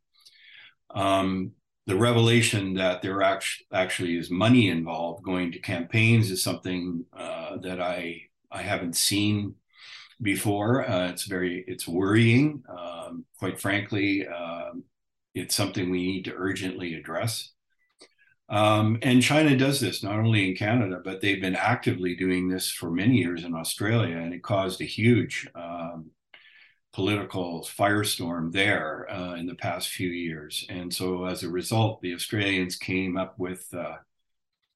Um, 0.95 1.53
the 1.87 1.97
revelation 1.97 2.75
that 2.75 3.01
there 3.01 3.23
actually, 3.23 3.67
actually 3.73 4.19
is 4.19 4.31
money 4.31 4.69
involved 4.69 5.25
going 5.25 5.53
to 5.53 5.59
campaigns 5.59 6.31
is 6.31 6.43
something 6.43 7.05
uh, 7.17 7.57
that 7.63 7.81
I 7.81 8.23
I 8.51 8.63
haven't 8.63 8.97
seen 8.97 9.55
before. 10.21 10.89
Uh, 10.89 11.09
it's 11.09 11.25
very 11.25 11.65
it's 11.67 11.89
worrying. 11.89 12.63
Um, 12.69 13.25
quite 13.39 13.59
frankly, 13.59 14.27
um, 14.29 14.85
it's 15.35 15.55
something 15.55 15.91
we 15.91 16.07
need 16.07 16.25
to 16.27 16.35
urgently 16.37 16.95
address. 16.95 17.53
Um, 18.49 18.99
and 19.03 19.23
China 19.23 19.57
does 19.57 19.81
this 19.81 20.03
not 20.03 20.19
only 20.19 20.49
in 20.49 20.57
Canada, 20.57 21.01
but 21.05 21.21
they've 21.21 21.41
been 21.41 21.57
actively 21.57 22.15
doing 22.15 22.49
this 22.49 22.71
for 22.71 22.91
many 22.91 23.17
years 23.17 23.45
in 23.45 23.55
Australia, 23.55 24.17
and 24.17 24.33
it 24.33 24.43
caused 24.43 24.81
a 24.81 24.85
huge 24.85 25.49
um, 25.55 26.11
political 26.93 27.63
firestorm 27.63 28.51
there 28.53 29.11
uh, 29.11 29.35
in 29.35 29.47
the 29.47 29.55
past 29.55 29.91
few 29.91 30.09
years. 30.09 30.65
And 30.71 30.93
so, 30.93 31.27
as 31.27 31.43
a 31.43 31.51
result, 31.51 32.01
the 32.01 32.15
Australians 32.15 32.77
came 32.77 33.19
up 33.19 33.39
with 33.39 33.67
uh, 33.75 33.97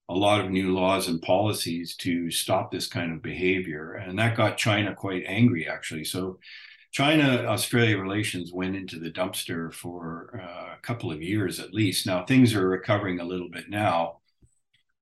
a 0.08 0.14
lot 0.14 0.40
of 0.44 0.50
new 0.50 0.74
laws 0.74 1.08
and 1.08 1.22
policies 1.22 1.96
to 1.96 2.30
stop 2.30 2.70
this 2.70 2.86
kind 2.86 3.12
of 3.12 3.22
behavior, 3.22 3.94
and 3.94 4.18
that 4.18 4.36
got 4.36 4.58
China 4.58 4.94
quite 4.94 5.24
angry, 5.26 5.66
actually. 5.66 6.04
So, 6.04 6.38
China 6.92 7.46
Australia 7.46 7.96
relations 7.96 8.52
went 8.52 8.76
into 8.76 8.98
the 8.98 9.10
dumpster 9.10 9.72
for 9.72 10.38
uh, 10.42 10.74
a 10.74 10.80
couple 10.82 11.10
of 11.10 11.22
years 11.22 11.58
at 11.58 11.72
least. 11.72 12.06
Now 12.06 12.24
things 12.24 12.54
are 12.54 12.68
recovering 12.68 13.18
a 13.18 13.24
little 13.24 13.48
bit 13.48 13.70
now. 13.70 14.18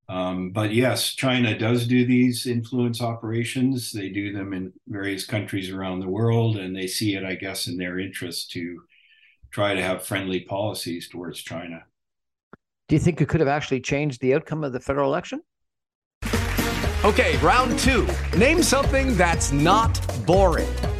Um, 0.09 0.51
but 0.51 0.73
yes, 0.73 1.15
China 1.15 1.57
does 1.57 1.87
do 1.87 2.07
these 2.07 2.47
influence 2.47 3.01
operations. 3.01 3.93
They 3.93 4.09
do 4.09 4.33
them 4.33 4.53
in 4.53 4.73
various 4.89 5.25
countries 5.25 5.71
around 5.71 6.01
the 6.01 6.09
world, 6.09 6.57
and 6.57 6.75
they 6.75 6.89
see 6.89 7.15
it, 7.15 7.25
I 7.25 7.37
guess, 7.37 7.69
in 7.69 7.77
their 7.77 7.99
interest 8.01 8.51
to 8.53 8.83
try 9.53 9.75
to 9.75 9.83
have 9.83 10.05
friendly 10.05 10.41
policies 10.41 11.09
towards 11.09 11.41
China. 11.41 11.85
Do 12.89 12.97
you 12.97 13.01
think 13.01 13.21
it 13.21 13.29
could 13.29 13.39
have 13.41 13.49
actually 13.49 13.81
changed 13.81 14.21
the 14.21 14.35
outcome 14.35 14.65
of 14.65 14.73
the 14.73 14.81
federal 14.81 15.09
election? 15.09 15.43
Okay, 17.05 17.37
round 17.39 17.79
two. 17.79 18.07
Name 18.37 18.65
something 18.65 19.17
that's 19.17 19.53
not 19.53 20.01
boring 20.27 20.69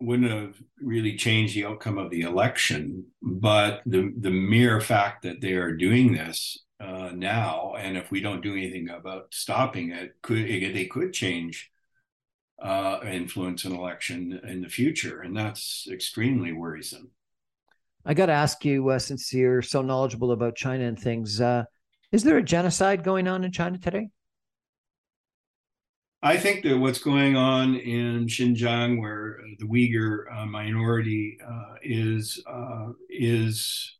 wouldn't 0.00 0.30
have 0.30 0.56
really 0.80 1.16
changed 1.16 1.54
the 1.54 1.64
outcome 1.64 1.98
of 1.98 2.10
the 2.10 2.22
election, 2.22 3.06
but 3.22 3.82
the 3.86 4.12
the 4.18 4.30
mere 4.30 4.80
fact 4.80 5.22
that 5.22 5.40
they 5.40 5.52
are 5.54 5.72
doing 5.72 6.12
this 6.12 6.58
uh, 6.80 7.10
now, 7.14 7.74
and 7.78 7.96
if 7.96 8.10
we 8.10 8.20
don't 8.20 8.42
do 8.42 8.52
anything 8.52 8.90
about 8.90 9.32
stopping 9.32 9.92
it, 9.92 10.14
could 10.22 10.38
it, 10.38 10.74
they 10.74 10.86
could 10.86 11.12
change 11.12 11.70
uh, 12.62 13.00
influence 13.04 13.64
an 13.64 13.74
election 13.74 14.40
in 14.44 14.62
the 14.62 14.68
future, 14.68 15.22
and 15.22 15.36
that's 15.36 15.86
extremely 15.90 16.52
worrisome. 16.52 17.10
I 18.04 18.14
got 18.14 18.26
to 18.26 18.32
ask 18.32 18.64
you, 18.64 18.88
uh, 18.90 18.98
since 18.98 19.32
you're 19.32 19.62
so 19.62 19.80
knowledgeable 19.80 20.32
about 20.32 20.56
China 20.56 20.84
and 20.84 20.98
things, 20.98 21.40
uh, 21.40 21.64
is 22.12 22.22
there 22.22 22.36
a 22.36 22.42
genocide 22.42 23.02
going 23.02 23.26
on 23.28 23.44
in 23.44 23.50
China 23.50 23.78
today? 23.78 24.10
I 26.24 26.38
think 26.38 26.64
that 26.64 26.78
what's 26.78 27.00
going 27.00 27.36
on 27.36 27.76
in 27.76 28.24
Xinjiang, 28.24 28.98
where 28.98 29.40
the 29.58 29.66
Uyghur 29.66 30.24
uh, 30.34 30.46
minority 30.46 31.36
uh, 31.46 31.74
is 31.82 32.42
uh, 32.46 32.92
is 33.10 33.98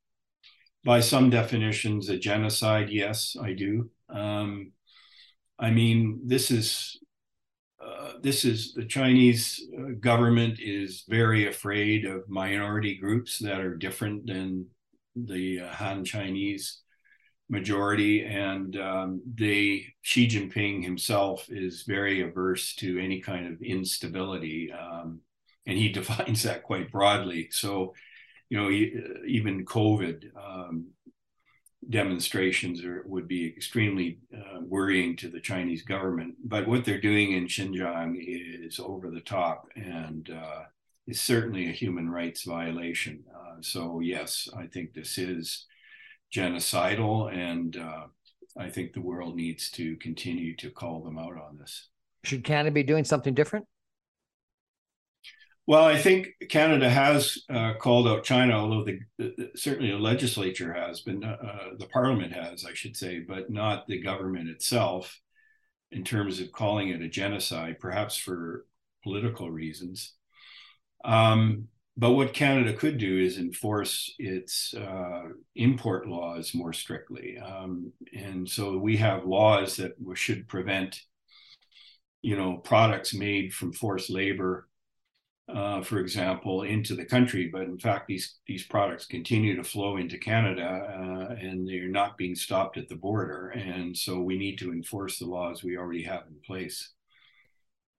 by 0.84 1.00
some 1.00 1.28
definitions 1.28 2.08
a 2.08 2.16
genocide. 2.16 2.88
Yes, 2.88 3.36
I 3.38 3.52
do. 3.52 3.90
Um, 4.08 4.72
I 5.58 5.70
mean, 5.70 6.22
this 6.24 6.50
is 6.50 6.98
uh, 7.78 8.12
this 8.22 8.46
is 8.46 8.72
the 8.72 8.86
Chinese 8.86 9.60
uh, 9.78 9.90
government 10.00 10.60
is 10.60 11.04
very 11.06 11.46
afraid 11.46 12.06
of 12.06 12.26
minority 12.30 12.96
groups 12.96 13.38
that 13.40 13.60
are 13.60 13.76
different 13.76 14.26
than 14.26 14.64
the 15.14 15.60
uh, 15.60 15.68
Han 15.74 16.06
Chinese 16.06 16.83
majority, 17.48 18.24
and 18.24 18.76
um, 18.76 19.22
they 19.34 19.86
Xi 20.02 20.28
Jinping 20.28 20.82
himself 20.82 21.46
is 21.50 21.82
very 21.82 22.22
averse 22.22 22.74
to 22.76 22.98
any 22.98 23.20
kind 23.20 23.46
of 23.46 23.60
instability, 23.62 24.72
um, 24.72 25.20
and 25.66 25.78
he 25.78 25.88
defines 25.92 26.42
that 26.44 26.62
quite 26.62 26.90
broadly. 26.90 27.48
So, 27.50 27.94
you 28.48 28.58
know, 28.58 28.70
even 28.70 29.64
COVID 29.64 30.24
um, 30.36 30.86
demonstrations 31.90 32.84
are, 32.84 33.02
would 33.06 33.28
be 33.28 33.46
extremely 33.46 34.18
uh, 34.34 34.60
worrying 34.60 35.16
to 35.16 35.28
the 35.28 35.40
Chinese 35.40 35.82
government. 35.82 36.34
But 36.44 36.66
what 36.66 36.84
they're 36.84 37.00
doing 37.00 37.32
in 37.32 37.46
Xinjiang 37.46 38.16
is 38.18 38.78
over 38.78 39.10
the 39.10 39.20
top 39.20 39.68
and 39.74 40.28
uh, 40.30 40.62
is 41.06 41.20
certainly 41.20 41.68
a 41.68 41.72
human 41.72 42.08
rights 42.08 42.44
violation. 42.44 43.24
Uh, 43.34 43.56
so, 43.60 44.00
yes, 44.00 44.48
I 44.56 44.66
think 44.66 44.94
this 44.94 45.18
is 45.18 45.66
genocidal, 46.34 47.32
and 47.32 47.76
uh, 47.76 48.06
I 48.58 48.68
think 48.68 48.92
the 48.92 49.00
world 49.00 49.36
needs 49.36 49.70
to 49.72 49.96
continue 49.96 50.56
to 50.56 50.70
call 50.70 51.02
them 51.02 51.18
out 51.18 51.36
on 51.38 51.58
this. 51.58 51.88
Should 52.24 52.44
Canada 52.44 52.72
be 52.72 52.82
doing 52.82 53.04
something 53.04 53.34
different? 53.34 53.66
Well, 55.66 55.84
I 55.84 55.96
think 55.96 56.28
Canada 56.50 56.90
has 56.90 57.38
uh, 57.48 57.74
called 57.80 58.06
out 58.06 58.24
China, 58.24 58.52
although 58.54 58.84
the, 58.84 58.98
the, 59.18 59.50
certainly 59.56 59.90
the 59.90 59.98
legislature 59.98 60.74
has, 60.74 61.00
but 61.00 61.24
uh, 61.24 61.70
the 61.78 61.86
parliament 61.86 62.34
has, 62.34 62.66
I 62.66 62.74
should 62.74 62.96
say, 62.96 63.20
but 63.20 63.50
not 63.50 63.86
the 63.86 64.02
government 64.02 64.50
itself, 64.50 65.18
in 65.90 66.04
terms 66.04 66.40
of 66.40 66.52
calling 66.52 66.88
it 66.88 67.00
a 67.00 67.08
genocide, 67.08 67.78
perhaps 67.80 68.16
for 68.16 68.66
political 69.02 69.50
reasons. 69.50 70.14
Um, 71.04 71.68
but 71.96 72.12
what 72.12 72.34
Canada 72.34 72.72
could 72.72 72.98
do 72.98 73.18
is 73.18 73.38
enforce 73.38 74.12
its 74.18 74.74
uh, 74.74 75.22
import 75.54 76.08
laws 76.08 76.54
more 76.54 76.72
strictly, 76.72 77.38
um, 77.38 77.92
and 78.16 78.48
so 78.48 78.78
we 78.78 78.96
have 78.96 79.26
laws 79.26 79.76
that 79.76 79.92
should 80.14 80.48
prevent, 80.48 81.00
you 82.22 82.36
know, 82.36 82.56
products 82.56 83.14
made 83.14 83.54
from 83.54 83.72
forced 83.72 84.10
labor, 84.10 84.68
uh, 85.48 85.82
for 85.82 85.98
example, 85.98 86.62
into 86.62 86.96
the 86.96 87.04
country. 87.04 87.48
But 87.52 87.62
in 87.62 87.78
fact, 87.78 88.08
these 88.08 88.38
these 88.46 88.66
products 88.66 89.06
continue 89.06 89.54
to 89.54 89.62
flow 89.62 89.96
into 89.96 90.18
Canada, 90.18 90.64
uh, 90.64 91.34
and 91.34 91.68
they're 91.68 91.88
not 91.88 92.16
being 92.16 92.34
stopped 92.34 92.76
at 92.76 92.88
the 92.88 92.96
border. 92.96 93.50
And 93.50 93.96
so 93.96 94.20
we 94.20 94.36
need 94.36 94.58
to 94.58 94.72
enforce 94.72 95.18
the 95.18 95.26
laws 95.26 95.62
we 95.62 95.76
already 95.76 96.02
have 96.02 96.22
in 96.28 96.36
place. 96.44 96.92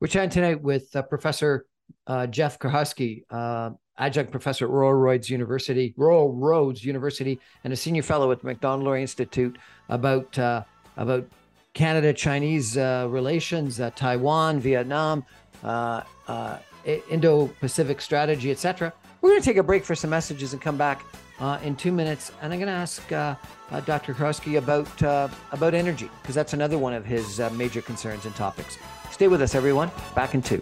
We're 0.02 0.08
chatting 0.10 0.32
tonight 0.32 0.62
with 0.62 0.94
uh, 0.96 1.04
Professor 1.04 1.66
uh, 2.08 2.28
Jeff 2.28 2.60
Karhusky, 2.60 3.24
uh, 3.30 3.72
adjunct 3.98 4.32
professor 4.32 4.66
at 4.66 4.72
Royal 4.72 4.94
Roads 4.94 5.30
University, 5.30 5.94
Royal 5.98 6.34
Roads 6.34 6.84
University, 6.84 7.40
and 7.64 7.72
a 7.72 7.76
senior 7.76 8.04
fellow 8.04 8.32
at 8.32 8.42
the 8.42 8.48
Macdonald 8.48 8.98
Institute 8.98 9.58
about 9.90 10.38
uh, 10.38 10.64
about 10.98 11.28
Canada 11.74 12.14
Chinese 12.14 12.78
uh, 12.78 13.08
relations, 13.10 13.80
uh, 13.80 13.92
Taiwan, 13.96 14.60
Vietnam, 14.60 15.26
uh, 15.64 16.02
uh, 16.28 16.58
Indo 17.10 17.48
Pacific 17.60 18.02
strategy, 18.02 18.52
etc. 18.52 18.94
We're 19.22 19.32
going 19.32 19.42
to 19.42 19.46
take 19.46 19.58
a 19.58 19.64
break 19.64 19.84
for 19.84 19.96
some 19.96 20.10
messages 20.10 20.54
and 20.54 20.62
come 20.62 20.78
back 20.78 21.04
uh, 21.40 21.60
in 21.64 21.76
two 21.76 21.92
minutes. 21.92 22.32
And 22.42 22.54
I'm 22.54 22.60
going 22.60 22.68
to 22.68 22.74
ask 22.74 23.08
Dr. 23.86 24.14
Karhusky 24.14 24.58
about 24.58 25.32
about 25.52 25.74
energy 25.74 26.10
because 26.22 26.36
that's 26.36 26.54
another 26.54 26.78
one 26.78 26.94
of 26.94 27.06
his 27.06 27.40
major 27.54 27.82
concerns 27.82 28.26
and 28.26 28.36
topics. 28.36 28.78
Stay 29.12 29.28
with 29.28 29.42
us, 29.42 29.56
everyone. 29.56 29.92
Back 30.14 30.34
in 30.34 30.42
two. 30.42 30.62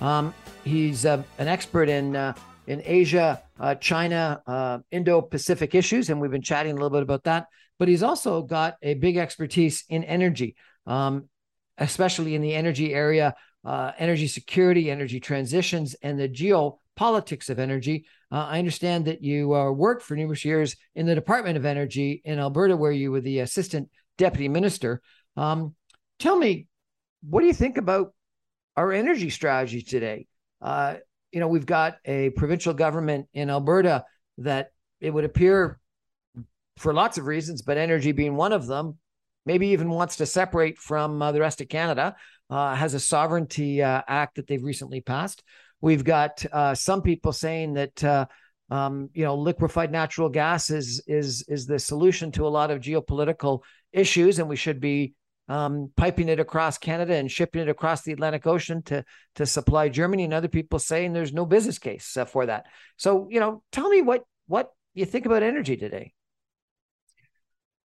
Um, 0.00 0.34
he's 0.64 1.06
uh, 1.06 1.22
an 1.38 1.48
expert 1.48 1.88
in 1.88 2.16
uh, 2.16 2.34
in 2.66 2.82
Asia, 2.84 3.42
uh, 3.60 3.76
China, 3.76 4.42
uh, 4.46 4.78
Indo-Pacific 4.90 5.74
issues, 5.74 6.10
and 6.10 6.20
we've 6.20 6.32
been 6.32 6.42
chatting 6.42 6.72
a 6.72 6.74
little 6.74 6.90
bit 6.90 7.02
about 7.02 7.24
that. 7.24 7.46
But 7.78 7.88
he's 7.88 8.02
also 8.02 8.42
got 8.42 8.74
a 8.82 8.94
big 8.94 9.16
expertise 9.16 9.84
in 9.88 10.02
energy, 10.02 10.56
um, 10.86 11.28
especially 11.78 12.34
in 12.34 12.42
the 12.42 12.54
energy 12.54 12.92
area, 12.92 13.34
uh, 13.64 13.92
energy 13.98 14.26
security, 14.26 14.90
energy 14.90 15.20
transitions, 15.20 15.94
and 16.02 16.18
the 16.18 16.28
geopolitics 16.28 17.50
of 17.50 17.58
energy. 17.58 18.06
Uh, 18.32 18.46
I 18.50 18.58
understand 18.58 19.04
that 19.04 19.22
you 19.22 19.48
worked 19.48 20.02
for 20.02 20.16
numerous 20.16 20.44
years 20.44 20.74
in 20.96 21.06
the 21.06 21.14
Department 21.14 21.56
of 21.56 21.64
Energy 21.64 22.20
in 22.24 22.40
Alberta, 22.40 22.76
where 22.76 22.92
you 22.92 23.12
were 23.12 23.20
the 23.20 23.40
assistant 23.40 23.90
deputy 24.18 24.48
minister. 24.48 25.00
Um, 25.36 25.76
tell 26.18 26.36
me, 26.36 26.66
what 27.28 27.42
do 27.42 27.46
you 27.46 27.54
think 27.54 27.76
about 27.76 28.12
our 28.76 28.92
energy 28.92 29.30
strategy 29.30 29.82
today? 29.82 30.26
Uh, 30.60 30.96
you 31.32 31.40
know, 31.40 31.48
we've 31.48 31.66
got 31.66 31.96
a 32.04 32.30
provincial 32.30 32.74
government 32.74 33.28
in 33.34 33.50
Alberta 33.50 34.04
that 34.38 34.70
it 35.00 35.10
would 35.10 35.24
appear, 35.24 35.78
for 36.78 36.92
lots 36.92 37.18
of 37.18 37.26
reasons, 37.26 37.62
but 37.62 37.78
energy 37.78 38.12
being 38.12 38.36
one 38.36 38.52
of 38.52 38.66
them, 38.66 38.98
maybe 39.44 39.68
even 39.68 39.88
wants 39.88 40.16
to 40.16 40.26
separate 40.26 40.78
from 40.78 41.22
uh, 41.22 41.32
the 41.32 41.40
rest 41.40 41.60
of 41.60 41.68
Canada. 41.68 42.14
Uh, 42.48 42.74
has 42.74 42.94
a 42.94 43.00
sovereignty 43.00 43.82
uh, 43.82 44.02
act 44.06 44.36
that 44.36 44.46
they've 44.46 44.62
recently 44.62 45.00
passed. 45.00 45.42
We've 45.80 46.04
got 46.04 46.44
uh, 46.52 46.74
some 46.74 47.02
people 47.02 47.32
saying 47.32 47.74
that 47.74 48.04
uh, 48.04 48.26
um, 48.70 49.10
you 49.14 49.24
know 49.24 49.36
liquefied 49.36 49.90
natural 49.90 50.28
gas 50.28 50.70
is 50.70 51.02
is 51.06 51.44
is 51.48 51.66
the 51.66 51.78
solution 51.78 52.30
to 52.32 52.46
a 52.46 52.48
lot 52.48 52.70
of 52.70 52.80
geopolitical 52.80 53.62
issues, 53.92 54.38
and 54.38 54.48
we 54.48 54.56
should 54.56 54.80
be 54.80 55.14
um, 55.48 55.92
piping 55.96 56.28
it 56.28 56.40
across 56.40 56.78
Canada 56.78 57.14
and 57.14 57.30
shipping 57.30 57.62
it 57.62 57.68
across 57.68 58.02
the 58.02 58.12
Atlantic 58.12 58.46
Ocean 58.46 58.82
to 58.84 59.04
to 59.36 59.46
supply 59.46 59.88
Germany. 59.88 60.24
And 60.24 60.34
other 60.34 60.48
people 60.48 60.78
saying 60.78 61.12
there's 61.12 61.32
no 61.32 61.46
business 61.46 61.78
case 61.78 62.16
uh, 62.16 62.24
for 62.24 62.46
that. 62.46 62.66
So 62.96 63.28
you 63.30 63.40
know, 63.40 63.62
tell 63.72 63.88
me 63.88 64.02
what 64.02 64.24
what 64.46 64.70
you 64.94 65.04
think 65.04 65.26
about 65.26 65.42
energy 65.42 65.76
today. 65.76 66.12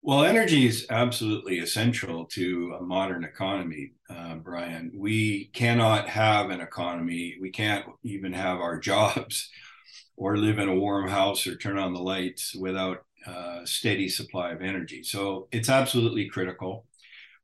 Well, 0.03 0.23
energy 0.23 0.65
is 0.65 0.87
absolutely 0.89 1.59
essential 1.59 2.25
to 2.31 2.75
a 2.79 2.81
modern 2.81 3.23
economy, 3.23 3.91
uh, 4.09 4.35
Brian. 4.35 4.91
We 4.95 5.51
cannot 5.53 6.09
have 6.09 6.49
an 6.49 6.59
economy, 6.59 7.37
we 7.39 7.51
can't 7.51 7.85
even 8.01 8.33
have 8.33 8.57
our 8.57 8.79
jobs 8.91 9.51
or 10.17 10.37
live 10.37 10.57
in 10.57 10.69
a 10.69 10.75
warm 10.75 11.07
house 11.07 11.45
or 11.45 11.55
turn 11.55 11.77
on 11.77 11.93
the 11.93 11.99
lights 11.99 12.55
without 12.55 13.05
a 13.27 13.31
uh, 13.31 13.65
steady 13.65 14.09
supply 14.09 14.51
of 14.51 14.63
energy. 14.63 15.03
So 15.03 15.47
it's 15.51 15.69
absolutely 15.69 16.27
critical. 16.27 16.85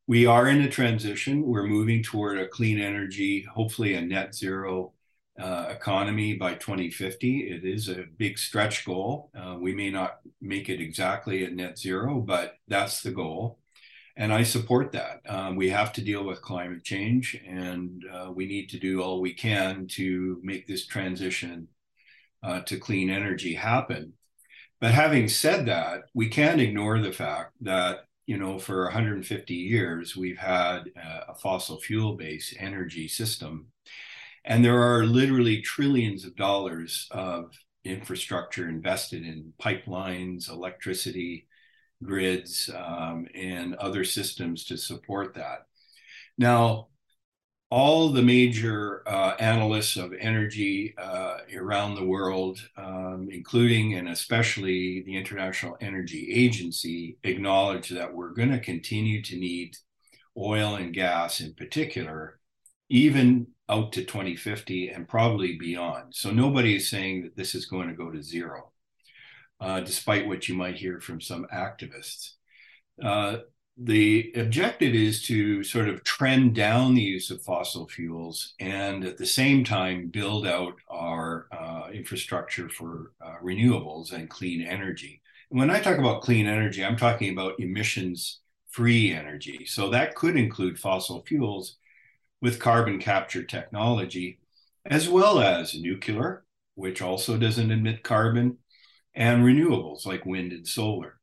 We 0.08 0.24
are 0.24 0.48
in 0.48 0.62
a 0.62 0.70
transition. 0.70 1.42
We're 1.42 1.66
moving 1.66 2.02
toward 2.02 2.38
a 2.38 2.48
clean 2.48 2.80
energy, 2.80 3.42
hopefully 3.42 3.92
a 3.92 4.00
net 4.00 4.34
zero 4.34 4.94
uh, 5.38 5.66
economy 5.68 6.32
by 6.32 6.54
2050. 6.54 7.40
It 7.40 7.62
is 7.62 7.90
a 7.90 8.06
big 8.16 8.38
stretch 8.38 8.86
goal. 8.86 9.30
Uh, 9.38 9.58
we 9.60 9.74
may 9.74 9.90
not 9.90 10.20
make 10.40 10.70
it 10.70 10.80
exactly 10.80 11.44
at 11.44 11.52
net 11.52 11.78
zero, 11.78 12.20
but 12.20 12.54
that's 12.68 13.02
the 13.02 13.10
goal. 13.10 13.58
And 14.16 14.32
I 14.32 14.44
support 14.44 14.92
that. 14.92 15.20
Um, 15.28 15.56
we 15.56 15.68
have 15.68 15.92
to 15.92 16.00
deal 16.00 16.24
with 16.24 16.40
climate 16.40 16.84
change, 16.84 17.38
and 17.46 18.02
uh, 18.10 18.32
we 18.34 18.46
need 18.46 18.70
to 18.70 18.78
do 18.78 19.02
all 19.02 19.20
we 19.20 19.34
can 19.34 19.88
to 19.88 20.40
make 20.42 20.66
this 20.66 20.86
transition 20.86 21.68
uh, 22.42 22.60
to 22.60 22.78
clean 22.78 23.10
energy 23.10 23.52
happen. 23.52 24.14
But 24.80 24.92
having 24.92 25.28
said 25.28 25.66
that, 25.66 26.04
we 26.14 26.30
can't 26.30 26.62
ignore 26.62 26.98
the 26.98 27.12
fact 27.12 27.52
that 27.60 28.07
you 28.28 28.36
know 28.36 28.58
for 28.58 28.84
150 28.84 29.54
years 29.54 30.16
we've 30.16 30.38
had 30.38 30.84
a 31.28 31.34
fossil 31.34 31.80
fuel 31.80 32.14
based 32.14 32.54
energy 32.58 33.08
system 33.08 33.66
and 34.44 34.64
there 34.64 34.80
are 34.80 35.04
literally 35.04 35.60
trillions 35.60 36.24
of 36.24 36.36
dollars 36.36 37.08
of 37.10 37.52
infrastructure 37.84 38.68
invested 38.68 39.22
in 39.22 39.52
pipelines, 39.60 40.48
electricity, 40.48 41.46
grids, 42.02 42.70
um, 42.74 43.26
and 43.34 43.74
other 43.76 44.04
systems 44.04 44.64
to 44.64 44.76
support 44.76 45.34
that. 45.34 45.66
Now, 46.36 46.88
all 47.70 48.08
the 48.08 48.22
major 48.22 49.02
uh, 49.06 49.34
analysts 49.38 49.96
of 49.96 50.14
energy 50.18 50.94
uh, 50.96 51.38
around 51.54 51.94
the 51.94 52.04
world, 52.04 52.58
um, 52.76 53.28
including 53.30 53.94
and 53.94 54.08
especially 54.08 55.02
the 55.02 55.16
International 55.16 55.76
Energy 55.80 56.32
Agency, 56.32 57.18
acknowledge 57.24 57.90
that 57.90 58.14
we're 58.14 58.30
going 58.30 58.50
to 58.50 58.58
continue 58.58 59.22
to 59.22 59.36
need 59.36 59.76
oil 60.36 60.76
and 60.76 60.94
gas 60.94 61.40
in 61.40 61.52
particular, 61.54 62.40
even 62.88 63.46
out 63.68 63.92
to 63.92 64.02
2050 64.02 64.88
and 64.88 65.06
probably 65.06 65.58
beyond. 65.58 66.14
So 66.14 66.30
nobody 66.30 66.76
is 66.76 66.88
saying 66.88 67.24
that 67.24 67.36
this 67.36 67.54
is 67.54 67.66
going 67.66 67.88
to 67.88 67.94
go 67.94 68.10
to 68.10 68.22
zero, 68.22 68.72
uh, 69.60 69.80
despite 69.80 70.26
what 70.26 70.48
you 70.48 70.54
might 70.54 70.76
hear 70.76 71.00
from 71.00 71.20
some 71.20 71.46
activists. 71.52 72.32
The 73.80 74.32
objective 74.34 74.92
is 74.92 75.22
to 75.26 75.62
sort 75.62 75.88
of 75.88 76.02
trend 76.02 76.56
down 76.56 76.94
the 76.94 77.02
use 77.02 77.30
of 77.30 77.42
fossil 77.42 77.86
fuels 77.86 78.54
and 78.58 79.04
at 79.04 79.18
the 79.18 79.26
same 79.26 79.62
time 79.62 80.08
build 80.08 80.48
out 80.48 80.74
our 80.90 81.46
uh, 81.52 81.88
infrastructure 81.92 82.68
for 82.68 83.12
uh, 83.24 83.36
renewables 83.40 84.12
and 84.12 84.28
clean 84.28 84.62
energy. 84.62 85.22
When 85.50 85.70
I 85.70 85.78
talk 85.78 85.96
about 85.98 86.22
clean 86.22 86.48
energy, 86.48 86.84
I'm 86.84 86.96
talking 86.96 87.30
about 87.30 87.60
emissions 87.60 88.40
free 88.68 89.12
energy. 89.12 89.64
So 89.64 89.90
that 89.90 90.16
could 90.16 90.36
include 90.36 90.80
fossil 90.80 91.22
fuels 91.22 91.76
with 92.40 92.58
carbon 92.58 92.98
capture 92.98 93.44
technology, 93.44 94.40
as 94.86 95.08
well 95.08 95.38
as 95.38 95.74
nuclear, 95.80 96.44
which 96.74 97.00
also 97.00 97.38
doesn't 97.38 97.70
emit 97.70 98.02
carbon, 98.02 98.58
and 99.14 99.44
renewables 99.44 100.04
like 100.04 100.26
wind 100.26 100.52
and 100.52 100.66
solar. 100.66 101.17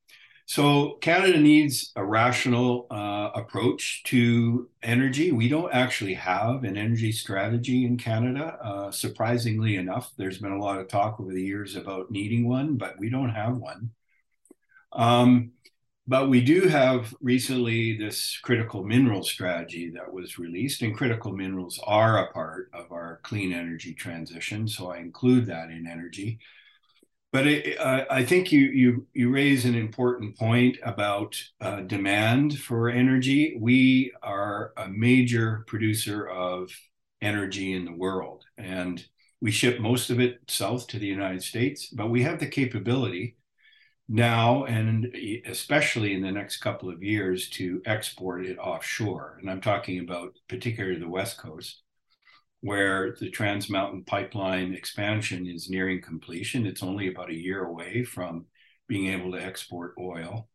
So 0.47 0.97
Canada 1.01 1.39
needs 1.39 1.91
a 1.95 2.05
rational 2.05 2.85
uh, 2.91 3.31
approach 3.33 4.03
to 4.05 4.69
energy. 4.83 5.31
We 5.31 5.49
don't 5.49 5.73
actually 5.73 6.13
have 6.13 6.63
an 6.63 6.77
energy 6.77 7.11
strategy 7.11 7.83
in 7.85 7.97
Canada. 7.97 8.57
Uh, 8.63 8.91
surprisingly 8.91 9.75
enough, 9.75 10.11
there's 10.17 10.37
been 10.37 10.51
a 10.51 10.59
lot 10.59 10.79
of 10.79 10.87
talk 10.87 11.19
over 11.19 11.33
the 11.33 11.41
years 11.41 11.75
about 11.75 12.11
needing 12.11 12.47
one, 12.47 12.77
but 12.77 12.99
we 12.99 13.09
don't 13.09 13.31
have 13.31 13.57
one. 13.57 13.89
Um, 14.93 15.51
but 16.07 16.29
we 16.29 16.41
do 16.41 16.67
have 16.67 17.15
recently 17.19 17.97
this 17.97 18.37
critical 18.43 18.83
mineral 18.83 19.23
strategy 19.23 19.89
that 19.95 20.13
was 20.13 20.37
released, 20.37 20.83
and 20.83 20.95
critical 20.95 21.31
minerals 21.31 21.79
are 21.83 22.19
a 22.19 22.31
part 22.31 22.69
of 22.71 22.91
our 22.91 23.19
clean 23.23 23.51
energy 23.51 23.95
transition. 23.95 24.67
So 24.67 24.91
I 24.91 24.97
include 24.97 25.47
that 25.47 25.71
in 25.71 25.87
energy. 25.87 26.37
But 27.35 27.47
it, 27.47 27.77
uh, 27.77 28.05
I 28.09 28.23
think 28.23 28.53
you, 28.53 28.61
you, 28.61 29.07
you 29.13 29.29
raise 29.29 29.65
an 29.65 29.75
important 29.75 30.37
point 30.37 30.77
about 30.81 31.35
uh, 31.59 31.81
demand 31.81 32.57
for 32.57 32.87
energy. 32.87 33.57
We 33.59 34.13
are 34.23 34.71
a 34.77 34.87
major 34.87 35.65
producer 35.67 36.29
of 36.29 36.71
energy 37.21 37.73
in 37.73 37.83
the 37.83 37.91
world, 37.91 38.45
and 38.57 39.05
we 39.41 39.51
ship 39.51 39.81
most 39.81 40.09
of 40.11 40.21
it 40.21 40.39
south 40.47 40.87
to 40.87 40.97
the 40.97 41.07
United 41.07 41.43
States, 41.43 41.87
but 41.87 42.09
we 42.09 42.23
have 42.23 42.39
the 42.39 42.47
capability 42.47 43.35
now 44.07 44.63
and 44.63 45.13
especially 45.45 46.13
in 46.13 46.21
the 46.21 46.31
next 46.31 46.59
couple 46.59 46.89
of 46.89 47.03
years 47.03 47.49
to 47.49 47.81
export 47.85 48.45
it 48.45 48.57
offshore. 48.59 49.39
And 49.41 49.51
I'm 49.51 49.59
talking 49.59 49.99
about 49.99 50.37
particularly 50.47 50.99
the 50.99 51.09
West 51.09 51.37
Coast, 51.37 51.81
where 52.65 53.15
the 53.19 53.29
Trans 53.29 53.69
Mountain 53.69 54.05
Pipeline 54.05 54.73
expansion 54.73 55.45
is 55.45 55.69
nearing 55.69 56.01
completion. 56.01 56.65
It's 56.65 56.81
only 56.81 57.07
about 57.07 57.29
a 57.29 57.39
year 57.39 57.63
away 57.63 58.03
from 58.03 58.47
being 58.87 59.13
able 59.13 59.33
to 59.33 59.37
export 59.37 59.93
oil. 59.99 60.49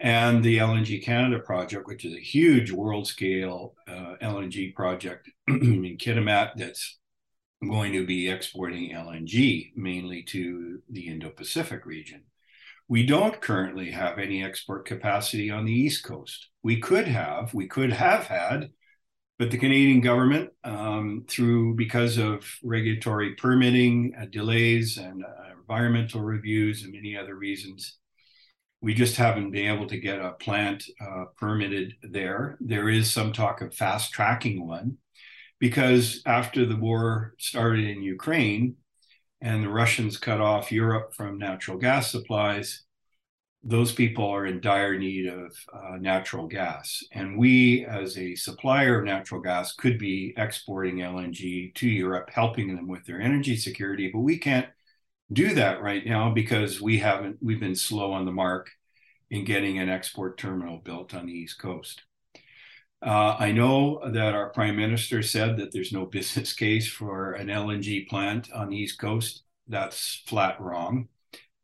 And 0.00 0.42
the 0.42 0.58
LNG 0.58 1.04
Canada 1.04 1.38
project, 1.38 1.86
which 1.86 2.04
is 2.04 2.12
a 2.16 2.20
huge 2.20 2.72
world 2.72 3.06
scale 3.06 3.76
uh, 3.86 4.16
LNG 4.20 4.74
project 4.74 5.30
in 5.46 5.96
Kitimat 5.96 6.56
that's 6.56 6.98
going 7.64 7.92
to 7.92 8.04
be 8.04 8.28
exporting 8.28 8.90
LNG 8.92 9.70
mainly 9.76 10.24
to 10.24 10.80
the 10.90 11.06
Indo 11.06 11.30
Pacific 11.30 11.86
region. 11.86 12.24
We 12.88 13.06
don't 13.06 13.40
currently 13.40 13.92
have 13.92 14.18
any 14.18 14.42
export 14.42 14.86
capacity 14.86 15.52
on 15.52 15.66
the 15.66 15.72
East 15.72 16.02
Coast. 16.02 16.48
We 16.64 16.80
could 16.80 17.06
have, 17.06 17.54
we 17.54 17.68
could 17.68 17.92
have 17.92 18.26
had, 18.26 18.70
but 19.42 19.50
the 19.50 19.58
Canadian 19.58 20.00
government, 20.00 20.50
um, 20.62 21.24
through 21.26 21.74
because 21.74 22.16
of 22.16 22.46
regulatory 22.62 23.34
permitting 23.34 24.14
uh, 24.16 24.24
delays 24.26 24.98
and 24.98 25.24
uh, 25.24 25.50
environmental 25.60 26.20
reviews 26.20 26.84
and 26.84 26.92
many 26.92 27.16
other 27.16 27.34
reasons, 27.34 27.98
we 28.80 28.94
just 28.94 29.16
haven't 29.16 29.50
been 29.50 29.66
able 29.66 29.88
to 29.88 29.98
get 29.98 30.20
a 30.20 30.34
plant 30.34 30.84
uh, 31.00 31.24
permitted 31.36 31.92
there. 32.04 32.56
There 32.60 32.88
is 32.88 33.10
some 33.10 33.32
talk 33.32 33.62
of 33.62 33.74
fast 33.74 34.12
tracking 34.12 34.64
one 34.64 34.98
because 35.58 36.22
after 36.24 36.64
the 36.64 36.76
war 36.76 37.34
started 37.40 37.84
in 37.84 38.00
Ukraine, 38.00 38.76
and 39.40 39.64
the 39.64 39.70
Russians 39.70 40.18
cut 40.18 40.40
off 40.40 40.70
Europe 40.70 41.14
from 41.16 41.36
natural 41.36 41.78
gas 41.78 42.12
supplies, 42.12 42.84
those 43.64 43.92
people 43.92 44.26
are 44.26 44.46
in 44.46 44.60
dire 44.60 44.98
need 44.98 45.26
of 45.26 45.56
uh, 45.72 45.96
natural 46.00 46.48
gas. 46.48 47.02
And 47.12 47.38
we, 47.38 47.84
as 47.86 48.18
a 48.18 48.34
supplier 48.34 48.98
of 48.98 49.04
natural 49.04 49.40
gas, 49.40 49.72
could 49.74 49.98
be 49.98 50.34
exporting 50.36 50.96
LNG 50.96 51.72
to 51.76 51.88
Europe, 51.88 52.30
helping 52.32 52.74
them 52.74 52.88
with 52.88 53.04
their 53.06 53.20
energy 53.20 53.56
security. 53.56 54.10
But 54.12 54.20
we 54.20 54.38
can't 54.38 54.66
do 55.32 55.54
that 55.54 55.80
right 55.80 56.04
now 56.04 56.30
because 56.30 56.80
we 56.80 56.98
haven't, 56.98 57.38
we've 57.40 57.60
been 57.60 57.76
slow 57.76 58.12
on 58.12 58.24
the 58.24 58.32
mark 58.32 58.70
in 59.30 59.44
getting 59.44 59.78
an 59.78 59.88
export 59.88 60.38
terminal 60.38 60.78
built 60.78 61.14
on 61.14 61.26
the 61.26 61.32
East 61.32 61.58
Coast. 61.60 62.02
Uh, 63.00 63.36
I 63.38 63.52
know 63.52 64.00
that 64.10 64.34
our 64.34 64.50
prime 64.50 64.76
minister 64.76 65.22
said 65.22 65.56
that 65.56 65.72
there's 65.72 65.92
no 65.92 66.06
business 66.18 66.52
case 66.52 66.88
for 66.88 67.34
an 67.34 67.46
LNG 67.46 68.08
plant 68.08 68.52
on 68.52 68.70
the 68.70 68.76
East 68.76 68.98
Coast. 68.98 69.44
That's 69.68 70.22
flat 70.26 70.60
wrong. 70.60 71.08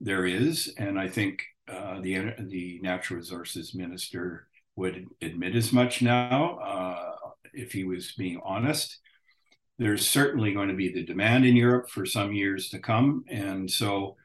There 0.01 0.27
is, 0.27 0.73
and 0.79 0.99
I 0.99 1.09
think 1.09 1.43
uh, 1.71 2.01
the 2.01 2.35
the 2.49 2.81
natural 2.83 3.19
resources 3.19 3.75
minister 3.75 4.49
would 4.77 5.07
admit 5.23 5.55
as 5.57 5.73
much 5.73 6.03
now 6.03 6.59
uh, 6.59 7.31
if 7.53 7.73
he 7.73 7.85
was 7.85 8.13
being 8.13 8.41
honest. 8.45 8.99
There's 9.79 10.09
certainly 10.09 10.53
going 10.53 10.69
to 10.69 10.75
be 10.75 10.93
the 10.93 11.05
demand 11.05 11.45
in 11.45 11.55
Europe 11.55 11.89
for 11.89 12.05
some 12.05 12.33
years 12.33 12.71
to 12.71 12.79
come, 12.79 13.25
and 13.29 13.71
so 13.71 14.17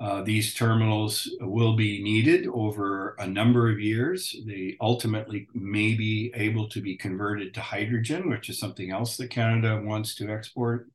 uh, 0.00 0.22
these 0.22 0.54
terminals 0.54 1.30
will 1.40 1.76
be 1.76 2.02
needed 2.02 2.46
over 2.48 3.14
a 3.18 3.26
number 3.26 3.70
of 3.70 3.80
years. 3.80 4.34
They 4.46 4.76
ultimately 4.80 5.48
may 5.54 5.94
be 5.94 6.32
able 6.34 6.68
to 6.70 6.80
be 6.80 6.96
converted 6.96 7.54
to 7.54 7.60
hydrogen, 7.60 8.28
which 8.28 8.50
is 8.50 8.58
something 8.58 8.90
else 8.90 9.16
that 9.16 9.30
Canada 9.30 9.80
wants 9.82 10.16
to 10.16 10.28
export 10.30 10.88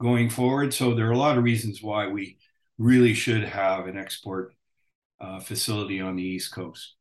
going 0.00 0.28
forward. 0.28 0.74
So 0.74 0.94
there 0.94 1.08
are 1.08 1.12
a 1.12 1.18
lot 1.18 1.38
of 1.38 1.44
reasons 1.44 1.82
why 1.82 2.06
we 2.06 2.38
really 2.78 3.14
should 3.14 3.44
have 3.44 3.86
an 3.86 3.96
export 3.96 4.54
uh, 5.20 5.40
facility 5.40 6.00
on 6.00 6.16
the 6.16 6.22
East 6.22 6.52
Coast. 6.52 6.94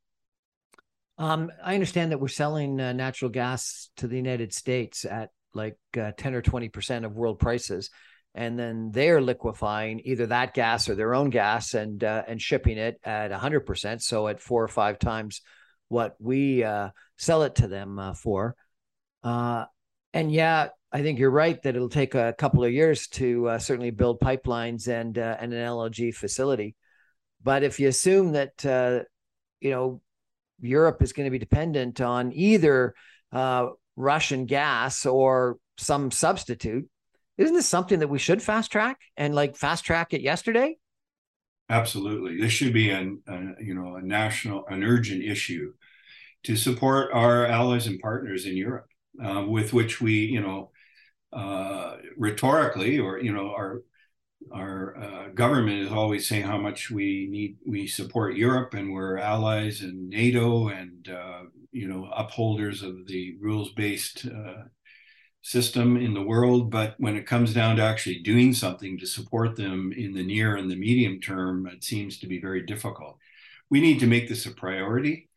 Um, 1.17 1.51
I 1.63 1.73
understand 1.73 2.11
that 2.11 2.19
we're 2.19 2.27
selling 2.27 2.79
uh, 2.79 2.93
natural 2.93 3.29
gas 3.29 3.89
to 3.97 4.07
the 4.07 4.15
United 4.15 4.53
States 4.53 5.05
at 5.05 5.29
like 5.53 5.77
uh, 5.97 6.11
10 6.17 6.33
or 6.33 6.41
20% 6.41 7.05
of 7.05 7.15
world 7.15 7.39
prices. 7.39 7.91
And 8.35 8.57
then 8.57 8.89
they're 8.91 9.21
liquefying 9.21 10.01
either 10.05 10.25
that 10.27 10.55
gas 10.55 10.89
or 10.89 10.95
their 10.95 11.13
own 11.13 11.29
gas 11.29 11.75
and 11.75 12.03
uh, 12.03 12.23
and 12.27 12.41
shipping 12.41 12.79
it 12.79 12.99
at 13.03 13.29
100%. 13.29 14.01
So 14.01 14.27
at 14.27 14.39
four 14.39 14.63
or 14.63 14.67
five 14.67 14.97
times 14.97 15.41
what 15.87 16.15
we 16.19 16.63
uh, 16.63 16.89
sell 17.17 17.43
it 17.43 17.55
to 17.55 17.67
them 17.67 17.99
uh, 17.99 18.15
for. 18.15 18.55
and 19.23 20.31
yeah, 20.31 20.69
I 20.91 21.03
think 21.03 21.19
you're 21.19 21.29
right 21.29 21.61
that 21.61 21.75
it'll 21.75 21.89
take 21.89 22.15
a 22.15 22.33
couple 22.35 22.63
of 22.63 22.73
years 22.73 23.07
to 23.09 23.55
certainly 23.59 23.91
build 23.91 24.19
pipelines 24.19 24.87
and 24.87 25.15
and 25.15 25.53
an 25.53 25.67
LNG 25.67 26.15
facility. 26.15 26.75
But 27.43 27.63
if 27.63 27.79
you 27.79 27.87
assume 27.87 28.31
that 28.33 28.65
uh, 28.65 29.03
you 29.59 29.71
know 29.71 30.01
Europe 30.61 31.01
is 31.01 31.13
going 31.13 31.25
to 31.25 31.31
be 31.31 31.39
dependent 31.39 32.01
on 32.01 32.31
either 32.33 32.95
uh, 33.31 33.67
Russian 33.95 34.45
gas 34.45 35.05
or 35.05 35.57
some 35.77 36.11
substitute, 36.11 36.87
isn't 37.37 37.55
this 37.55 37.67
something 37.67 37.99
that 37.99 38.07
we 38.07 38.19
should 38.19 38.41
fast 38.41 38.71
track 38.71 38.99
and 39.17 39.35
like 39.35 39.55
fast 39.55 39.85
track 39.85 40.13
it 40.13 40.21
yesterday? 40.21 40.77
Absolutely, 41.69 42.39
this 42.39 42.51
should 42.51 42.73
be 42.73 42.89
an, 42.89 43.21
a 43.27 43.63
you 43.63 43.73
know 43.73 43.95
a 43.95 44.01
national, 44.01 44.65
an 44.67 44.83
urgent 44.83 45.23
issue 45.23 45.73
to 46.43 46.55
support 46.55 47.11
our 47.13 47.45
allies 47.45 47.87
and 47.87 47.99
partners 47.99 48.45
in 48.45 48.55
Europe, 48.55 48.87
uh, 49.23 49.45
with 49.47 49.73
which 49.73 50.01
we 50.01 50.13
you 50.13 50.41
know 50.41 50.71
uh, 51.31 51.97
rhetorically 52.17 52.99
or 52.99 53.19
you 53.19 53.33
know 53.33 53.51
are 53.53 53.81
our 54.51 54.97
uh, 54.97 55.29
government 55.29 55.81
is 55.81 55.91
always 55.91 56.27
saying 56.27 56.43
how 56.43 56.57
much 56.57 56.91
we 56.91 57.27
need 57.29 57.57
we 57.65 57.87
support 57.87 58.35
Europe 58.35 58.73
and 58.73 58.93
we're 58.93 59.17
allies 59.17 59.81
in 59.81 60.09
NATO 60.09 60.69
and 60.69 61.09
uh, 61.09 61.43
you 61.71 61.87
know 61.87 62.09
upholders 62.15 62.83
of 62.83 63.07
the 63.07 63.37
rules 63.39 63.71
based 63.73 64.25
uh, 64.25 64.63
system 65.41 65.97
in 65.97 66.13
the 66.13 66.23
world. 66.23 66.71
But 66.71 66.95
when 66.97 67.15
it 67.15 67.27
comes 67.27 67.53
down 67.53 67.75
to 67.75 67.83
actually 67.83 68.19
doing 68.19 68.53
something 68.53 68.97
to 68.97 69.05
support 69.05 69.55
them 69.55 69.93
in 69.95 70.13
the 70.13 70.23
near 70.23 70.55
and 70.55 70.71
the 70.71 70.75
medium 70.75 71.19
term, 71.19 71.67
it 71.67 71.83
seems 71.83 72.17
to 72.19 72.27
be 72.27 72.39
very 72.39 72.65
difficult. 72.65 73.17
We 73.69 73.81
need 73.81 73.99
to 73.99 74.07
make 74.07 74.29
this 74.29 74.45
a 74.45 74.51
priority. 74.51 75.29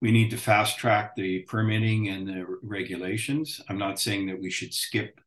We 0.00 0.12
need 0.12 0.30
to 0.30 0.36
fast 0.36 0.78
track 0.78 1.16
the 1.16 1.40
permitting 1.40 2.08
and 2.08 2.28
the 2.28 2.44
regulations. 2.62 3.60
I'm 3.68 3.78
not 3.78 3.98
saying 3.98 4.26
that 4.26 4.40
we 4.40 4.50
should 4.50 4.74
skip 4.74 5.20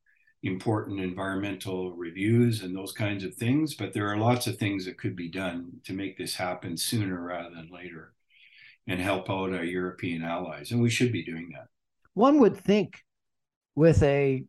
important 0.43 0.99
environmental 0.99 1.91
reviews 1.93 2.63
and 2.63 2.75
those 2.75 2.91
kinds 2.91 3.23
of 3.23 3.35
things. 3.35 3.75
But 3.75 3.93
there 3.93 4.07
are 4.07 4.17
lots 4.17 4.47
of 4.47 4.57
things 4.57 4.85
that 4.85 4.97
could 4.97 5.15
be 5.15 5.29
done 5.29 5.71
to 5.85 5.93
make 5.93 6.17
this 6.17 6.35
happen 6.35 6.77
sooner 6.77 7.21
rather 7.21 7.49
than 7.49 7.69
later 7.71 8.13
and 8.87 8.99
help 8.99 9.29
out 9.29 9.53
our 9.53 9.63
European 9.63 10.23
allies. 10.23 10.71
And 10.71 10.81
we 10.81 10.89
should 10.89 11.11
be 11.11 11.23
doing 11.23 11.51
that. 11.53 11.67
One 12.13 12.39
would 12.39 12.57
think 12.57 12.99
with 13.75 14.01
a 14.03 14.43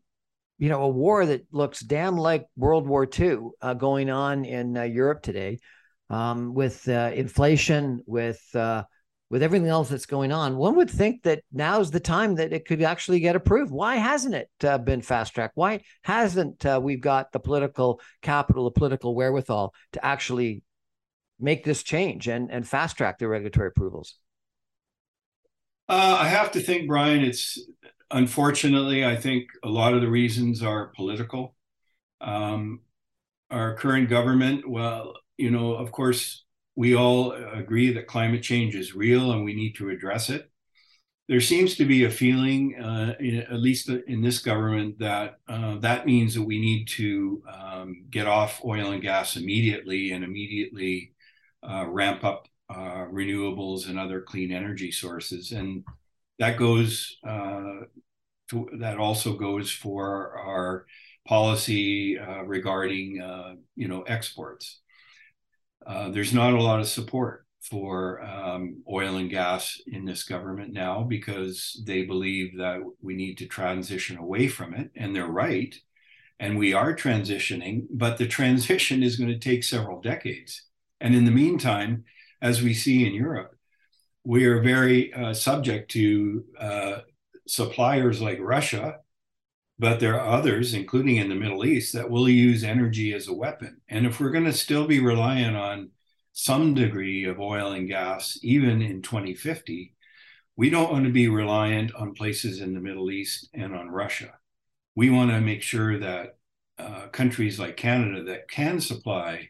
you 0.59 0.69
know 0.69 0.83
a 0.83 0.89
war 0.89 1.25
that 1.27 1.47
looks 1.53 1.81
damn 1.81 2.17
like 2.17 2.47
World 2.57 2.87
War 2.87 3.09
II 3.19 3.39
uh, 3.63 3.75
going 3.75 4.11
on 4.11 4.45
in 4.45 4.77
uh, 4.77 4.83
Europe 4.83 5.23
today, 5.23 5.59
um, 6.11 6.55
with 6.55 6.89
uh, 6.89 7.13
inflation, 7.15 8.03
with 8.07 8.41
uh, 8.55 8.85
with 9.31 9.43
everything 9.43 9.69
else 9.69 9.89
that's 9.89 10.07
going 10.07 10.33
on, 10.33 10.57
one 10.57 10.75
would 10.77 10.91
think 10.91 11.23
that 11.23 11.43
now's 11.53 11.91
the 11.91 12.01
time 12.01 12.35
that 12.35 12.53
it 12.53 12.67
could 12.67 12.83
actually 12.83 13.21
get 13.21 13.37
approved. 13.37 13.71
Why 13.71 13.97
hasn't 13.97 14.35
it 14.35 14.51
uh, 14.65 14.79
been 14.79 15.03
fast 15.03 15.35
tracked? 15.35 15.57
Why 15.57 15.83
hasn't 16.03 16.67
uh, 16.67 16.81
we've 16.83 17.01
got 17.01 17.31
the 17.31 17.39
political 17.39 18.01
capital, 18.23 18.65
the 18.65 18.73
political 18.73 19.15
wherewithal 19.15 19.73
to 19.93 20.05
actually 20.05 20.63
make 21.39 21.65
this 21.65 21.83
change 21.85 22.27
and, 22.27 22.51
and 22.51 22.67
fast 22.69 22.97
track 22.97 23.19
the 23.19 23.29
regulatory 23.29 23.69
approvals? 23.69 24.17
Uh, 25.89 26.19
I 26.21 26.29
have 26.29 26.53
to 26.53 26.61
think, 26.61 26.89
Brian, 26.89 27.25
it's 27.25 27.59
unfortunately, 28.11 29.05
I 29.05 29.17
think 29.17 29.47
a 29.63 29.69
lot 29.69 29.95
of 29.95 30.01
the 30.01 30.11
reasons 30.11 30.63
are 30.63 30.93
political. 30.97 31.55
Um, 32.21 32.81
our 33.51 33.75
current 33.77 34.09
government, 34.09 34.69
well, 34.69 35.15
you 35.37 35.51
know, 35.51 35.75
of 35.75 35.91
course, 35.93 36.45
we 36.77 36.95
all 36.95 37.33
agree 37.33 37.93
that 37.93 38.07
climate 38.07 38.43
change 38.43 38.75
is 38.75 38.95
real 38.95 39.33
and 39.33 39.45
we 39.45 39.55
need 39.55 39.75
to 39.77 39.91
address 39.91 40.31
it. 40.31 40.51
There 41.29 41.41
seems 41.41 41.77
to 41.77 41.85
be 41.85 42.05
a 42.05 42.11
feeling, 42.11 42.81
uh, 42.81 43.15
in, 43.21 43.37
at 43.43 43.61
least 43.61 43.89
in 43.89 44.21
this 44.21 44.41
government, 44.41 44.99
that 44.99 45.37
uh, 45.47 45.77
that 45.77 46.05
means 46.05 46.35
that 46.35 46.43
we 46.43 46.59
need 46.61 46.89
to 46.89 47.43
um, 47.53 48.05
get 48.11 48.27
off 48.27 48.61
oil 48.65 48.91
and 48.91 49.03
gas 49.03 49.37
immediately 49.37 50.11
and 50.11 50.25
immediately 50.25 51.13
uh, 51.63 51.87
ramp 51.87 52.25
up 52.25 52.49
uh, 52.69 53.07
renewables 53.13 53.89
and 53.89 53.99
other 53.99 54.21
clean 54.21 54.51
energy 54.51 54.91
sources. 54.91 55.53
And 55.53 55.85
that 56.39 56.57
goes 56.57 57.19
uh, 57.25 57.85
to, 58.51 58.69
that 58.79 58.99
also 58.99 59.35
goes 59.35 59.71
for 59.71 60.37
our 60.39 60.87
policy 61.29 62.19
uh, 62.19 62.43
regarding 62.43 63.57
you 63.77 63.87
know 63.87 64.03
exports. 64.03 64.81
Uh, 65.87 66.11
there's 66.11 66.35
not 66.35 66.55
a 66.55 66.63
lot 66.63 66.81
of 66.81 66.89
support 66.89 67.47
for 67.61 68.23
um, 68.23 68.83
oil 68.91 69.17
and 69.17 69.31
gas 69.31 69.79
in 69.87 70.05
this 70.05 70.25
government 70.25 70.73
now 70.73 71.03
because 71.03 71.83
they 71.87 72.05
believe 72.05 72.57
that 72.57 72.81
we 73.03 73.15
need 73.15 73.37
to 73.39 73.47
transition 73.47 74.17
away 74.17 74.49
from 74.49 74.75
it. 74.75 74.91
And 74.97 75.15
they're 75.15 75.27
right. 75.27 75.75
And 76.39 76.59
we 76.59 76.73
are 76.73 76.97
transitioning, 76.97 77.87
but 77.91 78.17
the 78.17 78.27
transition 78.27 79.03
is 79.03 79.17
going 79.17 79.31
to 79.31 79.39
take 79.39 79.63
several 79.63 80.01
decades. 80.01 80.63
And 81.01 81.15
in 81.15 81.25
the 81.25 81.31
meantime, 81.31 82.05
as 82.41 82.63
we 82.63 82.73
see 82.73 83.07
in 83.07 83.13
Europe, 83.13 83.55
we 84.25 84.47
are 84.47 84.63
very 84.63 85.13
uh, 85.13 85.35
subject 85.35 85.91
to 85.93 86.45
uh, 86.59 86.99
suppliers 87.47 88.21
like 88.23 88.39
Russia 88.41 88.99
but 89.81 89.99
there 89.99 90.21
are 90.21 90.37
others, 90.37 90.75
including 90.75 91.17
in 91.17 91.31
the 91.31 91.35
Middle 91.35 91.65
East, 91.65 91.95
that 91.95 92.11
will 92.11 92.29
use 92.29 92.63
energy 92.63 93.15
as 93.15 93.29
a 93.29 93.33
weapon. 93.33 93.81
And 93.89 94.05
if 94.05 94.21
we're 94.21 94.31
going 94.31 94.45
to 94.45 94.53
still 94.53 94.87
be 94.87 95.01
reliant 95.01 95.57
on 95.57 95.93
some 96.35 96.75
degree 96.75 97.25
of 97.25 97.41
oil 97.41 97.73
and 97.73 97.89
gas, 97.89 98.39
even 98.43 98.83
in 98.83 99.01
2050, 99.01 99.95
we 100.55 100.69
don't 100.69 100.93
want 100.93 101.07
to 101.07 101.11
be 101.11 101.29
reliant 101.29 101.95
on 101.95 102.13
places 102.13 102.61
in 102.61 102.75
the 102.75 102.81
Middle 102.81 103.11
East 103.11 103.49
and 103.55 103.75
on 103.75 103.89
Russia. 103.89 104.35
We 104.95 105.09
want 105.09 105.31
to 105.31 105.41
make 105.41 105.63
sure 105.63 105.99
that 105.99 106.37
uh, 106.79 107.07
countries 107.07 107.59
like 107.59 107.79
Canada 107.79 108.23
that 108.25 108.51
can 108.51 108.83
supply 108.83 109.49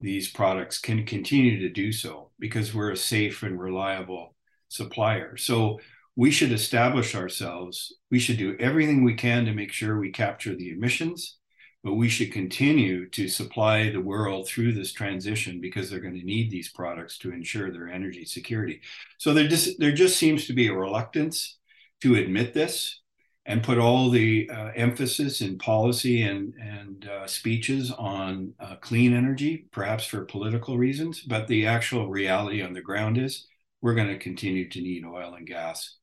these 0.00 0.30
products 0.30 0.78
can 0.78 1.04
continue 1.04 1.58
to 1.58 1.68
do 1.68 1.90
so 1.90 2.30
because 2.38 2.72
we're 2.72 2.92
a 2.92 2.96
safe 2.96 3.42
and 3.42 3.60
reliable 3.60 4.36
supplier. 4.68 5.36
So 5.36 5.80
we 6.20 6.30
should 6.30 6.52
establish 6.52 7.14
ourselves. 7.14 7.94
We 8.10 8.18
should 8.18 8.36
do 8.36 8.54
everything 8.60 9.04
we 9.04 9.14
can 9.14 9.46
to 9.46 9.54
make 9.54 9.72
sure 9.72 9.98
we 9.98 10.10
capture 10.10 10.54
the 10.54 10.70
emissions, 10.70 11.38
but 11.82 11.94
we 11.94 12.10
should 12.10 12.30
continue 12.30 13.08
to 13.08 13.26
supply 13.26 13.88
the 13.88 14.02
world 14.02 14.46
through 14.46 14.74
this 14.74 14.92
transition 14.92 15.62
because 15.62 15.88
they're 15.88 15.98
going 15.98 16.20
to 16.20 16.26
need 16.26 16.50
these 16.50 16.68
products 16.68 17.16
to 17.20 17.32
ensure 17.32 17.72
their 17.72 17.88
energy 17.88 18.26
security. 18.26 18.82
So 19.16 19.32
there 19.32 19.48
just 19.48 19.78
there 19.78 19.92
just 19.92 20.18
seems 20.18 20.46
to 20.46 20.52
be 20.52 20.66
a 20.66 20.74
reluctance 20.74 21.56
to 22.02 22.16
admit 22.16 22.52
this 22.52 23.00
and 23.46 23.62
put 23.62 23.78
all 23.78 24.10
the 24.10 24.50
uh, 24.50 24.72
emphasis 24.76 25.40
in 25.40 25.56
policy 25.56 26.20
and, 26.20 26.52
and 26.60 27.08
uh, 27.08 27.26
speeches 27.26 27.92
on 27.92 28.52
uh, 28.60 28.76
clean 28.82 29.14
energy, 29.14 29.68
perhaps 29.72 30.04
for 30.04 30.26
political 30.26 30.76
reasons. 30.76 31.22
But 31.22 31.48
the 31.48 31.66
actual 31.66 32.10
reality 32.10 32.60
on 32.60 32.74
the 32.74 32.82
ground 32.82 33.16
is 33.16 33.46
we're 33.80 33.94
going 33.94 34.08
to 34.08 34.18
continue 34.18 34.68
to 34.68 34.82
need 34.82 35.06
oil 35.06 35.32
and 35.32 35.46
gas 35.46 35.96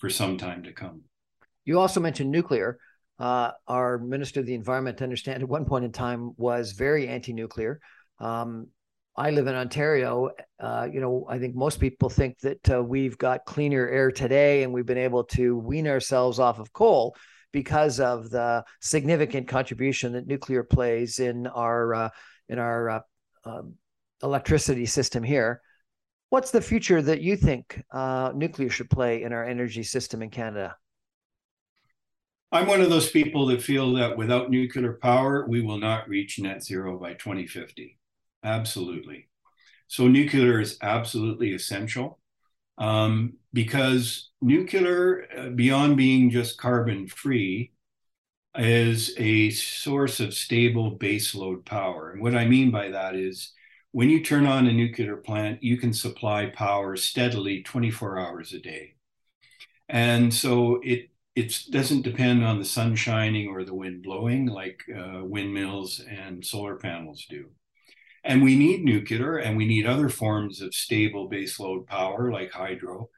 for 0.00 0.10
some 0.10 0.36
time 0.36 0.64
to 0.64 0.72
come. 0.72 1.02
You 1.64 1.78
also 1.78 2.00
mentioned 2.00 2.30
nuclear. 2.30 2.78
Uh, 3.18 3.52
our 3.68 3.98
Minister 3.98 4.40
of 4.40 4.46
the 4.46 4.54
Environment, 4.54 4.96
to 4.98 5.04
understand, 5.04 5.42
at 5.42 5.48
one 5.48 5.66
point 5.66 5.84
in 5.84 5.92
time 5.92 6.32
was 6.38 6.72
very 6.72 7.06
anti 7.06 7.34
nuclear. 7.34 7.80
Um, 8.18 8.68
I 9.14 9.30
live 9.30 9.46
in 9.46 9.54
Ontario. 9.54 10.30
Uh, 10.58 10.88
you 10.90 11.00
know, 11.00 11.26
I 11.28 11.38
think 11.38 11.54
most 11.54 11.78
people 11.80 12.08
think 12.08 12.38
that 12.40 12.70
uh, 12.70 12.82
we've 12.82 13.18
got 13.18 13.44
cleaner 13.44 13.86
air 13.86 14.10
today 14.10 14.62
and 14.62 14.72
we've 14.72 14.86
been 14.86 14.96
able 14.96 15.24
to 15.24 15.58
wean 15.58 15.86
ourselves 15.86 16.38
off 16.38 16.58
of 16.58 16.72
coal 16.72 17.14
because 17.52 18.00
of 18.00 18.30
the 18.30 18.64
significant 18.80 19.48
contribution 19.48 20.12
that 20.12 20.26
nuclear 20.26 20.62
plays 20.62 21.18
in 21.18 21.46
our 21.46 21.94
uh, 21.94 22.08
in 22.48 22.58
our 22.58 22.90
uh, 22.90 23.00
um, 23.44 23.74
electricity 24.22 24.86
system 24.86 25.22
here. 25.22 25.60
What's 26.30 26.52
the 26.52 26.60
future 26.60 27.02
that 27.02 27.20
you 27.20 27.36
think 27.36 27.82
uh, 27.90 28.30
nuclear 28.34 28.70
should 28.70 28.88
play 28.88 29.24
in 29.24 29.32
our 29.32 29.44
energy 29.44 29.82
system 29.82 30.22
in 30.22 30.30
Canada? 30.30 30.76
I'm 32.52 32.66
one 32.66 32.80
of 32.80 32.88
those 32.88 33.10
people 33.10 33.46
that 33.46 33.62
feel 33.62 33.92
that 33.94 34.16
without 34.16 34.48
nuclear 34.48 34.94
power, 34.94 35.44
we 35.48 35.60
will 35.60 35.78
not 35.78 36.08
reach 36.08 36.38
net 36.38 36.62
zero 36.62 36.98
by 36.98 37.14
2050. 37.14 37.98
Absolutely. 38.44 39.28
So 39.88 40.06
nuclear 40.06 40.60
is 40.60 40.78
absolutely 40.82 41.52
essential 41.52 42.20
um, 42.78 43.34
because 43.52 44.30
nuclear, 44.40 45.26
uh, 45.36 45.48
beyond 45.48 45.96
being 45.96 46.30
just 46.30 46.58
carbon 46.58 47.08
free, 47.08 47.72
is 48.56 49.14
a 49.16 49.50
source 49.50 50.20
of 50.20 50.34
stable 50.34 50.96
baseload 50.96 51.64
power. 51.64 52.12
And 52.12 52.22
what 52.22 52.36
I 52.36 52.46
mean 52.46 52.70
by 52.70 52.90
that 52.90 53.16
is 53.16 53.52
when 53.92 54.08
you 54.10 54.22
turn 54.22 54.46
on 54.46 54.66
a 54.66 54.72
nuclear 54.72 55.16
plant, 55.16 55.62
you 55.62 55.76
can 55.76 55.92
supply 55.92 56.46
power 56.46 56.96
steadily 56.96 57.62
24 57.62 58.18
hours 58.18 58.52
a 58.52 58.60
day. 58.60 58.94
And 59.88 60.32
so 60.32 60.80
it 60.82 61.08
it 61.36 61.64
doesn't 61.70 62.02
depend 62.02 62.44
on 62.44 62.58
the 62.58 62.64
sun 62.64 62.96
shining 62.96 63.48
or 63.48 63.64
the 63.64 63.74
wind 63.74 64.02
blowing 64.02 64.46
like 64.46 64.82
uh, 64.94 65.20
windmills 65.22 66.00
and 66.00 66.44
solar 66.44 66.76
panels 66.76 67.24
do. 67.30 67.48
And 68.24 68.42
we 68.42 68.56
need 68.56 68.84
nuclear 68.84 69.38
and 69.38 69.56
we 69.56 69.66
need 69.66 69.86
other 69.86 70.08
forms 70.08 70.60
of 70.60 70.74
stable 70.74 71.30
baseload 71.30 71.86
power 71.86 72.30
like 72.32 72.50
hydro 72.50 73.08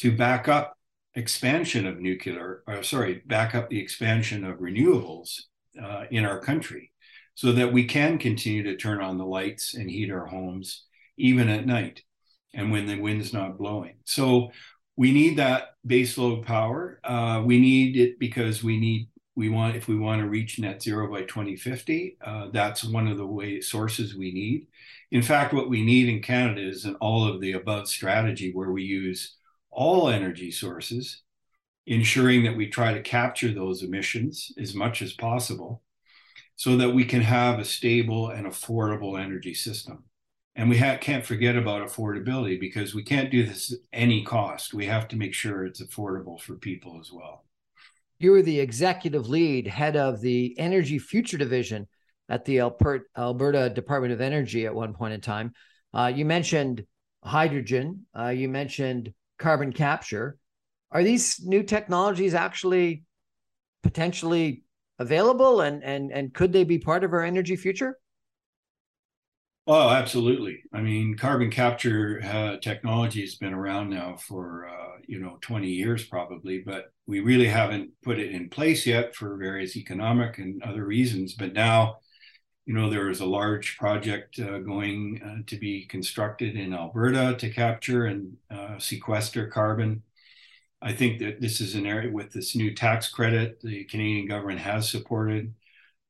to 0.00 0.16
back 0.16 0.48
up 0.48 0.76
expansion 1.14 1.86
of 1.86 2.00
nuclear, 2.00 2.62
or 2.66 2.82
sorry, 2.82 3.22
back 3.26 3.54
up 3.54 3.68
the 3.68 3.80
expansion 3.80 4.44
of 4.44 4.58
renewables 4.58 5.42
uh, 5.80 6.04
in 6.10 6.24
our 6.24 6.40
country 6.40 6.90
so 7.34 7.52
that 7.52 7.72
we 7.72 7.84
can 7.84 8.18
continue 8.18 8.62
to 8.64 8.76
turn 8.76 9.00
on 9.00 9.18
the 9.18 9.24
lights 9.24 9.74
and 9.74 9.90
heat 9.90 10.10
our 10.10 10.26
homes 10.26 10.84
even 11.16 11.48
at 11.48 11.66
night 11.66 12.02
and 12.54 12.70
when 12.70 12.86
the 12.86 12.98
wind's 12.98 13.32
not 13.32 13.58
blowing. 13.58 13.94
So 14.04 14.50
we 14.96 15.12
need 15.12 15.38
that 15.38 15.74
baseload 15.86 16.44
power. 16.44 17.00
Uh, 17.04 17.42
we 17.44 17.60
need 17.60 17.96
it 17.96 18.18
because 18.18 18.62
we 18.62 18.78
need 18.78 19.08
we 19.36 19.48
want 19.48 19.76
if 19.76 19.88
we 19.88 19.96
want 19.96 20.20
to 20.20 20.28
reach 20.28 20.58
net 20.58 20.82
zero 20.82 21.10
by 21.10 21.22
2050 21.22 22.18
uh, 22.20 22.48
that's 22.52 22.84
one 22.84 23.06
of 23.06 23.16
the 23.16 23.26
way 23.26 23.60
sources 23.60 24.14
we 24.14 24.32
need 24.32 24.66
in 25.12 25.22
fact 25.22 25.54
what 25.54 25.70
we 25.70 25.82
need 25.82 26.08
in 26.08 26.20
canada 26.20 26.60
is 26.60 26.84
an 26.84 26.94
all 26.96 27.26
of 27.26 27.40
the 27.40 27.52
above 27.52 27.88
strategy 27.88 28.52
where 28.52 28.70
we 28.70 28.82
use 28.82 29.36
all 29.70 30.10
energy 30.10 30.50
sources 30.50 31.22
ensuring 31.86 32.42
that 32.44 32.56
we 32.56 32.68
try 32.68 32.92
to 32.92 33.02
capture 33.02 33.52
those 33.52 33.82
emissions 33.82 34.52
as 34.58 34.74
much 34.74 35.00
as 35.00 35.12
possible 35.14 35.82
so 36.60 36.76
that 36.76 36.90
we 36.90 37.04
can 37.04 37.22
have 37.22 37.58
a 37.58 37.64
stable 37.64 38.28
and 38.28 38.46
affordable 38.46 39.18
energy 39.18 39.54
system 39.54 40.04
and 40.56 40.68
we 40.68 40.76
ha- 40.76 40.98
can't 41.00 41.24
forget 41.24 41.56
about 41.56 41.86
affordability 41.86 42.58
because 42.58 42.94
we 42.94 43.02
can't 43.02 43.30
do 43.30 43.46
this 43.46 43.72
at 43.72 43.78
any 43.92 44.24
cost 44.24 44.74
we 44.74 44.86
have 44.86 45.08
to 45.08 45.16
make 45.16 45.34
sure 45.34 45.64
it's 45.64 45.82
affordable 45.82 46.40
for 46.40 46.56
people 46.56 46.98
as 47.00 47.10
well 47.12 47.44
you 48.20 48.32
were 48.32 48.42
the 48.42 48.60
executive 48.60 49.28
lead, 49.30 49.66
head 49.66 49.96
of 49.96 50.20
the 50.20 50.54
Energy 50.58 50.98
Future 50.98 51.38
Division 51.38 51.88
at 52.28 52.44
the 52.44 52.60
Alberta 52.60 53.70
Department 53.70 54.12
of 54.12 54.20
Energy 54.20 54.66
at 54.66 54.74
one 54.74 54.92
point 54.92 55.14
in 55.14 55.22
time. 55.22 55.54
Uh, 55.94 56.12
you 56.14 56.26
mentioned 56.26 56.84
hydrogen, 57.24 58.06
uh, 58.16 58.28
you 58.28 58.48
mentioned 58.48 59.14
carbon 59.38 59.72
capture. 59.72 60.36
Are 60.90 61.02
these 61.02 61.40
new 61.42 61.62
technologies 61.62 62.34
actually 62.34 63.04
potentially 63.82 64.64
available 65.00 65.62
and, 65.62 65.82
and, 65.82 66.12
and 66.12 66.32
could 66.32 66.52
they 66.52 66.62
be 66.62 66.78
part 66.78 67.02
of 67.02 67.12
our 67.12 67.24
energy 67.24 67.56
future? 67.56 67.98
Oh, 69.66 69.88
absolutely. 69.90 70.62
I 70.72 70.80
mean, 70.80 71.16
carbon 71.16 71.50
capture 71.50 72.20
uh, 72.24 72.56
technology 72.58 73.20
has 73.20 73.36
been 73.36 73.54
around 73.54 73.90
now 73.90 74.16
for 74.16 74.68
uh, 74.68 74.98
you 75.06 75.20
know 75.20 75.38
20 75.42 75.68
years 75.68 76.04
probably, 76.04 76.62
but 76.64 76.92
we 77.06 77.20
really 77.20 77.46
haven't 77.46 77.90
put 78.02 78.18
it 78.18 78.32
in 78.32 78.48
place 78.48 78.86
yet 78.86 79.14
for 79.14 79.36
various 79.36 79.76
economic 79.76 80.38
and 80.38 80.62
other 80.62 80.84
reasons. 80.84 81.34
But 81.34 81.52
now, 81.52 81.98
you 82.66 82.74
know, 82.74 82.90
there 82.90 83.10
is 83.10 83.20
a 83.20 83.26
large 83.26 83.76
project 83.78 84.38
uh, 84.40 84.58
going 84.58 85.20
uh, 85.24 85.42
to 85.46 85.56
be 85.56 85.86
constructed 85.86 86.56
in 86.56 86.74
Alberta 86.74 87.36
to 87.38 87.50
capture 87.50 88.06
and 88.06 88.36
uh, 88.50 88.78
sequester 88.78 89.46
carbon. 89.46 90.02
I 90.82 90.92
think 90.92 91.18
that 91.18 91.40
this 91.40 91.60
is 91.60 91.74
an 91.74 91.86
area 91.86 92.10
with 92.10 92.32
this 92.32 92.56
new 92.56 92.74
tax 92.74 93.08
credit 93.08 93.60
the 93.60 93.84
Canadian 93.84 94.26
government 94.26 94.60
has 94.60 94.88
supported 94.88 95.54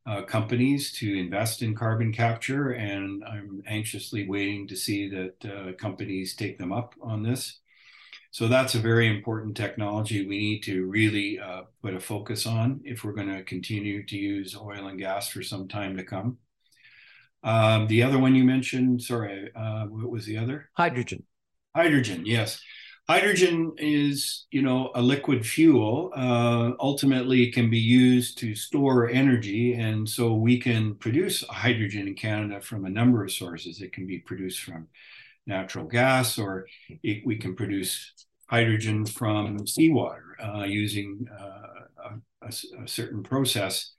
uh, 0.07 0.23
companies 0.23 0.93
to 0.93 1.18
invest 1.18 1.62
in 1.62 1.75
carbon 1.75 2.12
capture, 2.12 2.71
and 2.73 3.25
I'm 3.25 3.62
anxiously 3.66 4.29
waiting 4.29 4.68
to 4.68 4.77
see 4.77 5.09
that 5.09 5.45
uh, 5.45 5.73
companies 5.73 6.35
take 6.35 6.57
them 6.57 6.73
up 6.73 6.95
on 7.03 7.23
this. 7.23 7.59
So 8.31 8.47
that's 8.47 8.77
a 8.77 8.81
very 8.81 9.09
important 9.09 9.57
technology 9.57 10.27
we 10.27 10.39
need 10.39 10.62
to 10.62 10.87
really 10.87 11.41
uh, 11.41 11.62
put 11.83 11.95
a 11.95 12.01
focus 12.01 12.47
on 12.47 12.81
if 12.85 13.03
we're 13.03 13.12
going 13.12 13.35
to 13.35 13.43
continue 13.43 14.07
to 14.07 14.16
use 14.16 14.57
oil 14.57 14.87
and 14.87 15.01
gas 15.01 15.29
for 15.29 15.43
some 15.43 15.66
time 15.66 15.97
to 15.97 16.05
come. 16.05 16.39
Um, 17.43 17.89
the 17.89 18.05
other 18.05 18.18
one 18.18 18.37
you 18.37 18.45
mentioned, 18.45 19.03
sorry, 19.03 19.51
uh, 19.55 19.87
what 19.87 20.11
was 20.11 20.27
the 20.27 20.39
other? 20.39 20.71
Hydrogen. 20.77 21.25
Hydrogen, 21.75 22.23
yes 22.25 22.61
hydrogen 23.11 23.72
is 23.76 24.46
you 24.52 24.62
know 24.62 24.92
a 24.94 25.02
liquid 25.02 25.44
fuel. 25.44 26.12
Uh, 26.14 26.70
ultimately 26.78 27.50
can 27.50 27.68
be 27.68 27.78
used 27.78 28.38
to 28.38 28.54
store 28.54 29.11
energy 29.11 29.74
and 29.74 30.08
so 30.08 30.34
we 30.34 30.56
can 30.56 30.94
produce 30.94 31.42
hydrogen 31.48 32.06
in 32.06 32.14
canada 32.14 32.61
from 32.61 32.84
a 32.84 32.90
number 33.00 33.24
of 33.24 33.32
sources. 33.32 33.82
It 33.82 33.92
can 33.92 34.06
be 34.06 34.20
produced 34.20 34.61
from 34.61 34.86
natural 35.44 35.86
gas 35.86 36.38
or 36.38 36.66
it, 37.02 37.26
we 37.26 37.36
can 37.36 37.56
produce 37.56 38.12
hydrogen 38.48 39.04
from 39.04 39.66
seawater 39.66 40.36
uh, 40.40 40.62
using 40.62 41.26
uh, 41.36 42.11
a, 42.42 42.52
a, 42.84 42.86
certain 42.86 43.24
process. 43.24 43.92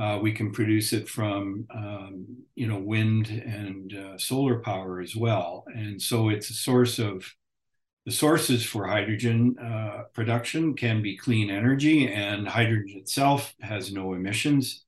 Uh, 0.00 0.20
we 0.22 0.32
can 0.32 0.52
produce 0.52 0.92
it 0.92 1.08
from 1.08 1.66
um, 1.74 2.24
you 2.54 2.68
know 2.68 2.78
wind 2.78 3.26
and 3.60 3.94
uh, 3.94 4.16
solar 4.16 4.60
power 4.60 5.00
as 5.00 5.16
well. 5.16 5.64
And 5.74 6.00
so 6.00 6.28
it's 6.28 6.50
a 6.50 6.54
source 6.68 7.00
of 7.00 7.14
the 8.04 8.12
sources 8.12 8.64
for 8.64 8.86
hydrogen 8.86 9.56
uh, 9.58 10.04
production 10.14 10.74
can 10.74 11.02
be 11.02 11.16
clean 11.16 11.50
energy, 11.50 12.10
and 12.10 12.48
hydrogen 12.48 12.98
itself 12.98 13.54
has 13.60 13.92
no 13.92 14.14
emissions. 14.14 14.84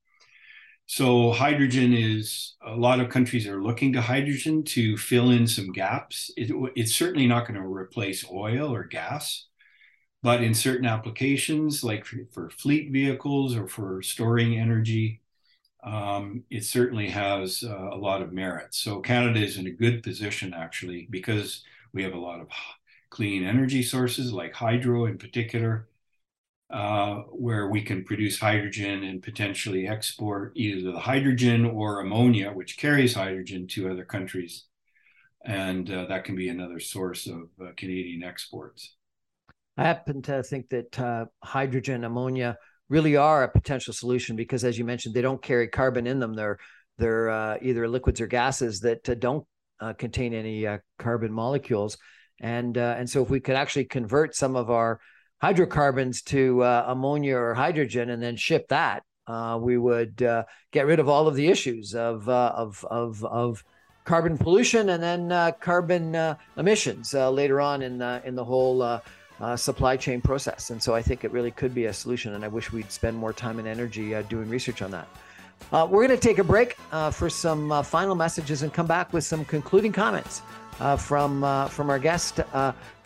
So, 0.87 1.31
hydrogen 1.31 1.93
is 1.93 2.55
a 2.65 2.75
lot 2.75 2.99
of 2.99 3.09
countries 3.09 3.47
are 3.47 3.63
looking 3.63 3.93
to 3.93 4.01
hydrogen 4.01 4.63
to 4.75 4.97
fill 4.97 5.31
in 5.31 5.47
some 5.47 5.71
gaps. 5.71 6.31
It, 6.35 6.51
it's 6.75 6.93
certainly 6.95 7.27
not 7.27 7.47
going 7.47 7.61
to 7.61 7.65
replace 7.65 8.25
oil 8.29 8.73
or 8.73 8.83
gas, 8.83 9.47
but 10.23 10.43
in 10.43 10.53
certain 10.53 10.85
applications, 10.85 11.83
like 11.83 12.05
for, 12.05 12.17
for 12.31 12.49
fleet 12.49 12.91
vehicles 12.91 13.55
or 13.55 13.67
for 13.67 14.01
storing 14.01 14.57
energy, 14.59 15.21
um, 15.83 16.43
it 16.49 16.65
certainly 16.65 17.09
has 17.09 17.63
uh, 17.63 17.89
a 17.91 17.97
lot 17.97 18.21
of 18.21 18.33
merit. 18.33 18.73
So, 18.75 18.99
Canada 18.99 19.39
is 19.39 19.57
in 19.57 19.67
a 19.67 19.71
good 19.71 20.03
position 20.03 20.53
actually 20.53 21.07
because 21.09 21.63
we 21.93 22.03
have 22.03 22.13
a 22.13 22.19
lot 22.19 22.41
of 22.41 22.47
clean 23.11 23.43
energy 23.43 23.83
sources 23.83 24.33
like 24.33 24.53
hydro 24.53 25.05
in 25.05 25.19
particular, 25.19 25.87
uh, 26.71 27.15
where 27.29 27.67
we 27.67 27.81
can 27.81 28.03
produce 28.03 28.39
hydrogen 28.39 29.03
and 29.03 29.21
potentially 29.21 29.87
export 29.87 30.53
either 30.55 30.91
the 30.91 30.99
hydrogen 30.99 31.65
or 31.65 31.99
ammonia, 31.99 32.49
which 32.51 32.77
carries 32.77 33.13
hydrogen 33.13 33.67
to 33.67 33.91
other 33.91 34.05
countries. 34.05 34.63
And 35.43 35.91
uh, 35.91 36.05
that 36.05 36.23
can 36.23 36.35
be 36.35 36.47
another 36.49 36.79
source 36.79 37.27
of 37.27 37.49
uh, 37.61 37.71
Canadian 37.75 38.23
exports. 38.23 38.95
I 39.75 39.83
happen 39.83 40.21
to 40.23 40.41
think 40.43 40.69
that 40.69 40.97
uh, 40.99 41.25
hydrogen, 41.43 42.05
ammonia 42.05 42.57
really 42.87 43.17
are 43.17 43.43
a 43.43 43.51
potential 43.51 43.93
solution 43.93 44.35
because, 44.35 44.63
as 44.63 44.77
you 44.77 44.85
mentioned, 44.85 45.13
they 45.13 45.21
don't 45.21 45.41
carry 45.41 45.67
carbon 45.67 46.07
in 46.07 46.19
them. 46.19 46.33
They're 46.33 46.57
they're 46.97 47.29
uh, 47.29 47.57
either 47.61 47.87
liquids 47.87 48.21
or 48.21 48.27
gases 48.27 48.79
that 48.81 49.09
uh, 49.09 49.15
don't 49.15 49.45
contain 49.97 50.33
any 50.33 50.67
carbon 50.99 51.33
molecules. 51.33 51.97
And 52.41 52.77
uh, 52.77 52.95
and 52.97 53.09
so 53.09 53.21
if 53.21 53.29
we 53.29 53.39
could 53.39 53.55
actually 53.55 53.85
convert 53.85 54.35
some 54.35 54.55
of 54.55 54.69
our 54.69 54.99
hydrocarbons 55.41 56.21
to 56.23 56.63
uh, 56.63 56.85
ammonia 56.87 57.37
or 57.37 57.53
hydrogen 57.53 58.09
and 58.09 58.21
then 58.21 58.35
ship 58.35 58.67
that, 58.69 59.03
uh, 59.27 59.57
we 59.61 59.77
would 59.77 60.21
uh, 60.21 60.43
get 60.71 60.87
rid 60.87 60.99
of 60.99 61.07
all 61.07 61.27
of 61.27 61.35
the 61.35 61.47
issues 61.47 61.95
of 61.95 62.27
uh, 62.27 62.51
of 62.55 62.83
of 62.89 63.23
of 63.23 63.63
carbon 64.03 64.37
pollution 64.37 64.89
and 64.89 65.01
then 65.01 65.31
uh, 65.31 65.51
carbon 65.59 66.35
emissions 66.57 67.13
later 67.13 67.61
on 67.61 67.83
in 67.83 67.99
the 67.99 68.21
in 68.25 68.35
the 68.35 68.43
whole 68.43 68.99
supply 69.55 69.95
chain 69.95 70.19
process. 70.19 70.71
And 70.71 70.81
so 70.81 70.95
I 70.95 71.01
think 71.03 71.23
it 71.23 71.31
really 71.31 71.51
could 71.51 71.73
be 71.75 71.85
a 71.85 71.93
solution. 71.93 72.33
And 72.33 72.43
I 72.43 72.47
wish 72.47 72.71
we'd 72.71 72.91
spend 72.91 73.15
more 73.15 73.33
time 73.33 73.59
and 73.59 73.67
energy 73.67 74.19
doing 74.27 74.49
research 74.49 74.81
on 74.81 74.89
that. 74.91 75.07
Uh, 75.71 75.87
we're 75.89 76.05
going 76.05 76.19
to 76.19 76.27
take 76.27 76.39
a 76.39 76.43
break 76.43 76.77
uh, 76.91 77.11
for 77.11 77.29
some 77.29 77.71
uh, 77.71 77.81
final 77.81 78.15
messages 78.15 78.63
and 78.63 78.73
come 78.73 78.87
back 78.87 79.13
with 79.13 79.23
some 79.23 79.45
concluding 79.45 79.91
comments 79.91 80.41
from 80.97 81.41
from 81.69 81.89
our 81.89 81.99
guest, 81.99 82.39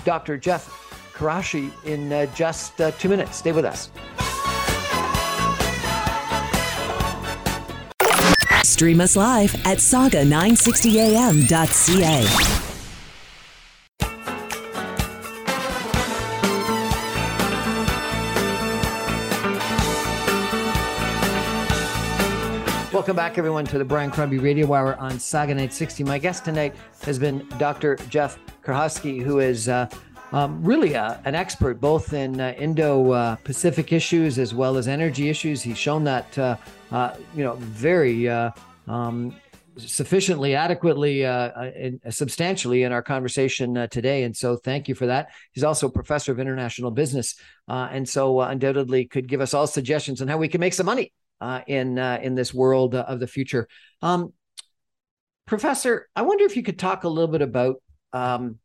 Dr. 0.05 0.37
Jeff 0.37 0.69
Kucharski, 1.13 1.71
in 1.85 2.29
just 2.33 2.77
two 2.99 3.09
minutes. 3.09 3.37
Stay 3.37 3.51
with 3.51 3.65
us. 3.65 3.89
Stream 8.63 8.99
us 8.99 9.15
live 9.15 9.53
at 9.65 9.77
saga960am.ca. 9.77 12.64
Welcome 23.05 23.17
back, 23.17 23.37
everyone, 23.37 23.65
to 23.65 23.77
the 23.77 23.85
Brian 23.85 24.09
Crombie 24.09 24.39
Radio 24.39 24.73
Hour 24.73 24.95
on 24.95 25.19
Saga 25.19 25.53
960. 25.53 26.03
My 26.05 26.17
guest 26.17 26.43
tonight 26.43 26.75
has 27.03 27.19
been 27.19 27.47
Dr. 27.59 27.97
Jeff 28.09 28.39
Kucharski, 28.63 29.21
who 29.21 29.37
is 29.37 29.69
uh, 29.69 29.87
um, 30.31 30.63
really 30.63 30.95
uh, 30.95 31.17
an 31.23 31.35
expert 31.35 31.79
both 31.79 32.13
in 32.13 32.41
uh, 32.41 32.55
Indo-Pacific 32.57 33.93
issues 33.93 34.39
as 34.39 34.55
well 34.55 34.75
as 34.75 34.87
energy 34.87 35.29
issues. 35.29 35.61
He's 35.61 35.77
shown 35.77 36.03
that 36.05 36.35
uh, 36.39 36.57
uh, 36.91 37.13
you 37.35 37.43
know 37.43 37.53
very 37.57 38.27
uh, 38.27 38.49
um, 38.87 39.35
sufficiently, 39.77 40.55
adequately, 40.55 41.25
and 41.25 41.99
substantially 42.09 42.81
in 42.81 42.91
our 42.91 43.03
conversation 43.03 43.87
today. 43.91 44.23
And 44.23 44.35
so, 44.35 44.55
thank 44.55 44.87
you 44.87 44.95
for 44.95 45.05
that. 45.05 45.27
He's 45.51 45.63
also 45.63 45.89
a 45.89 45.91
professor 45.91 46.31
of 46.31 46.39
international 46.39 46.89
business, 46.89 47.35
and 47.67 48.09
so 48.09 48.41
undoubtedly 48.41 49.05
could 49.05 49.27
give 49.27 49.41
us 49.41 49.53
all 49.53 49.67
suggestions 49.67 50.23
on 50.23 50.27
how 50.27 50.39
we 50.39 50.47
can 50.47 50.59
make 50.59 50.73
some 50.73 50.87
money 50.87 51.13
in 51.67 51.97
in 51.97 52.35
this 52.35 52.53
world 52.53 52.95
of 52.95 53.19
the 53.19 53.27
future. 53.27 53.67
Um, 54.01 54.33
Professor, 55.45 56.09
I 56.15 56.23
wonder 56.23 56.43
if 56.45 56.55
you 56.55 56.63
could 56.63 56.79
talk 56.79 57.03
a 57.03 57.09
little 57.09 57.31
bit 57.31 57.41
about 57.41 57.75
um, 58.13 58.57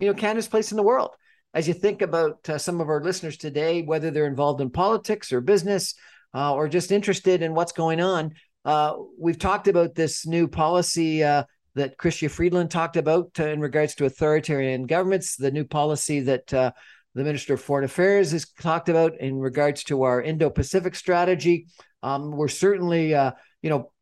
you 0.00 0.06
know 0.06 0.14
Canada's 0.14 0.48
place 0.48 0.70
in 0.70 0.76
the 0.76 0.82
world. 0.82 1.10
As 1.54 1.68
you 1.68 1.74
think 1.74 2.00
about 2.00 2.48
uh, 2.48 2.56
some 2.56 2.80
of 2.80 2.88
our 2.88 3.02
listeners 3.02 3.36
today, 3.36 3.82
whether 3.82 4.10
they're 4.10 4.26
involved 4.26 4.62
in 4.62 4.70
politics 4.70 5.32
or 5.32 5.42
business 5.42 5.94
uh, 6.34 6.54
or 6.54 6.66
just 6.68 6.90
interested 6.90 7.42
in 7.42 7.54
what's 7.54 7.72
going 7.72 8.00
on, 8.00 8.32
uh, 8.64 8.94
we've 9.18 9.38
talked 9.38 9.68
about 9.68 9.94
this 9.94 10.26
new 10.26 10.48
policy 10.48 11.22
uh, 11.22 11.44
that 11.74 11.98
Chrystia 11.98 12.30
Freeland 12.30 12.70
talked 12.70 12.96
about 12.96 13.30
uh, 13.38 13.48
in 13.48 13.60
regards 13.60 13.94
to 13.96 14.06
authoritarian 14.06 14.86
governments, 14.86 15.36
the 15.36 15.50
new 15.50 15.64
policy 15.64 16.20
that 16.20 16.54
uh, 16.54 16.72
the 17.14 17.24
Minister 17.24 17.54
of 17.54 17.60
Foreign 17.60 17.84
Affairs 17.84 18.32
has 18.32 18.48
talked 18.58 18.88
about 18.88 19.20
in 19.20 19.38
regards 19.38 19.84
to 19.84 20.04
our 20.04 20.22
Indo-Pacific 20.22 20.94
strategy. 20.94 21.66
Um, 22.02 22.32
we're 22.32 22.48
certainly, 22.48 23.10
you 23.10 23.70
know, 23.70 23.92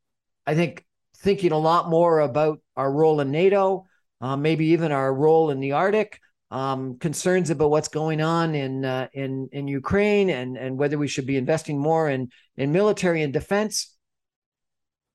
I 0.46 0.54
think 0.54 0.84
thinking 1.18 1.52
a 1.52 1.58
lot 1.58 1.90
more 1.90 2.20
about 2.20 2.60
our 2.76 2.90
role 2.90 3.20
in 3.20 3.30
NATO 3.30 3.86
uh, 4.20 4.36
maybe 4.36 4.66
even 4.66 4.92
our 4.92 5.12
role 5.12 5.50
in 5.50 5.60
the 5.60 5.72
Arctic, 5.72 6.20
um, 6.50 6.98
concerns 6.98 7.50
about 7.50 7.70
what's 7.70 7.88
going 7.88 8.20
on 8.20 8.54
in 8.54 8.84
uh, 8.84 9.08
in 9.12 9.48
in 9.52 9.68
Ukraine, 9.68 10.30
and 10.30 10.56
and 10.56 10.76
whether 10.76 10.98
we 10.98 11.08
should 11.08 11.26
be 11.26 11.36
investing 11.36 11.78
more 11.78 12.10
in 12.10 12.28
in 12.56 12.72
military 12.72 13.22
and 13.22 13.32
defense. 13.32 13.96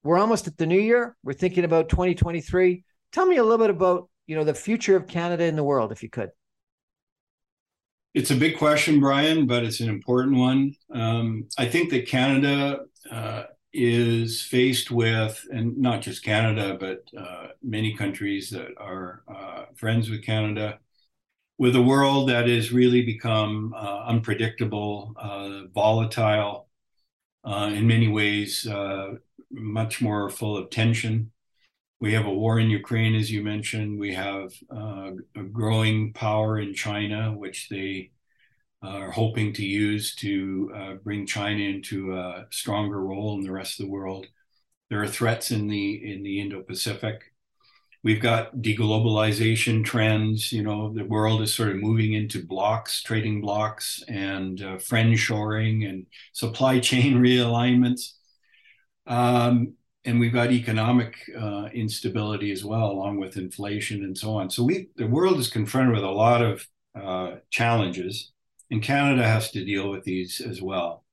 We're 0.04 0.18
almost 0.18 0.48
at 0.48 0.58
the 0.58 0.66
new 0.66 0.80
year. 0.80 1.16
We're 1.24 1.34
thinking 1.34 1.66
about 1.66 1.90
2023. 1.90 2.84
Tell 3.12 3.26
me 3.26 3.38
a 3.38 3.44
little 3.44 3.58
bit 3.58 3.70
about 3.70 4.10
you 4.28 4.36
know 4.36 4.44
the 4.44 4.54
future 4.54 4.96
of 4.96 5.08
Canada 5.08 5.44
in 5.44 5.56
the 5.56 5.64
world, 5.64 5.92
if 5.92 6.04
you 6.04 6.10
could. 6.10 6.30
It's 8.16 8.32
a 8.32 8.36
big 8.36 8.57
question, 8.57 9.01
Brian, 9.01 9.45
but 9.45 9.66
it's 9.66 9.82
an 9.82 9.89
important 9.89 10.38
one. 10.38 10.74
Um, 10.89 11.49
I 11.57 11.66
think 11.66 11.89
that 11.89 12.07
Canada 12.07 12.86
uh, 13.11 13.43
is 13.74 14.41
faced 14.41 14.89
with, 14.89 15.45
and 15.51 15.78
not 15.78 16.01
just 16.01 16.24
Canada, 16.24 16.78
but 16.80 17.03
uh, 17.20 17.47
many 17.61 17.93
countries 17.93 18.49
that 18.51 18.70
are 18.78 19.24
uh, 19.28 19.66
friends 19.76 20.09
with 20.09 20.24
Canada, 20.24 20.80
with 21.57 21.76
a 21.76 21.82
world 21.82 22.30
that 22.30 22.47
has 22.47 22.72
really 22.72 23.01
become 23.05 23.74
uh, 23.76 24.05
unpredictable, 24.05 25.13
uh, 25.18 25.68
volatile, 25.74 26.70
uh, 27.43 27.70
in 27.74 27.86
many 27.86 28.07
ways, 28.07 28.66
much 29.51 30.01
more 30.01 30.30
full 30.30 30.55
of 30.55 30.70
tension. 30.70 31.32
We 32.00 32.14
have 32.14 32.26
a 32.26 32.34
war 32.34 32.60
in 32.60 32.70
Ukraine, 32.70 33.16
as 33.16 33.32
you 33.32 33.43
mentioned. 33.43 34.00
We 34.00 34.14
have 34.14 34.52
a 34.70 35.43
growing 35.52 36.14
power 36.14 36.60
in 36.60 36.74
China, 36.74 37.34
which 37.34 37.70
they 37.70 38.12
are 38.82 39.12
hoping 39.12 39.54
to 39.54 39.66
use 39.66 40.16
to 40.16 40.72
uh, 40.76 40.93
bring 40.96 41.26
China 41.26 41.64
into 41.64 42.16
a 42.16 42.46
stronger 42.52 43.02
role 43.02 43.36
in 43.38 43.41
the 43.43 43.52
rest 43.52 43.80
of 43.80 43.86
the 43.86 43.91
world. 43.91 44.28
There 44.89 45.02
are 45.02 45.08
threats 45.08 45.52
in 45.52 45.68
the 45.68 46.14
in 46.14 46.24
the 46.24 46.41
Indo-Pacific. 46.41 47.22
We've 48.04 48.22
got 48.22 48.58
deglobalization 48.58 49.84
trends. 49.84 50.52
You 50.52 50.62
know, 50.64 50.93
the 50.93 51.06
world 51.06 51.41
is 51.41 51.54
sort 51.54 51.70
of 51.70 51.78
moving 51.78 52.14
into 52.14 52.46
blocks, 52.46 53.02
trading 53.02 53.41
blocks, 53.41 54.04
and 54.08 54.62
uh, 54.62 54.78
friend 54.78 55.18
shoring 55.18 55.86
and 55.86 56.06
supply 56.34 56.80
chain 56.80 57.16
realignments. 57.30 58.14
Um, 59.08 59.74
and 60.06 60.20
we've 60.20 60.34
got 60.34 60.51
economic 60.51 61.16
uh, 61.38 61.70
instability 61.74 62.51
as 62.51 62.64
well, 62.64 62.91
along 62.91 63.20
with 63.20 63.38
inflation 63.38 64.03
and 64.03 64.18
so 64.18 64.36
on. 64.36 64.49
So 64.49 64.64
we, 64.64 64.89
the 64.95 65.08
world 65.08 65.39
is 65.39 65.49
confronted 65.49 65.95
with 65.95 66.03
a 66.03 66.10
lot 66.10 66.41
of 66.41 66.68
uh, 66.95 67.38
challenges 67.49 68.32
and 68.72 68.82
Canada 68.82 69.24
has 69.24 69.51
to 69.51 69.66
deal 69.66 69.89
with 69.89 70.03
these 70.03 70.41
as 70.41 70.62
well. 70.62 71.03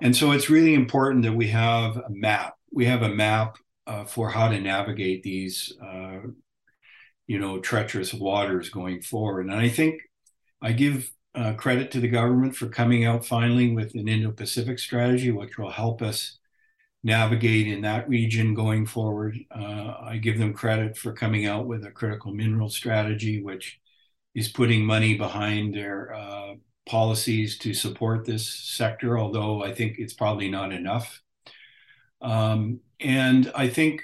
And 0.00 0.16
so 0.16 0.32
it's 0.32 0.50
really 0.50 0.74
important 0.74 1.24
that 1.24 1.32
we 1.34 1.48
have 1.48 1.96
a 1.96 2.10
map. 2.10 2.54
We 2.72 2.86
have 2.86 3.02
a 3.02 3.14
map 3.14 3.56
uh, 3.86 4.04
for 4.04 4.30
how 4.30 4.48
to 4.48 4.60
navigate 4.60 5.22
these, 5.22 5.72
uh, 5.82 6.20
you 7.26 7.38
know, 7.38 7.60
treacherous 7.60 8.12
waters 8.12 8.70
going 8.70 9.02
forward. 9.02 9.46
And 9.46 9.54
I 9.54 9.68
think 9.68 10.02
I 10.60 10.72
give 10.72 11.10
uh, 11.34 11.54
credit 11.54 11.90
to 11.92 12.00
the 12.00 12.08
government 12.08 12.56
for 12.56 12.68
coming 12.68 13.04
out 13.04 13.24
finally 13.24 13.74
with 13.74 13.94
an 13.94 14.08
Indo-Pacific 14.08 14.78
strategy, 14.78 15.30
which 15.30 15.58
will 15.58 15.70
help 15.70 16.02
us 16.02 16.38
navigate 17.04 17.68
in 17.68 17.82
that 17.82 18.08
region 18.08 18.54
going 18.54 18.86
forward. 18.86 19.38
Uh, 19.54 19.94
I 20.00 20.16
give 20.16 20.38
them 20.38 20.54
credit 20.54 20.96
for 20.96 21.12
coming 21.12 21.46
out 21.46 21.66
with 21.66 21.84
a 21.84 21.90
critical 21.90 22.32
mineral 22.32 22.70
strategy, 22.70 23.42
which 23.42 23.78
is 24.34 24.48
putting 24.48 24.84
money 24.84 25.14
behind 25.16 25.74
their 25.74 26.14
uh, 26.14 26.54
policies 26.88 27.58
to 27.58 27.74
support 27.74 28.24
this 28.24 28.48
sector, 28.48 29.18
although 29.18 29.62
I 29.62 29.74
think 29.74 29.98
it's 29.98 30.14
probably 30.14 30.50
not 30.50 30.72
enough. 30.72 31.20
Um, 32.22 32.80
and 33.00 33.52
I 33.54 33.68
think 33.68 34.02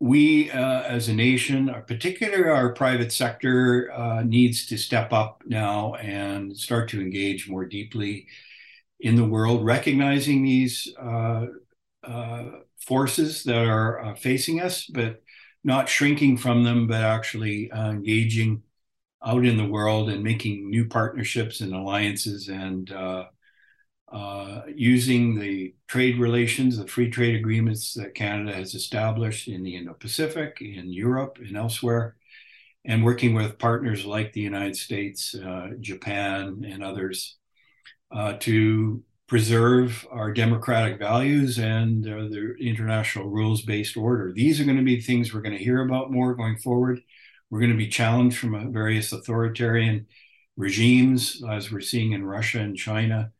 we 0.00 0.50
uh, 0.50 0.82
as 0.82 1.08
a 1.08 1.14
nation, 1.14 1.70
uh, 1.70 1.80
particularly 1.80 2.50
our 2.50 2.72
private 2.72 3.12
sector, 3.12 3.90
uh, 3.92 4.22
needs 4.24 4.66
to 4.66 4.76
step 4.76 5.12
up 5.12 5.42
now 5.46 5.94
and 5.94 6.56
start 6.56 6.88
to 6.90 7.00
engage 7.00 7.48
more 7.48 7.64
deeply 7.64 8.26
in 9.00 9.14
the 9.14 9.24
world, 9.24 9.64
recognizing 9.64 10.42
these 10.42 10.92
uh, 11.00 11.06
uh, 11.06 11.46
forces 12.78 13.44
that 13.44 13.66
are 13.66 14.04
uh, 14.04 14.14
facing 14.14 14.60
us, 14.60 14.86
but 14.86 15.22
not 15.64 15.88
shrinking 15.88 16.36
from 16.36 16.62
them, 16.62 16.86
but 16.86 17.02
actually 17.02 17.70
engaging 17.74 18.62
out 19.24 19.44
in 19.44 19.56
the 19.56 19.66
world 19.66 20.08
and 20.08 20.22
making 20.22 20.70
new 20.70 20.86
partnerships 20.86 21.60
and 21.60 21.74
alliances 21.74 22.48
and 22.48 22.92
uh, 22.92 23.24
uh, 24.12 24.62
using 24.72 25.38
the 25.38 25.74
trade 25.88 26.18
relations, 26.18 26.78
the 26.78 26.86
free 26.86 27.10
trade 27.10 27.34
agreements 27.34 27.94
that 27.94 28.14
Canada 28.14 28.52
has 28.52 28.74
established 28.74 29.48
in 29.48 29.64
the 29.64 29.74
Indo 29.74 29.94
Pacific, 29.94 30.58
in 30.60 30.92
Europe, 30.92 31.38
and 31.40 31.56
elsewhere, 31.56 32.16
and 32.84 33.04
working 33.04 33.34
with 33.34 33.58
partners 33.58 34.06
like 34.06 34.32
the 34.32 34.40
United 34.40 34.76
States, 34.76 35.34
uh, 35.34 35.70
Japan, 35.80 36.64
and 36.68 36.84
others 36.84 37.36
uh, 38.12 38.34
to 38.34 39.02
preserve 39.26 40.06
our 40.10 40.32
democratic 40.32 40.98
values 40.98 41.58
and 41.58 42.06
uh, 42.06 42.28
the 42.28 42.54
international 42.60 43.28
rules 43.28 43.62
based 43.62 43.96
order. 43.96 44.32
These 44.32 44.60
are 44.60 44.64
going 44.64 44.76
to 44.76 44.84
be 44.84 45.00
things 45.00 45.34
we're 45.34 45.42
going 45.42 45.56
to 45.56 45.62
hear 45.62 45.82
about 45.82 46.12
more 46.12 46.34
going 46.34 46.58
forward. 46.58 47.00
We're 47.50 47.60
going 47.60 47.72
to 47.72 47.76
be 47.76 47.88
challenged 47.88 48.38
from 48.38 48.72
various 48.72 49.12
authoritarian 49.12 50.06
regimes, 50.56 51.42
as 51.48 51.70
we're 51.70 51.80
seeing 51.80 52.12
in 52.12 52.24
Russia 52.24 52.60
and 52.60 52.76
China. 52.76 53.32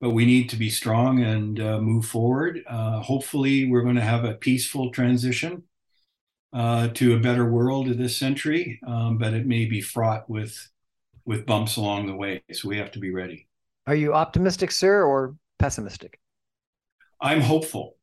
But 0.00 0.10
we 0.10 0.26
need 0.26 0.50
to 0.50 0.56
be 0.56 0.70
strong 0.70 1.20
and 1.22 1.60
uh, 1.60 1.80
move 1.80 2.06
forward. 2.06 2.62
Uh, 2.68 3.00
hopefully, 3.00 3.68
we're 3.68 3.82
going 3.82 3.96
to 3.96 4.00
have 4.00 4.24
a 4.24 4.34
peaceful 4.34 4.90
transition 4.92 5.64
uh, 6.52 6.88
to 6.88 7.14
a 7.14 7.20
better 7.20 7.44
world 7.44 7.88
of 7.88 7.98
this 7.98 8.16
century, 8.16 8.80
um, 8.86 9.18
but 9.18 9.34
it 9.34 9.46
may 9.46 9.66
be 9.66 9.80
fraught 9.80 10.28
with 10.30 10.70
with 11.24 11.46
bumps 11.46 11.76
along 11.76 12.06
the 12.06 12.14
way. 12.14 12.42
So 12.52 12.68
we 12.68 12.78
have 12.78 12.92
to 12.92 12.98
be 12.98 13.10
ready. 13.10 13.47
Are 13.88 13.94
you 13.94 14.12
optimistic, 14.12 14.70
sir, 14.70 15.02
or 15.02 15.34
pessimistic? 15.58 16.20
I'm 17.22 17.40
hopeful. 17.40 17.96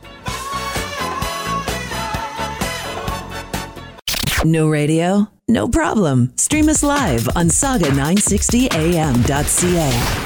No 4.44 4.68
radio? 4.68 5.28
No 5.48 5.68
problem. 5.68 6.32
Stream 6.36 6.68
us 6.68 6.82
live 6.82 7.28
on 7.36 7.46
saga960am.ca. 7.46 10.21